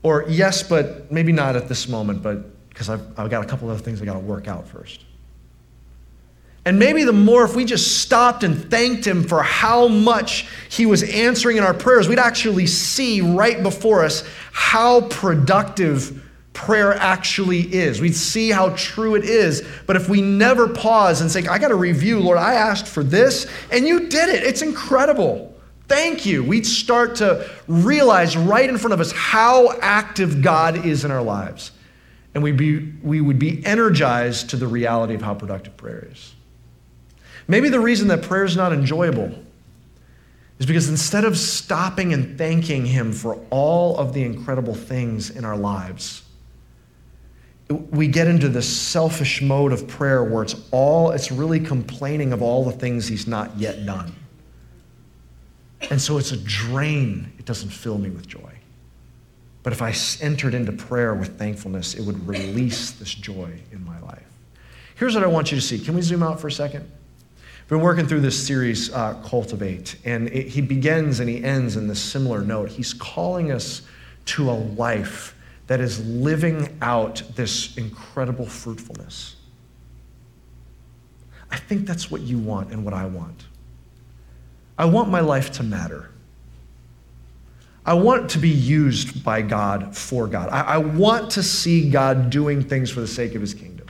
Or, 0.02 0.24
yes, 0.28 0.62
but 0.62 1.10
maybe 1.10 1.32
not 1.32 1.56
at 1.56 1.68
this 1.68 1.88
moment, 1.88 2.22
but 2.22 2.44
because 2.78 2.90
I've, 2.90 3.18
I've 3.18 3.28
got 3.28 3.44
a 3.44 3.48
couple 3.48 3.68
other 3.68 3.80
things 3.80 4.00
I 4.00 4.04
got 4.04 4.12
to 4.12 4.20
work 4.20 4.46
out 4.46 4.68
first. 4.68 5.00
And 6.64 6.78
maybe 6.78 7.02
the 7.02 7.12
more, 7.12 7.44
if 7.44 7.56
we 7.56 7.64
just 7.64 8.02
stopped 8.02 8.44
and 8.44 8.70
thanked 8.70 9.04
Him 9.04 9.24
for 9.24 9.42
how 9.42 9.88
much 9.88 10.46
He 10.70 10.86
was 10.86 11.02
answering 11.02 11.56
in 11.56 11.64
our 11.64 11.74
prayers, 11.74 12.08
we'd 12.08 12.20
actually 12.20 12.68
see 12.68 13.20
right 13.20 13.64
before 13.64 14.04
us 14.04 14.22
how 14.52 15.00
productive 15.08 16.24
prayer 16.52 16.94
actually 16.94 17.62
is. 17.62 18.00
We'd 18.00 18.14
see 18.14 18.50
how 18.50 18.68
true 18.76 19.16
it 19.16 19.24
is. 19.24 19.66
But 19.88 19.96
if 19.96 20.08
we 20.08 20.22
never 20.22 20.68
pause 20.68 21.20
and 21.20 21.28
say, 21.28 21.44
I 21.48 21.58
got 21.58 21.68
to 21.68 21.74
review, 21.74 22.20
Lord, 22.20 22.38
I 22.38 22.54
asked 22.54 22.86
for 22.86 23.02
this, 23.02 23.50
and 23.72 23.88
you 23.88 24.08
did 24.08 24.28
it. 24.28 24.44
It's 24.44 24.62
incredible. 24.62 25.52
Thank 25.88 26.24
you. 26.24 26.44
We'd 26.44 26.66
start 26.66 27.16
to 27.16 27.50
realize 27.66 28.36
right 28.36 28.68
in 28.68 28.78
front 28.78 28.94
of 28.94 29.00
us 29.00 29.10
how 29.10 29.76
active 29.80 30.42
God 30.42 30.86
is 30.86 31.04
in 31.04 31.10
our 31.10 31.22
lives. 31.22 31.72
And 32.34 32.42
we'd 32.42 32.56
be, 32.56 32.92
we 33.02 33.20
would 33.20 33.38
be 33.38 33.64
energized 33.64 34.50
to 34.50 34.56
the 34.56 34.66
reality 34.66 35.14
of 35.14 35.22
how 35.22 35.34
productive 35.34 35.76
prayer 35.76 36.08
is. 36.10 36.34
Maybe 37.48 37.68
the 37.70 37.80
reason 37.80 38.08
that 38.08 38.22
prayer 38.22 38.44
is 38.44 38.56
not 38.56 38.72
enjoyable 38.72 39.32
is 40.58 40.66
because 40.66 40.88
instead 40.88 41.24
of 41.24 41.38
stopping 41.38 42.12
and 42.12 42.36
thanking 42.36 42.84
Him 42.84 43.12
for 43.12 43.38
all 43.50 43.96
of 43.96 44.12
the 44.12 44.22
incredible 44.22 44.74
things 44.74 45.30
in 45.30 45.44
our 45.44 45.56
lives, 45.56 46.22
we 47.68 48.08
get 48.08 48.26
into 48.26 48.48
this 48.48 48.68
selfish 48.68 49.40
mode 49.42 49.72
of 49.72 49.86
prayer 49.86 50.24
where 50.24 50.42
it's 50.42 50.56
all, 50.70 51.10
it's 51.10 51.30
really 51.30 51.60
complaining 51.60 52.32
of 52.32 52.42
all 52.42 52.64
the 52.64 52.72
things 52.72 53.06
He's 53.08 53.26
not 53.26 53.56
yet 53.56 53.84
done. 53.86 54.14
And 55.90 56.00
so 56.00 56.18
it's 56.18 56.32
a 56.32 56.36
drain. 56.36 57.32
It 57.38 57.44
doesn't 57.44 57.70
fill 57.70 57.98
me 57.98 58.10
with 58.10 58.26
joy. 58.26 58.57
But 59.68 59.74
if 59.74 59.82
I 59.82 60.24
entered 60.24 60.54
into 60.54 60.72
prayer 60.72 61.12
with 61.12 61.38
thankfulness, 61.38 61.92
it 61.92 62.00
would 62.00 62.26
release 62.26 62.92
this 62.92 63.12
joy 63.12 63.52
in 63.70 63.84
my 63.84 64.00
life. 64.00 64.24
Here's 64.94 65.14
what 65.14 65.22
I 65.22 65.26
want 65.26 65.52
you 65.52 65.58
to 65.58 65.60
see. 65.60 65.78
Can 65.78 65.94
we 65.94 66.00
zoom 66.00 66.22
out 66.22 66.40
for 66.40 66.48
a 66.48 66.50
second? 66.50 66.90
We've 67.36 67.68
been 67.68 67.82
working 67.82 68.06
through 68.06 68.22
this 68.22 68.46
series, 68.46 68.90
uh, 68.94 69.22
Cultivate, 69.26 69.96
and 70.06 70.28
it, 70.28 70.46
he 70.48 70.62
begins 70.62 71.20
and 71.20 71.28
he 71.28 71.44
ends 71.44 71.76
in 71.76 71.86
this 71.86 72.00
similar 72.00 72.40
note. 72.40 72.70
He's 72.70 72.94
calling 72.94 73.52
us 73.52 73.82
to 74.24 74.50
a 74.50 74.56
life 74.56 75.36
that 75.66 75.82
is 75.82 76.02
living 76.02 76.78
out 76.80 77.22
this 77.34 77.76
incredible 77.76 78.46
fruitfulness. 78.46 79.36
I 81.50 81.58
think 81.58 81.86
that's 81.86 82.10
what 82.10 82.22
you 82.22 82.38
want 82.38 82.72
and 82.72 82.86
what 82.86 82.94
I 82.94 83.04
want. 83.04 83.44
I 84.78 84.86
want 84.86 85.10
my 85.10 85.20
life 85.20 85.52
to 85.52 85.62
matter. 85.62 86.08
I 87.88 87.94
want 87.94 88.28
to 88.32 88.38
be 88.38 88.50
used 88.50 89.24
by 89.24 89.40
God 89.40 89.96
for 89.96 90.26
God. 90.26 90.50
I, 90.50 90.74
I, 90.74 90.76
want 90.76 91.30
to 91.32 91.42
see 91.42 91.88
God 91.88 92.28
doing 92.28 92.62
things 92.62 92.90
for 92.90 93.00
the 93.00 93.06
sake 93.06 93.34
of 93.34 93.40
his 93.40 93.54
kingdom 93.54 93.86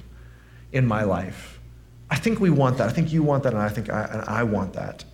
in 0.71 0.87
my 0.87 1.03
life. 1.03 1.59
I 2.09 2.15
think 2.15 2.39
we 2.39 2.49
want 2.49 2.79
that. 2.79 2.89
I 2.89 2.93
think 2.93 3.13
you 3.13 3.25
want 3.25 3.43
that, 3.43 3.55
and 3.55 3.61
I 3.61 3.69
think 3.69 3.91
I, 3.91 4.05
and 4.05 4.23
I 4.29 4.45
want 4.45 4.75
that. 4.75 5.05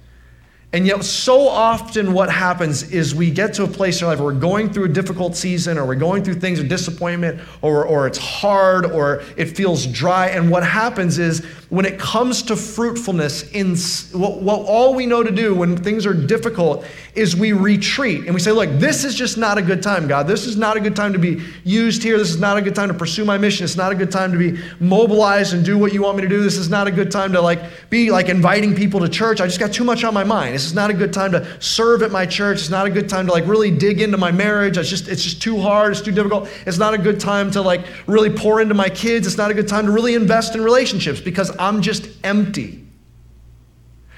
And 0.75 0.89
yet, 0.89 1.05
so 1.05 1.47
often, 1.47 2.13
what 2.13 2.29
happens 2.29 2.91
is 2.91 3.15
we 3.15 3.31
get 3.31 3.55
to 3.55 3.63
a 3.63 3.69
place 3.69 4.01
in 4.01 4.07
our 4.07 4.11
life 4.11 4.19
where 4.19 4.35
we're 4.35 4.41
going 4.41 4.73
through 4.73 4.87
a 4.87 4.89
difficult 4.89 5.37
season, 5.37 5.79
or 5.79 5.87
we're 5.87 5.95
going 5.95 6.25
through 6.25 6.35
things 6.35 6.59
of 6.59 6.67
disappointment, 6.67 7.41
or, 7.63 7.87
or 7.87 8.09
it's 8.09 8.19
hard, 8.19 8.85
or 8.85 9.23
it 9.37 9.57
feels 9.57 9.87
dry. 9.87 10.31
And 10.31 10.51
what 10.51 10.67
happens 10.67 11.21
is 11.21 11.45
when 11.69 11.85
it 11.85 11.97
comes 11.97 12.43
to 12.43 12.57
fruitfulness, 12.57 13.53
in 13.53 13.77
what, 14.19 14.43
what 14.43 14.63
all 14.67 14.97
we 14.97 15.07
know 15.07 15.23
to 15.23 15.31
do 15.31 15.55
when 15.55 15.77
things 15.77 16.07
are 16.07 16.13
difficult 16.13 16.85
is 17.15 17.37
we 17.37 17.53
retreat 17.53 18.25
and 18.25 18.35
we 18.35 18.41
say, 18.41 18.51
Look, 18.51 18.69
this 18.81 19.05
is 19.05 19.15
just 19.15 19.39
not 19.39 19.59
a 19.59 19.63
good 19.63 19.81
time, 19.81 20.09
God. 20.09 20.27
This 20.27 20.45
is 20.45 20.57
not 20.57 20.77
a 20.77 20.81
good 20.81 20.97
time 20.97 21.13
to 21.13 21.21
be 21.21 21.41
used 21.63 22.03
here. 22.03 22.19
This 22.19 22.31
is 22.31 22.41
not 22.41 22.57
a 22.57 22.63
good 22.63 22.75
time 22.75 22.89
to 22.89 22.95
pursue 22.95 23.25
my 23.25 23.39
mission. 23.39 23.63
It's 23.63 23.77
not 23.77 23.93
a 23.93 23.95
good 23.95 24.11
time 24.11 24.33
to 24.33 24.39
be 24.39 24.61
mobilized 24.81 25.55
and 25.55 25.65
do 25.65 25.79
what 25.79 25.93
you 25.93 26.03
want 26.03 26.17
me 26.17 26.23
to 26.23 26.29
do. 26.29 26.43
This 26.43 26.57
is 26.57 26.69
not 26.69 26.89
a 26.89 26.91
good 26.91 27.13
time 27.13 27.33
to 27.33 27.41
like 27.41 27.61
be 27.91 28.11
like 28.11 28.29
inviting 28.29 28.75
people 28.75 28.99
to 28.99 29.09
church. 29.09 29.41
I 29.41 29.47
just 29.47 29.61
got 29.61 29.73
too 29.73 29.85
much 29.85 30.03
on 30.03 30.13
my 30.13 30.25
mind. 30.25 30.64
Is 30.67 30.75
not 30.75 30.91
a 30.91 30.95
good 30.95 31.13
time 31.13 31.33
to 31.33 31.61
serve 31.61 32.03
at 32.03 32.11
my 32.11 32.27
church. 32.27 32.59
It's 32.59 32.71
not 32.71 32.87
a 32.87 32.91
good 32.91 33.09
time 33.09 33.27
to 33.27 33.33
like 33.33 33.47
really 33.47 33.71
dig 33.71 34.01
into 34.01 34.17
my 34.17 34.31
marriage. 34.31 34.77
It's 34.77 34.89
just 34.89 35.09
it's 35.09 35.23
just 35.23 35.43
too 35.43 35.61
hard. 35.61 35.93
It's 35.93 36.01
too 36.01 36.13
difficult. 36.13 36.49
It's 36.67 36.79
not 36.79 36.95
a 36.95 36.99
good 36.99 37.21
time 37.21 37.51
to 37.53 37.63
like 37.63 37.87
really 38.07 38.31
pour 38.31 38.61
into 38.61 38.75
my 38.75 38.89
kids. 38.89 39.27
It's 39.27 39.37
not 39.37 39.51
a 39.51 39.55
good 39.55 39.69
time 39.69 39.87
to 39.87 39.93
really 39.93 40.15
invest 40.15 40.55
in 40.55 40.63
relationships 40.63 41.21
because 41.21 41.55
I'm 41.59 41.83
just 41.83 42.09
empty. 42.25 42.85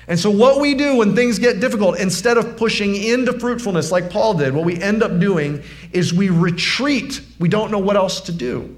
And 0.09 0.19
so, 0.19 0.31
what 0.31 0.61
we 0.61 0.75
do 0.75 0.97
when 0.97 1.17
things 1.17 1.39
get 1.39 1.59
difficult, 1.59 1.99
instead 1.99 2.39
of 2.39 2.57
pushing 2.57 2.95
into 2.95 3.39
fruitfulness 3.39 3.91
like 3.91 4.09
Paul 4.09 4.35
did, 4.35 4.55
what 4.55 4.65
we 4.65 4.81
end 4.81 5.03
up 5.03 5.19
doing 5.19 5.63
is 5.93 6.15
we 6.15 6.29
retreat. 6.29 7.21
We 7.41 7.49
don't 7.49 7.73
know 7.73 7.79
what 7.79 7.97
else 7.97 8.21
to 8.23 8.33
do. 8.33 8.76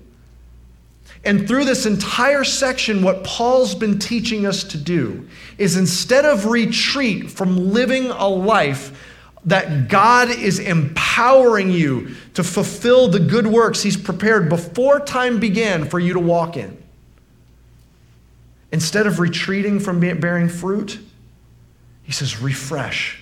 And 1.24 1.48
through 1.48 1.64
this 1.64 1.84
entire 1.84 2.44
section, 2.44 3.02
what 3.02 3.24
Paul's 3.24 3.74
been 3.74 3.98
teaching 3.98 4.46
us 4.46 4.64
to 4.64 4.78
do 4.78 5.28
is 5.58 5.76
instead 5.76 6.24
of 6.24 6.46
retreat 6.46 7.30
from 7.30 7.72
living 7.72 8.06
a 8.10 8.28
life 8.28 9.04
that 9.44 9.88
God 9.88 10.30
is 10.30 10.58
empowering 10.58 11.70
you 11.70 12.14
to 12.34 12.44
fulfill 12.44 13.08
the 13.08 13.20
good 13.20 13.46
works 13.46 13.82
He's 13.82 13.96
prepared 13.96 14.48
before 14.48 15.00
time 15.00 15.40
began 15.40 15.84
for 15.84 15.98
you 15.98 16.12
to 16.14 16.20
walk 16.20 16.56
in. 16.56 16.76
Instead 18.70 19.06
of 19.06 19.18
retreating 19.18 19.80
from 19.80 20.00
bearing 20.00 20.48
fruit, 20.48 20.98
he 22.02 22.12
says, 22.12 22.40
refresh. 22.40 23.18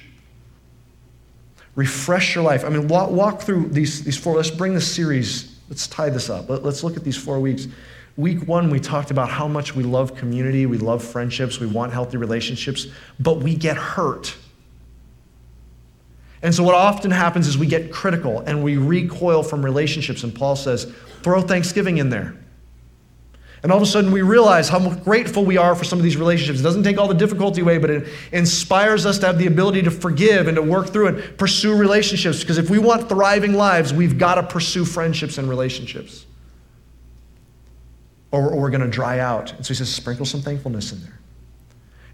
Refresh 1.76 2.34
your 2.34 2.42
life. 2.42 2.64
I 2.64 2.68
mean, 2.70 2.88
walk, 2.88 3.40
through 3.42 3.68
these, 3.68 4.03
these 4.03 4.16
four. 4.16 4.36
Let's 4.36 4.51
bring 4.51 4.74
this 4.74 4.92
series, 4.92 5.55
let's 5.69 5.87
tie 5.87 6.11
this 6.11 6.31
up. 6.31 6.49
Let, 6.49 6.64
let's 6.64 6.83
look 6.83 6.97
at 6.97 7.05
these 7.05 7.17
four 7.17 7.41
weeks. 7.41 7.69
Week 8.17 8.47
one, 8.49 8.71
we 8.71 8.81
talked 8.81 9.11
about 9.11 9.29
how 9.29 9.47
much 9.47 9.75
we 9.75 9.83
love 9.83 10.17
community, 10.17 10.64
we 10.64 10.79
love 10.79 11.05
friendships, 11.05 11.61
we 11.61 11.67
want 11.67 11.93
healthy 11.93 12.17
relationships, 12.17 12.87
but 13.21 13.39
we 13.39 13.55
get 13.55 13.77
hurt. 13.77 14.35
And 16.43 16.55
so, 16.55 16.62
what 16.62 16.75
often 16.75 17.11
happens 17.11 17.47
is 17.47 17.59
we 17.59 17.67
get 17.67 17.93
critical 17.93 18.41
and 18.41 18.62
we 18.62 18.77
recoil 18.77 19.43
from 19.43 19.64
relationships. 19.64 20.23
And 20.23 20.35
Paul 20.35 20.57
says, 20.57 20.93
throw 21.23 21.43
Thanksgiving 21.43 21.99
in 21.99 22.09
there. 22.09 22.37
And 23.67 23.73
all 23.73 23.79
of 23.79 23.83
a 23.83 23.91
sudden, 23.91 24.12
we 24.12 24.23
realize 24.23 24.69
how 24.69 24.79
grateful 24.95 25.45
we 25.45 25.57
are 25.57 25.75
for 25.75 25.83
some 25.83 25.99
of 25.99 26.05
these 26.05 26.17
relationships. 26.17 26.61
It 26.61 26.62
doesn't 26.62 26.85
take 26.85 26.99
all 26.99 27.09
the 27.09 27.14
difficulty 27.14 27.62
away, 27.62 27.79
but 27.79 27.91
it 27.91 28.09
inspires 28.31 29.05
us 29.05 29.19
to 29.19 29.27
have 29.27 29.39
the 29.39 29.49
ability 29.49 29.83
to 29.83 29.91
forgive 29.91 30.47
and 30.47 30.55
to 30.55 30.62
work 30.62 30.91
through 30.91 31.09
and 31.09 31.37
pursue 31.37 31.77
relationships. 31.77 32.39
Because 32.39 32.59
if 32.59 32.71
we 32.71 32.79
want 32.79 33.09
thriving 33.09 33.55
lives, 33.55 33.93
we've 33.93 34.19
got 34.19 34.37
to 34.37 34.45
pursue 34.45 34.85
friendships 34.85 35.39
and 35.39 35.49
relationships. 35.49 36.27
Or, 38.31 38.51
or 38.51 38.61
we're 38.61 38.71
going 38.71 38.83
to 38.83 38.89
dry 38.89 39.19
out. 39.19 39.53
And 39.55 39.67
so 39.67 39.71
he 39.71 39.75
says, 39.75 39.93
sprinkle 39.93 40.27
some 40.27 40.43
thankfulness 40.43 40.93
in 40.93 41.03
there. 41.03 41.19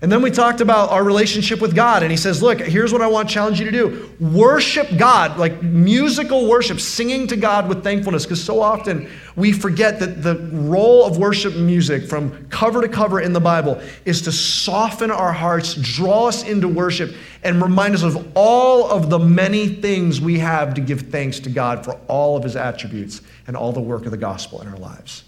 And 0.03 0.11
then 0.11 0.21
we 0.21 0.33
talked 0.33 0.61
about 0.61 0.91
our 0.91 1.05
relationship 1.05 1.61
with 1.61 1.77
God. 1.77 2.03
And 2.03 2.11
he 2.11 2.17
says, 2.17 2.43
Look, 2.43 2.59
here's 2.59 2.93
what 2.93 3.03
I 3.03 3.07
want 3.07 3.29
to 3.29 3.35
challenge 3.35 3.61
you 3.61 3.71
to 3.71 3.71
do 3.71 4.11
worship 4.19 4.89
God, 4.97 5.39
like 5.39 5.63
musical 5.63 6.49
worship, 6.49 6.81
singing 6.81 7.29
to 7.29 7.37
God 7.37 7.69
with 7.69 7.85
thankfulness. 7.85 8.25
Because 8.25 8.43
so 8.43 8.61
often 8.61 9.09
we 9.37 9.53
forget 9.53 10.01
that 10.01 10.25
the 10.25 10.35
role 10.53 11.07
of 11.07 11.19
worship 11.19 11.55
music 11.55 12.09
from 12.09 12.49
cover 12.49 12.83
to 12.83 12.89
cover 12.89 13.21
in 13.21 13.33
the 13.33 13.41
Bible 13.41 13.81
is 14.05 14.23
to 14.23 14.33
soften 14.33 15.13
our 15.13 15.33
hearts, 15.33 15.75
draw 15.75 16.27
us 16.27 16.43
into 16.43 16.67
worship, 16.67 17.15
and 17.45 17.63
remind 17.63 17.95
us 17.95 18.03
of 18.03 18.33
all 18.35 18.91
of 18.91 19.09
the 19.09 19.21
many 19.21 19.69
things 19.69 20.21
we 20.21 20.41
have 20.41 20.75
to 20.75 20.81
give 20.81 21.03
thanks 21.13 21.39
to 21.39 21.49
God 21.49 21.85
for 21.85 21.93
all 22.09 22.37
of 22.37 22.43
his 22.43 22.57
attributes 22.57 23.23
and 23.47 23.57
all 23.57 23.71
the 23.71 23.81
work 23.81 24.05
of 24.05 24.11
the 24.11 24.17
gospel 24.17 24.61
in 24.63 24.67
our 24.67 24.79
lives. 24.79 25.23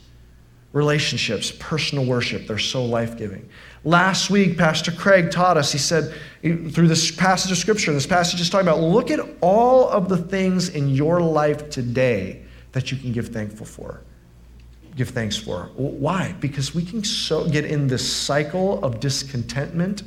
Relationships, 0.73 1.53
personal 1.61 2.05
worship, 2.05 2.49
they're 2.49 2.59
so 2.59 2.85
life 2.85 3.17
giving. 3.17 3.49
Last 3.85 4.31
week, 4.31 4.57
Pastor 4.57 4.91
Craig 4.91 5.31
taught 5.31 5.59
us, 5.59 5.71
he 5.71 5.79
said, 5.79 6.15
through 6.41 6.89
this 6.89 7.11
passage 7.11 7.53
of 7.53 7.59
scripture, 7.59 7.93
this 7.93 8.07
passage 8.07 8.41
is 8.41 8.49
talking 8.49 8.67
about 8.67 8.81
look 8.81 9.11
at 9.11 9.21
all 9.43 9.91
of 9.91 10.09
the 10.09 10.17
things 10.17 10.71
in 10.71 10.89
your 10.89 11.21
life 11.21 11.69
today 11.69 12.43
that 12.73 12.91
you 12.91 12.97
can 12.97 13.13
give 13.13 13.29
thankful 13.29 13.67
for. 13.67 14.01
Give 14.97 15.09
thanks 15.11 15.37
for. 15.37 15.71
Why? 15.75 16.35
Because 16.41 16.75
we 16.75 16.83
can 16.83 17.05
so 17.05 17.47
get 17.49 17.67
in 17.67 17.87
this 17.87 18.11
cycle 18.11 18.83
of 18.83 19.01
discontentment, 19.01 20.03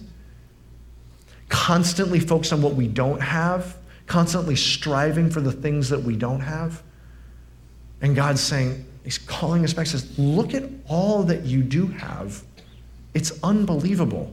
constantly 1.50 2.20
focus 2.20 2.52
on 2.54 2.64
what 2.64 2.74
we 2.74 2.88
don't 2.88 3.22
have, 3.22 3.78
constantly 4.08 4.56
striving 4.56 5.30
for 5.30 5.42
the 5.42 5.52
things 5.52 5.90
that 5.90 6.02
we 6.02 6.16
don't 6.16 6.40
have. 6.40 6.82
And 8.02 8.16
God's 8.16 8.42
saying, 8.42 8.86
He's 9.04 9.18
calling 9.20 9.64
us 9.64 9.74
back, 9.74 9.86
says, 9.88 10.18
look 10.18 10.54
at 10.54 10.64
all 10.88 11.24
that 11.24 11.44
you 11.44 11.64
do 11.64 11.88
have 11.88 12.44
it's 13.18 13.32
unbelievable. 13.42 14.32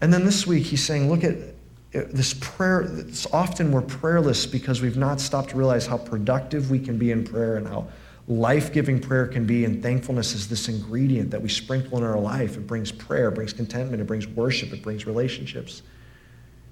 And 0.00 0.10
then 0.10 0.24
this 0.24 0.46
week, 0.46 0.64
he's 0.64 0.82
saying, 0.82 1.10
look 1.10 1.22
at 1.22 1.36
this 1.92 2.32
prayer. 2.32 2.80
It's 2.80 3.26
often 3.26 3.70
we're 3.70 3.82
prayerless 3.82 4.46
because 4.46 4.80
we've 4.80 4.96
not 4.96 5.20
stopped 5.20 5.50
to 5.50 5.56
realize 5.58 5.86
how 5.86 5.98
productive 5.98 6.70
we 6.70 6.78
can 6.78 6.96
be 6.96 7.10
in 7.10 7.24
prayer 7.24 7.58
and 7.58 7.68
how 7.68 7.88
life 8.26 8.72
giving 8.72 8.98
prayer 8.98 9.26
can 9.26 9.44
be. 9.44 9.66
And 9.66 9.82
thankfulness 9.82 10.32
is 10.32 10.48
this 10.48 10.70
ingredient 10.70 11.30
that 11.30 11.42
we 11.42 11.50
sprinkle 11.50 11.98
in 11.98 12.04
our 12.04 12.18
life. 12.18 12.56
It 12.56 12.66
brings 12.66 12.90
prayer, 12.90 13.28
it 13.28 13.34
brings 13.34 13.52
contentment, 13.52 14.00
it 14.00 14.06
brings 14.06 14.26
worship, 14.26 14.72
it 14.72 14.82
brings 14.82 15.06
relationships. 15.06 15.82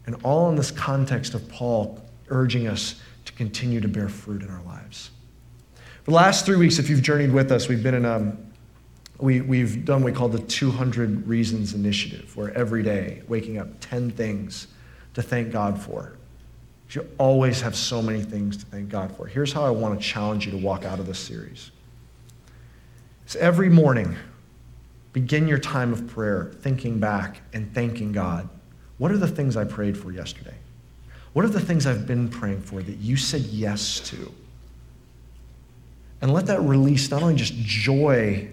And 0.07 0.17
all 0.25 0.49
in 0.49 0.57
this 0.57 0.71
context 0.71 1.35
of 1.35 1.47
Paul 1.51 2.03
urging 2.31 2.69
us 2.69 2.95
to 3.27 3.35
continue 3.35 3.83
to 3.83 3.89
bear 3.89 4.09
fruit 4.09 4.41
in 4.41 4.49
our 4.49 4.63
lives. 4.63 5.11
For 6.05 6.13
the 6.13 6.17
last 6.17 6.47
three 6.47 6.57
weeks, 6.57 6.79
if 6.79 6.89
you've 6.89 7.03
journeyed 7.03 7.33
with 7.33 7.53
us, 7.53 7.69
we've 7.69 7.83
been 7.83 7.95
in 7.95 8.07
a 8.07 8.17
um, 8.17 8.50
we, 9.23 9.41
we've 9.41 9.85
done 9.85 10.03
what 10.03 10.13
we 10.13 10.17
call 10.17 10.29
the 10.29 10.39
200 10.39 11.27
Reasons 11.27 11.75
Initiative, 11.75 12.37
where 12.37 12.53
every 12.55 12.83
day, 12.83 13.23
waking 13.29 13.59
up 13.59 13.69
10 13.81 14.11
things 14.11 14.69
to 15.15 15.23
thank 15.23 15.53
God 15.53 15.81
for. 15.81 16.17
You 16.91 17.07
always 17.19 17.61
have 17.61 17.77
so 17.77 18.03
many 18.03 18.23
things 18.23 18.57
to 18.57 18.67
thank 18.67 18.89
God 18.89 19.17
for. 19.17 19.27
Here's 19.27 19.53
how 19.53 19.65
I 19.65 19.71
want 19.71 20.01
to 20.01 20.05
challenge 20.05 20.47
you 20.47 20.53
to 20.53 20.59
walk 20.59 20.85
out 20.85 20.99
of 20.99 21.07
this 21.07 21.21
series. 21.21 21.71
So 23.27 23.39
every 23.39 23.69
morning, 23.69 24.17
begin 25.13 25.47
your 25.47 25.59
time 25.59 25.93
of 25.93 26.09
prayer 26.09 26.53
thinking 26.61 26.99
back 26.99 27.43
and 27.53 27.73
thanking 27.73 28.11
God. 28.11 28.49
What 28.99 29.13
are 29.13 29.19
the 29.19 29.29
things 29.29 29.57
I 29.57 29.65
prayed 29.65 29.97
for 29.97 30.11
yesterday? 30.11 30.57
What 31.33 31.45
are 31.45 31.49
the 31.49 31.61
things 31.61 31.87
I've 31.87 32.09
been 32.09 32.29
praying 32.29 32.63
for 32.63 32.83
that 32.83 32.97
you 32.97 33.17
said 33.17 33.43
yes 33.43 34.01
to? 34.11 34.35
And 36.21 36.33
let 36.33 36.47
that 36.47 36.61
release 36.61 37.11
not 37.11 37.23
only 37.23 37.37
just 37.37 37.55
joy 37.55 38.51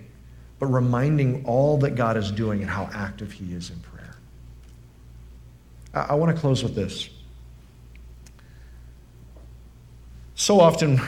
but 0.59 0.67
reminding 0.67 1.45
all 1.45 1.77
that 1.77 1.91
God 1.91 2.17
is 2.17 2.31
doing 2.31 2.61
and 2.61 2.69
how 2.69 2.89
active 2.93 3.31
He 3.31 3.53
is 3.53 3.69
in 3.69 3.79
prayer. 3.79 4.15
I, 5.93 5.99
I 5.99 6.13
want 6.15 6.35
to 6.35 6.39
close 6.39 6.63
with 6.63 6.75
this. 6.75 7.09
So 10.35 10.59
often, 10.59 11.01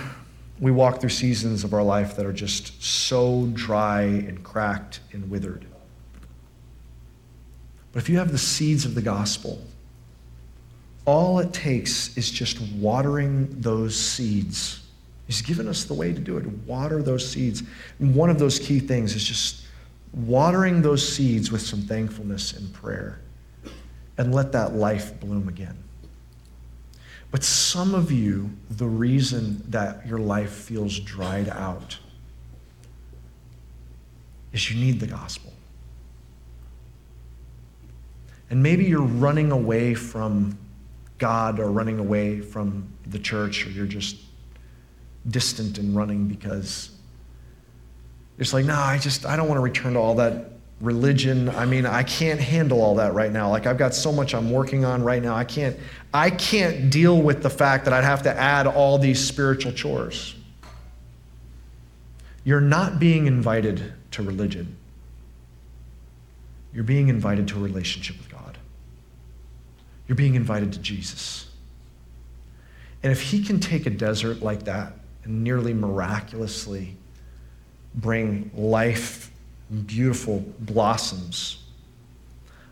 we 0.60 0.72
walk 0.72 1.00
through 1.00 1.12
seasons 1.12 1.64
of 1.64 1.74
our 1.74 1.84
life 1.84 2.16
that 2.16 2.26
are 2.26 2.34
just 2.34 2.84
so 2.84 3.50
dry 3.54 4.02
and 4.02 4.44
cracked 4.44 5.00
and 5.14 5.30
withered. 5.30 5.66
But 7.92 8.04
if 8.04 8.10
you 8.10 8.18
have 8.18 8.32
the 8.32 8.38
seeds 8.38 8.86
of 8.86 8.96
the 8.96 9.02
gospel, 9.02 9.62
all 11.06 11.40
it 11.40 11.54
takes 11.54 12.16
is 12.18 12.30
just 12.30 12.62
watering 12.62 13.48
those 13.62 13.96
seeds 13.96 14.82
He's 15.30 15.44
given 15.44 15.68
us 15.68 15.84
the 15.84 15.94
way 15.94 16.12
to 16.12 16.20
do 16.20 16.40
it, 16.40 16.48
water 16.66 17.04
those 17.04 17.30
seeds. 17.30 17.62
And 18.00 18.16
one 18.16 18.32
of 18.32 18.40
those 18.40 18.58
key 18.58 18.80
things 18.80 19.14
is 19.14 19.24
just 19.24 19.64
watering 20.12 20.82
those 20.82 21.08
seeds 21.08 21.52
with 21.52 21.62
some 21.62 21.84
thankfulness 21.84 22.54
and 22.54 22.74
prayer 22.74 23.20
and 24.18 24.34
let 24.34 24.52
that 24.54 24.74
life 24.74 25.20
bloom 25.20 25.48
again. 25.48 25.78
But 27.30 27.44
some 27.44 27.94
of 27.94 28.12
you, 28.12 28.50
the 28.72 28.88
reason 28.88 29.64
that 29.68 30.04
your 30.08 30.18
life 30.18 30.50
feels 30.50 31.00
dried 31.00 31.48
out 31.48 32.00
is 34.52 34.72
you 34.72 34.84
need 34.84 35.00
the 35.00 35.06
gospel. 35.06 35.54
And 38.50 38.64
maybe 38.64 38.86
you're 38.86 39.04
running 39.04 39.52
away 39.52 39.94
from 39.94 40.58
God 41.20 41.60
or 41.60 41.70
running 41.70 42.00
away 42.00 42.42
from 42.42 42.92
the 43.06 43.20
church, 43.20 43.68
or 43.68 43.70
you're 43.70 43.86
just 43.86 44.16
distant 45.28 45.78
and 45.78 45.96
running 45.96 46.28
because 46.28 46.92
it's 48.38 48.54
like, 48.54 48.66
no, 48.66 48.76
I 48.76 48.98
just, 48.98 49.26
I 49.26 49.36
don't 49.36 49.48
want 49.48 49.58
to 49.58 49.64
return 49.64 49.94
to 49.94 50.00
all 50.00 50.16
that 50.16 50.52
religion. 50.80 51.50
I 51.50 51.66
mean, 51.66 51.86
I 51.86 52.04
can't 52.04 52.40
handle 52.40 52.82
all 52.82 52.96
that 52.96 53.14
right 53.14 53.32
now. 53.32 53.50
Like 53.50 53.66
I've 53.66 53.78
got 53.78 53.94
so 53.94 54.12
much 54.12 54.34
I'm 54.34 54.50
working 54.50 54.86
on 54.86 55.04
right 55.04 55.22
now. 55.22 55.36
I 55.36 55.44
can't, 55.44 55.78
I 56.14 56.30
can't 56.30 56.90
deal 56.90 57.22
with 57.22 57.44
the 57.44 57.50
fact 57.50 57.86
that 57.86 57.94
I'd 57.94 58.06
have 58.06 58.24
to 58.24 58.34
add 58.34 58.66
all 58.66 58.98
these 58.98 59.24
spiritual 59.24 59.74
chores. 59.74 60.36
You're 62.46 62.62
not 62.62 63.00
being 63.00 63.28
invited 63.28 63.94
to 64.12 64.24
religion. 64.24 64.78
You're 66.74 66.84
being 66.86 67.10
invited 67.10 67.48
to 67.50 67.58
a 67.58 67.62
relationship 67.62 68.18
with 68.18 68.32
God. 68.32 68.58
You're 70.08 70.16
being 70.16 70.36
invited 70.36 70.72
to 70.74 70.80
Jesus. 70.80 71.48
And 73.04 73.12
if 73.12 73.22
he 73.22 73.44
can 73.44 73.60
take 73.60 73.86
a 73.86 73.90
desert 73.90 74.42
like 74.42 74.64
that 74.64 74.94
nearly 75.30 75.74
miraculously 75.74 76.98
bring 77.96 78.52
life, 78.54 79.32
and 79.70 79.86
beautiful 79.86 80.44
blossoms. 80.60 81.64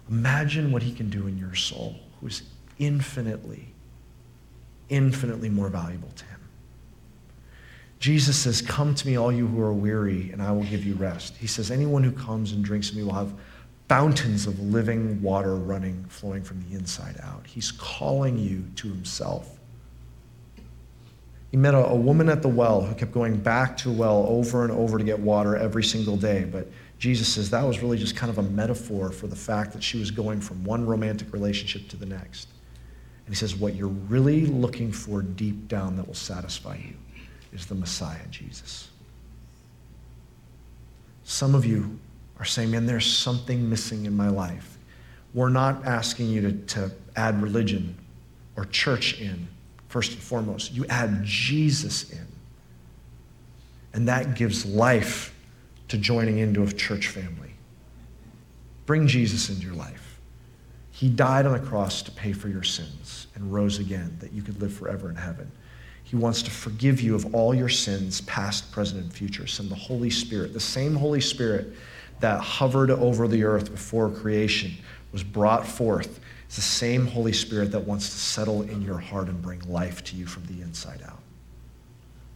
Imagine 0.09 0.71
what 0.71 0.83
he 0.83 0.93
can 0.93 1.09
do 1.09 1.27
in 1.27 1.37
your 1.37 1.55
soul, 1.55 1.95
who 2.19 2.27
is 2.27 2.43
infinitely, 2.79 3.67
infinitely 4.89 5.49
more 5.49 5.69
valuable 5.69 6.09
to 6.15 6.25
him. 6.25 6.39
Jesus 7.99 8.37
says, 8.37 8.61
Come 8.61 8.95
to 8.95 9.07
me, 9.07 9.17
all 9.17 9.31
you 9.31 9.47
who 9.47 9.61
are 9.61 9.73
weary, 9.73 10.31
and 10.31 10.41
I 10.41 10.51
will 10.51 10.63
give 10.63 10.85
you 10.85 10.93
rest. 10.95 11.35
He 11.37 11.47
says, 11.47 11.71
Anyone 11.71 12.03
who 12.03 12.11
comes 12.11 12.51
and 12.51 12.63
drinks 12.63 12.89
of 12.89 12.95
me 12.95 13.03
will 13.03 13.13
have 13.13 13.33
fountains 13.87 14.45
of 14.45 14.59
living 14.59 15.21
water 15.21 15.55
running, 15.55 16.05
flowing 16.09 16.43
from 16.43 16.63
the 16.67 16.75
inside 16.75 17.19
out. 17.23 17.45
He's 17.47 17.71
calling 17.71 18.37
you 18.37 18.65
to 18.75 18.87
himself. 18.87 19.56
He 21.51 21.57
met 21.57 21.73
a, 21.73 21.85
a, 21.85 21.95
woman 21.95 22.27
at 22.29 22.41
the 22.41 22.49
well 22.49 22.81
who 22.81 22.93
kept 22.93 23.13
going 23.13 23.37
back 23.37 23.77
to 23.77 23.89
a 23.89 23.93
well 23.93 24.25
over 24.27 24.63
and 24.63 24.71
over 24.71 24.97
to 24.97 25.03
get 25.03 25.19
water 25.19 25.55
every 25.55 25.83
single 25.83 26.17
day. 26.17 26.43
But 26.43 26.67
Jesus 26.99 27.27
says 27.27 27.49
that 27.51 27.63
was 27.63 27.81
really 27.81 27.97
just 27.97 28.15
kind 28.15 28.29
of 28.29 28.37
a 28.37 28.43
metaphor 28.43 29.11
for 29.11 29.27
the 29.27 29.35
fact 29.35 29.71
that 29.73 29.83
she 29.83 29.97
was 29.97 30.11
going 30.11 30.41
from 30.41 30.63
one 30.63 30.85
romantic 30.85 31.31
relationship 31.31 31.87
to 31.89 31.97
the 31.97 32.05
next. 32.05 32.49
And 33.25 33.33
he 33.33 33.37
says, 33.37 33.55
What 33.55 33.75
you're 33.75 33.87
really 33.87 34.45
looking 34.45 34.91
for 34.91 35.21
deep 35.21 35.67
down 35.67 35.95
that 35.97 36.07
will 36.07 36.13
satisfy 36.13 36.77
you 36.77 36.95
is 37.53 37.65
the 37.65 37.75
Messiah, 37.75 38.25
Jesus. 38.29 38.89
Some 41.23 41.55
of 41.55 41.65
you 41.65 41.99
are 42.39 42.45
saying, 42.45 42.71
Man, 42.71 42.85
there's 42.85 43.05
something 43.05 43.69
missing 43.69 44.05
in 44.05 44.15
my 44.15 44.29
life. 44.29 44.77
We're 45.33 45.49
not 45.49 45.85
asking 45.85 46.29
you 46.29 46.41
to, 46.41 46.51
to 46.51 46.91
add 47.15 47.41
religion 47.41 47.95
or 48.55 48.65
church 48.65 49.19
in 49.21 49.47
first 49.88 50.13
and 50.13 50.21
foremost. 50.21 50.73
You 50.73 50.85
add 50.88 51.23
Jesus 51.23 52.11
in. 52.11 52.27
And 53.93 54.07
that 54.07 54.35
gives 54.35 54.65
life 54.65 55.33
to 55.88 55.97
joining 55.97 56.39
into 56.39 56.63
a 56.63 56.71
church 56.71 57.07
family. 57.07 57.51
Bring 58.85 59.07
Jesus 59.07 59.49
into 59.49 59.65
your 59.65 59.75
life. 59.75 60.19
He 60.91 61.09
died 61.09 61.45
on 61.45 61.53
the 61.53 61.59
cross 61.59 62.01
to 62.03 62.11
pay 62.11 62.33
for 62.33 62.49
your 62.49 62.63
sins 62.63 63.27
and 63.35 63.53
rose 63.53 63.79
again 63.79 64.17
that 64.19 64.31
you 64.33 64.41
could 64.41 64.59
live 64.61 64.73
forever 64.73 65.09
in 65.09 65.15
heaven. 65.15 65.51
He 66.03 66.15
wants 66.15 66.41
to 66.43 66.51
forgive 66.51 67.01
you 67.01 67.15
of 67.15 67.35
all 67.35 67.53
your 67.53 67.69
sins, 67.69 68.21
past, 68.21 68.71
present, 68.71 69.03
and 69.03 69.13
future. 69.13 69.45
Send 69.45 69.69
the 69.69 69.75
Holy 69.75 70.09
Spirit, 70.09 70.53
the 70.53 70.59
same 70.59 70.95
Holy 70.95 71.21
Spirit 71.21 71.73
that 72.19 72.39
hovered 72.39 72.89
over 72.89 73.27
the 73.27 73.43
earth 73.43 73.71
before 73.71 74.09
creation, 74.09 74.71
was 75.11 75.23
brought 75.23 75.67
forth. 75.67 76.19
It's 76.47 76.55
the 76.55 76.61
same 76.61 77.07
Holy 77.07 77.33
Spirit 77.33 77.71
that 77.73 77.81
wants 77.81 78.09
to 78.09 78.17
settle 78.17 78.61
in 78.63 78.81
your 78.81 78.97
heart 78.97 79.27
and 79.27 79.41
bring 79.41 79.59
life 79.69 80.03
to 80.05 80.15
you 80.15 80.25
from 80.25 80.45
the 80.45 80.61
inside 80.61 81.01
out. 81.05 81.19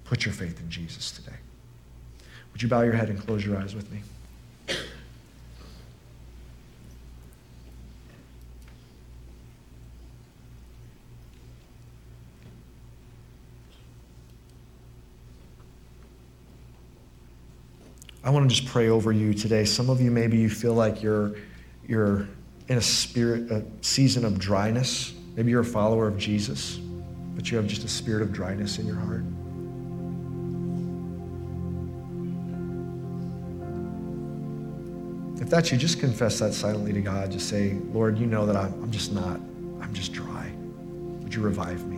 Put 0.04 0.26
your 0.26 0.34
faith 0.34 0.60
in 0.60 0.70
Jesus 0.70 1.12
today. 1.12 1.38
Would 2.52 2.62
you 2.62 2.68
bow 2.68 2.82
your 2.82 2.94
head 2.94 3.10
and 3.10 3.18
close 3.26 3.46
your 3.46 3.58
eyes 3.58 3.74
with 3.74 3.90
me? 3.90 4.02
I 18.24 18.30
want 18.30 18.50
to 18.50 18.56
just 18.56 18.72
pray 18.72 18.90
over 18.90 19.12
you 19.12 19.34
today. 19.34 19.66
Some 19.66 19.90
of 19.90 20.00
you, 20.00 20.12
maybe 20.12 20.38
you 20.38 20.50
feel 20.50 20.74
like 20.74 21.02
you're, 21.02 21.34
you're 21.88 22.28
in 22.72 22.78
a 22.78 22.82
spirit, 22.82 23.52
a 23.52 23.66
season 23.82 24.24
of 24.24 24.40
dryness. 24.40 25.14
Maybe 25.36 25.52
you're 25.52 25.60
a 25.60 25.66
follower 25.66 26.08
of 26.08 26.18
Jesus, 26.18 26.78
but 27.36 27.52
you 27.52 27.58
have 27.58 27.68
just 27.68 27.84
a 27.84 27.88
spirit 27.90 28.22
of 28.22 28.32
dryness 28.32 28.80
in 28.80 28.88
your 28.88 28.96
heart. 28.96 29.26
If 35.42 35.50
that's 35.50 35.70
you, 35.70 35.78
just 35.78 36.00
confess 36.00 36.40
that 36.40 36.54
silently 36.54 36.94
to 36.94 37.02
God. 37.02 37.30
Just 37.30 37.50
say, 37.50 37.74
Lord, 37.92 38.18
you 38.18 38.26
know 38.26 38.46
that 38.46 38.56
I'm, 38.56 38.72
I'm 38.82 38.92
just 38.92 39.12
not, 39.12 39.36
I'm 39.82 39.94
just 39.94 40.14
dry. 40.14 40.50
Would 41.24 41.36
you 41.36 41.42
revive 41.42 41.86
me? 41.86 41.98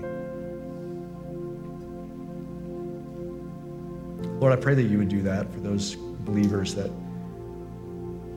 Lord, 4.39 4.51
I 4.51 4.55
pray 4.55 4.74
that 4.74 4.82
you 4.82 4.97
would 4.97 5.09
do 5.09 5.21
that 5.21 5.53
for 5.53 5.59
those 5.59 5.93
believers 5.93 6.74
that 6.74 6.89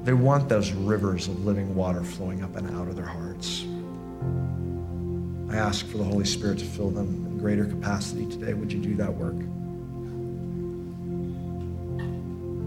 they 0.06 0.12
want 0.12 0.48
those 0.48 0.70
rivers 0.70 1.26
of 1.26 1.44
living 1.44 1.74
water 1.74 2.04
flowing 2.04 2.44
up 2.44 2.54
and 2.54 2.70
out 2.76 2.86
of 2.86 2.94
their 2.94 3.04
hearts. 3.04 3.66
I 5.50 5.56
ask 5.56 5.84
for 5.84 5.98
the 5.98 6.04
Holy 6.04 6.24
Spirit 6.24 6.60
to 6.60 6.64
fill 6.64 6.90
them 6.90 7.26
in 7.26 7.38
greater 7.38 7.64
capacity 7.64 8.24
today. 8.26 8.54
Would 8.54 8.72
you 8.72 8.78
do 8.78 8.94
that 8.94 9.12
work? 9.12 9.34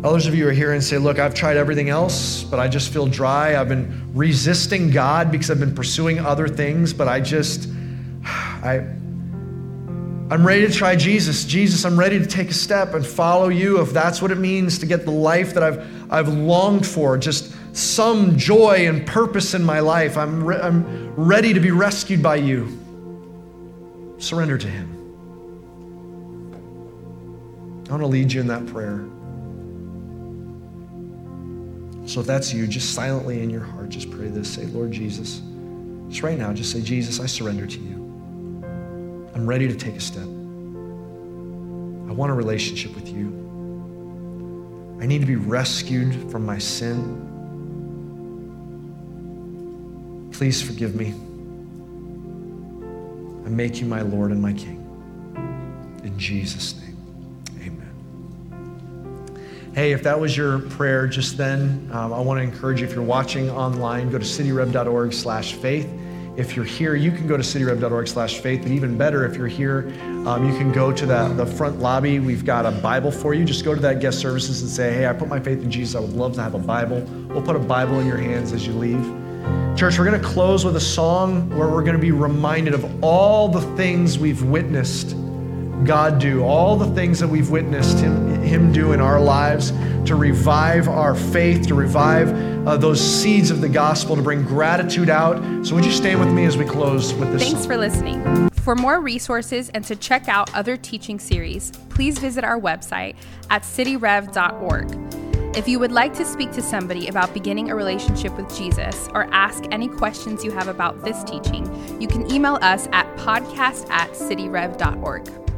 Others 0.04 0.28
of 0.28 0.36
you 0.36 0.50
are 0.50 0.52
here 0.52 0.74
and 0.74 0.84
say, 0.84 0.98
Look, 0.98 1.18
I've 1.18 1.34
tried 1.34 1.56
everything 1.56 1.88
else, 1.88 2.44
but 2.44 2.60
I 2.60 2.68
just 2.68 2.92
feel 2.92 3.08
dry. 3.08 3.60
I've 3.60 3.70
been 3.70 4.12
resisting 4.14 4.92
God 4.92 5.32
because 5.32 5.50
I've 5.50 5.62
been 5.62 5.76
pursuing 5.76 6.20
other 6.20 6.50
things, 6.50 6.92
but 6.92 7.08
I 7.08 7.22
just, 7.22 7.70
I, 8.26 8.86
I'm 10.32 10.46
ready 10.46 10.68
to 10.68 10.72
try 10.72 10.96
Jesus. 10.96 11.44
Jesus, 11.44 11.86
I'm 11.86 11.98
ready 11.98 12.20
to 12.20 12.26
take 12.26 12.50
a 12.50 12.54
step 12.54 12.94
and 12.94 13.06
follow 13.06 13.48
you 13.48 13.82
if 13.82 13.94
that's 13.94 14.22
what 14.22 14.30
it 14.30 14.38
means 14.38 14.80
to 14.80 14.86
get 14.86 15.06
the 15.06 15.12
life 15.12 15.54
that 15.54 15.64
I've, 15.64 15.99
I've 16.10 16.28
longed 16.28 16.88
for, 16.88 17.18
just 17.18 17.54
some 17.76 18.38
joy 18.38 18.88
and 18.88 19.06
purpose 19.06 19.54
in 19.54 19.64
my 19.64 19.80
life. 19.80 20.18
I'm, 20.18 20.44
re- 20.44 20.60
I'm 20.60 21.14
ready 21.16 21.54
to 21.54 21.60
be 21.60 21.72
rescued 21.72 22.24
by 22.24 22.38
you. 22.38 22.78
Surrender 24.18 24.58
to 24.58 24.68
Him. 24.68 24.96
I 27.88 27.92
want 27.92 28.02
to 28.04 28.08
lead 28.08 28.32
you 28.32 28.42
in 28.42 28.48
that 28.48 28.66
prayer. 28.68 29.06
So 32.08 32.22
if 32.22 32.28
that's 32.28 32.54
you, 32.54 32.66
just 32.68 32.96
silently 32.96 33.42
in 33.44 33.50
your 33.50 33.64
heart, 33.64 33.90
just 33.90 34.10
pray 34.10 34.30
this. 34.30 34.52
Say, 34.52 34.66
Lord 34.66 34.92
Jesus, 34.92 35.42
just 36.10 36.24
right 36.24 36.38
now, 36.38 36.54
just 36.54 36.72
say, 36.72 36.82
Jesus, 36.82 37.20
I 37.20 37.28
surrender 37.28 37.68
to 37.68 37.80
you. 37.80 38.00
I'm 39.36 39.46
ready 39.48 39.68
to 39.68 39.76
take 39.76 39.96
a 39.96 40.00
step. 40.00 40.24
I 40.24 42.12
want 42.12 42.32
a 42.32 42.34
relationship 42.34 42.96
with 42.96 43.10
you. 43.10 43.49
I 45.00 45.06
need 45.06 45.20
to 45.20 45.26
be 45.26 45.38
rescued 45.38 46.30
from 46.32 46.46
my 46.46 46.58
sin. 46.58 47.28
Please 50.34 50.62
forgive 50.62 50.96
me. 50.96 51.14
I 53.46 53.50
make 53.50 53.80
you 53.80 53.86
my 53.86 54.02
Lord 54.02 54.32
and 54.32 54.42
my 54.42 54.54
King. 54.54 54.78
In 56.04 56.18
Jesus' 56.18 56.80
name, 56.80 56.98
amen. 57.62 57.92
Hey, 59.74 59.92
if 59.92 60.04
that 60.04 60.20
was 60.20 60.36
your 60.36 60.60
prayer 60.60 61.08
just 61.08 61.38
then, 61.38 61.90
um, 61.92 62.14
I 62.14 62.20
want 62.20 62.38
to 62.40 62.44
encourage 62.44 62.82
you, 62.82 62.88
if 62.88 62.94
you're 62.94 63.04
watching 63.04 63.50
online, 63.50 64.10
go 64.10 64.18
to 64.18 64.26
cityrev.org 64.26 65.14
slash 65.14 65.54
faith. 65.54 65.90
If 66.40 66.56
you're 66.56 66.64
here, 66.64 66.96
you 66.96 67.12
can 67.12 67.28
go 67.28 67.36
to 67.36 67.44
cityrev.org 67.44 68.08
slash 68.08 68.40
faith. 68.40 68.64
And 68.64 68.72
even 68.72 68.98
better, 68.98 69.26
if 69.26 69.36
you're 69.36 69.48
here, 69.48 69.92
um, 70.26 70.50
you 70.50 70.58
can 70.58 70.72
go 70.72 70.90
to 70.90 71.06
the, 71.06 71.28
the 71.34 71.46
front 71.46 71.80
lobby. 71.80 72.20
We've 72.20 72.46
got 72.46 72.66
a 72.66 72.72
Bible 72.72 73.12
for 73.12 73.34
you. 73.34 73.44
Just 73.44 73.66
go 73.66 73.76
to 73.76 73.82
that 73.82 74.00
guest 74.00 74.20
services 74.20 74.62
and 74.62 74.72
say, 74.72 74.94
hey, 74.94 75.06
I 75.06 75.12
put 75.12 75.28
my 75.28 75.42
faith 75.42 75.62
in 75.62 75.70
Jesus. 75.70 75.96
I 75.96 76.00
would 76.00 76.14
love 76.14 76.36
to 76.36 76.42
have 76.42 76.56
a 76.56 76.60
Bible. 76.60 77.02
We'll 77.28 77.42
put 77.42 77.58
a 77.58 77.60
Bible 77.60 78.00
in 78.00 78.08
your 78.08 78.16
hands 78.16 78.54
as 78.54 78.66
you 78.66 78.72
leave. 78.72 79.04
Church, 79.78 80.00
we're 80.00 80.06
going 80.06 80.22
to 80.22 80.26
close 80.26 80.64
with 80.64 80.78
a 80.78 80.82
song 80.82 81.50
where 81.50 81.68
we're 81.68 81.84
going 81.84 81.98
to 81.98 82.02
be 82.02 82.14
reminded 82.14 82.74
of 82.74 83.04
all 83.04 83.50
the 83.50 83.76
things 83.76 84.18
we've 84.18 84.42
witnessed 84.42 85.18
God 85.84 86.20
do, 86.20 86.44
all 86.46 86.78
the 86.78 86.94
things 86.96 87.20
that 87.20 87.28
we've 87.28 87.50
witnessed 87.50 88.00
Him, 88.00 88.42
him 88.44 88.72
do 88.72 88.94
in 88.94 89.00
our 89.00 89.20
lives 89.20 89.72
to 90.06 90.16
revive 90.16 90.88
our 90.88 91.16
faith, 91.16 91.68
to 91.68 91.76
revive 91.76 92.30
uh, 92.70 92.78
those 92.78 93.02
seeds 93.02 93.52
of 93.52 93.62
the 93.62 93.70
gospel, 93.70 94.16
to 94.16 94.22
bring 94.22 94.44
gratitude 94.44 95.10
out. 95.10 95.66
So, 95.66 95.76
would 95.76 95.86
you 95.86 95.92
stand 95.92 96.20
with 96.20 96.30
me 96.30 96.46
as 96.46 96.56
we 96.56 96.66
close 96.66 97.14
with 97.14 97.32
this? 97.32 97.44
Thanks 97.44 97.62
song? 97.62 97.68
for 97.68 97.78
listening. 97.78 98.50
For 98.52 98.76
more 98.76 99.02
resources 99.02 99.70
and 99.70 99.84
to 99.86 99.96
check 99.96 100.28
out 100.28 100.54
other 100.54 100.78
teaching 100.78 101.20
series, 101.20 101.72
please 101.90 102.20
visit 102.20 102.44
our 102.44 102.60
website 102.60 103.16
at 103.50 103.64
cityrev.org. 103.64 105.56
If 105.56 105.68
you 105.68 105.80
would 105.80 105.92
like 105.92 106.14
to 106.14 106.26
speak 106.26 106.52
to 106.52 106.62
somebody 106.62 107.08
about 107.08 107.34
beginning 107.34 107.72
a 107.72 107.76
relationship 107.76 108.38
with 108.38 108.56
Jesus 108.56 109.10
or 109.16 109.24
ask 109.34 109.64
any 109.72 109.88
questions 109.88 110.44
you 110.44 110.52
have 110.52 110.68
about 110.68 111.04
this 111.04 111.24
teaching, 111.24 111.66
you 112.00 112.08
can 112.08 112.32
email 112.32 112.60
us 112.62 112.88
at 112.92 113.08
podcast 113.18 113.90
at 113.90 114.12
cityrev.org. 114.12 115.49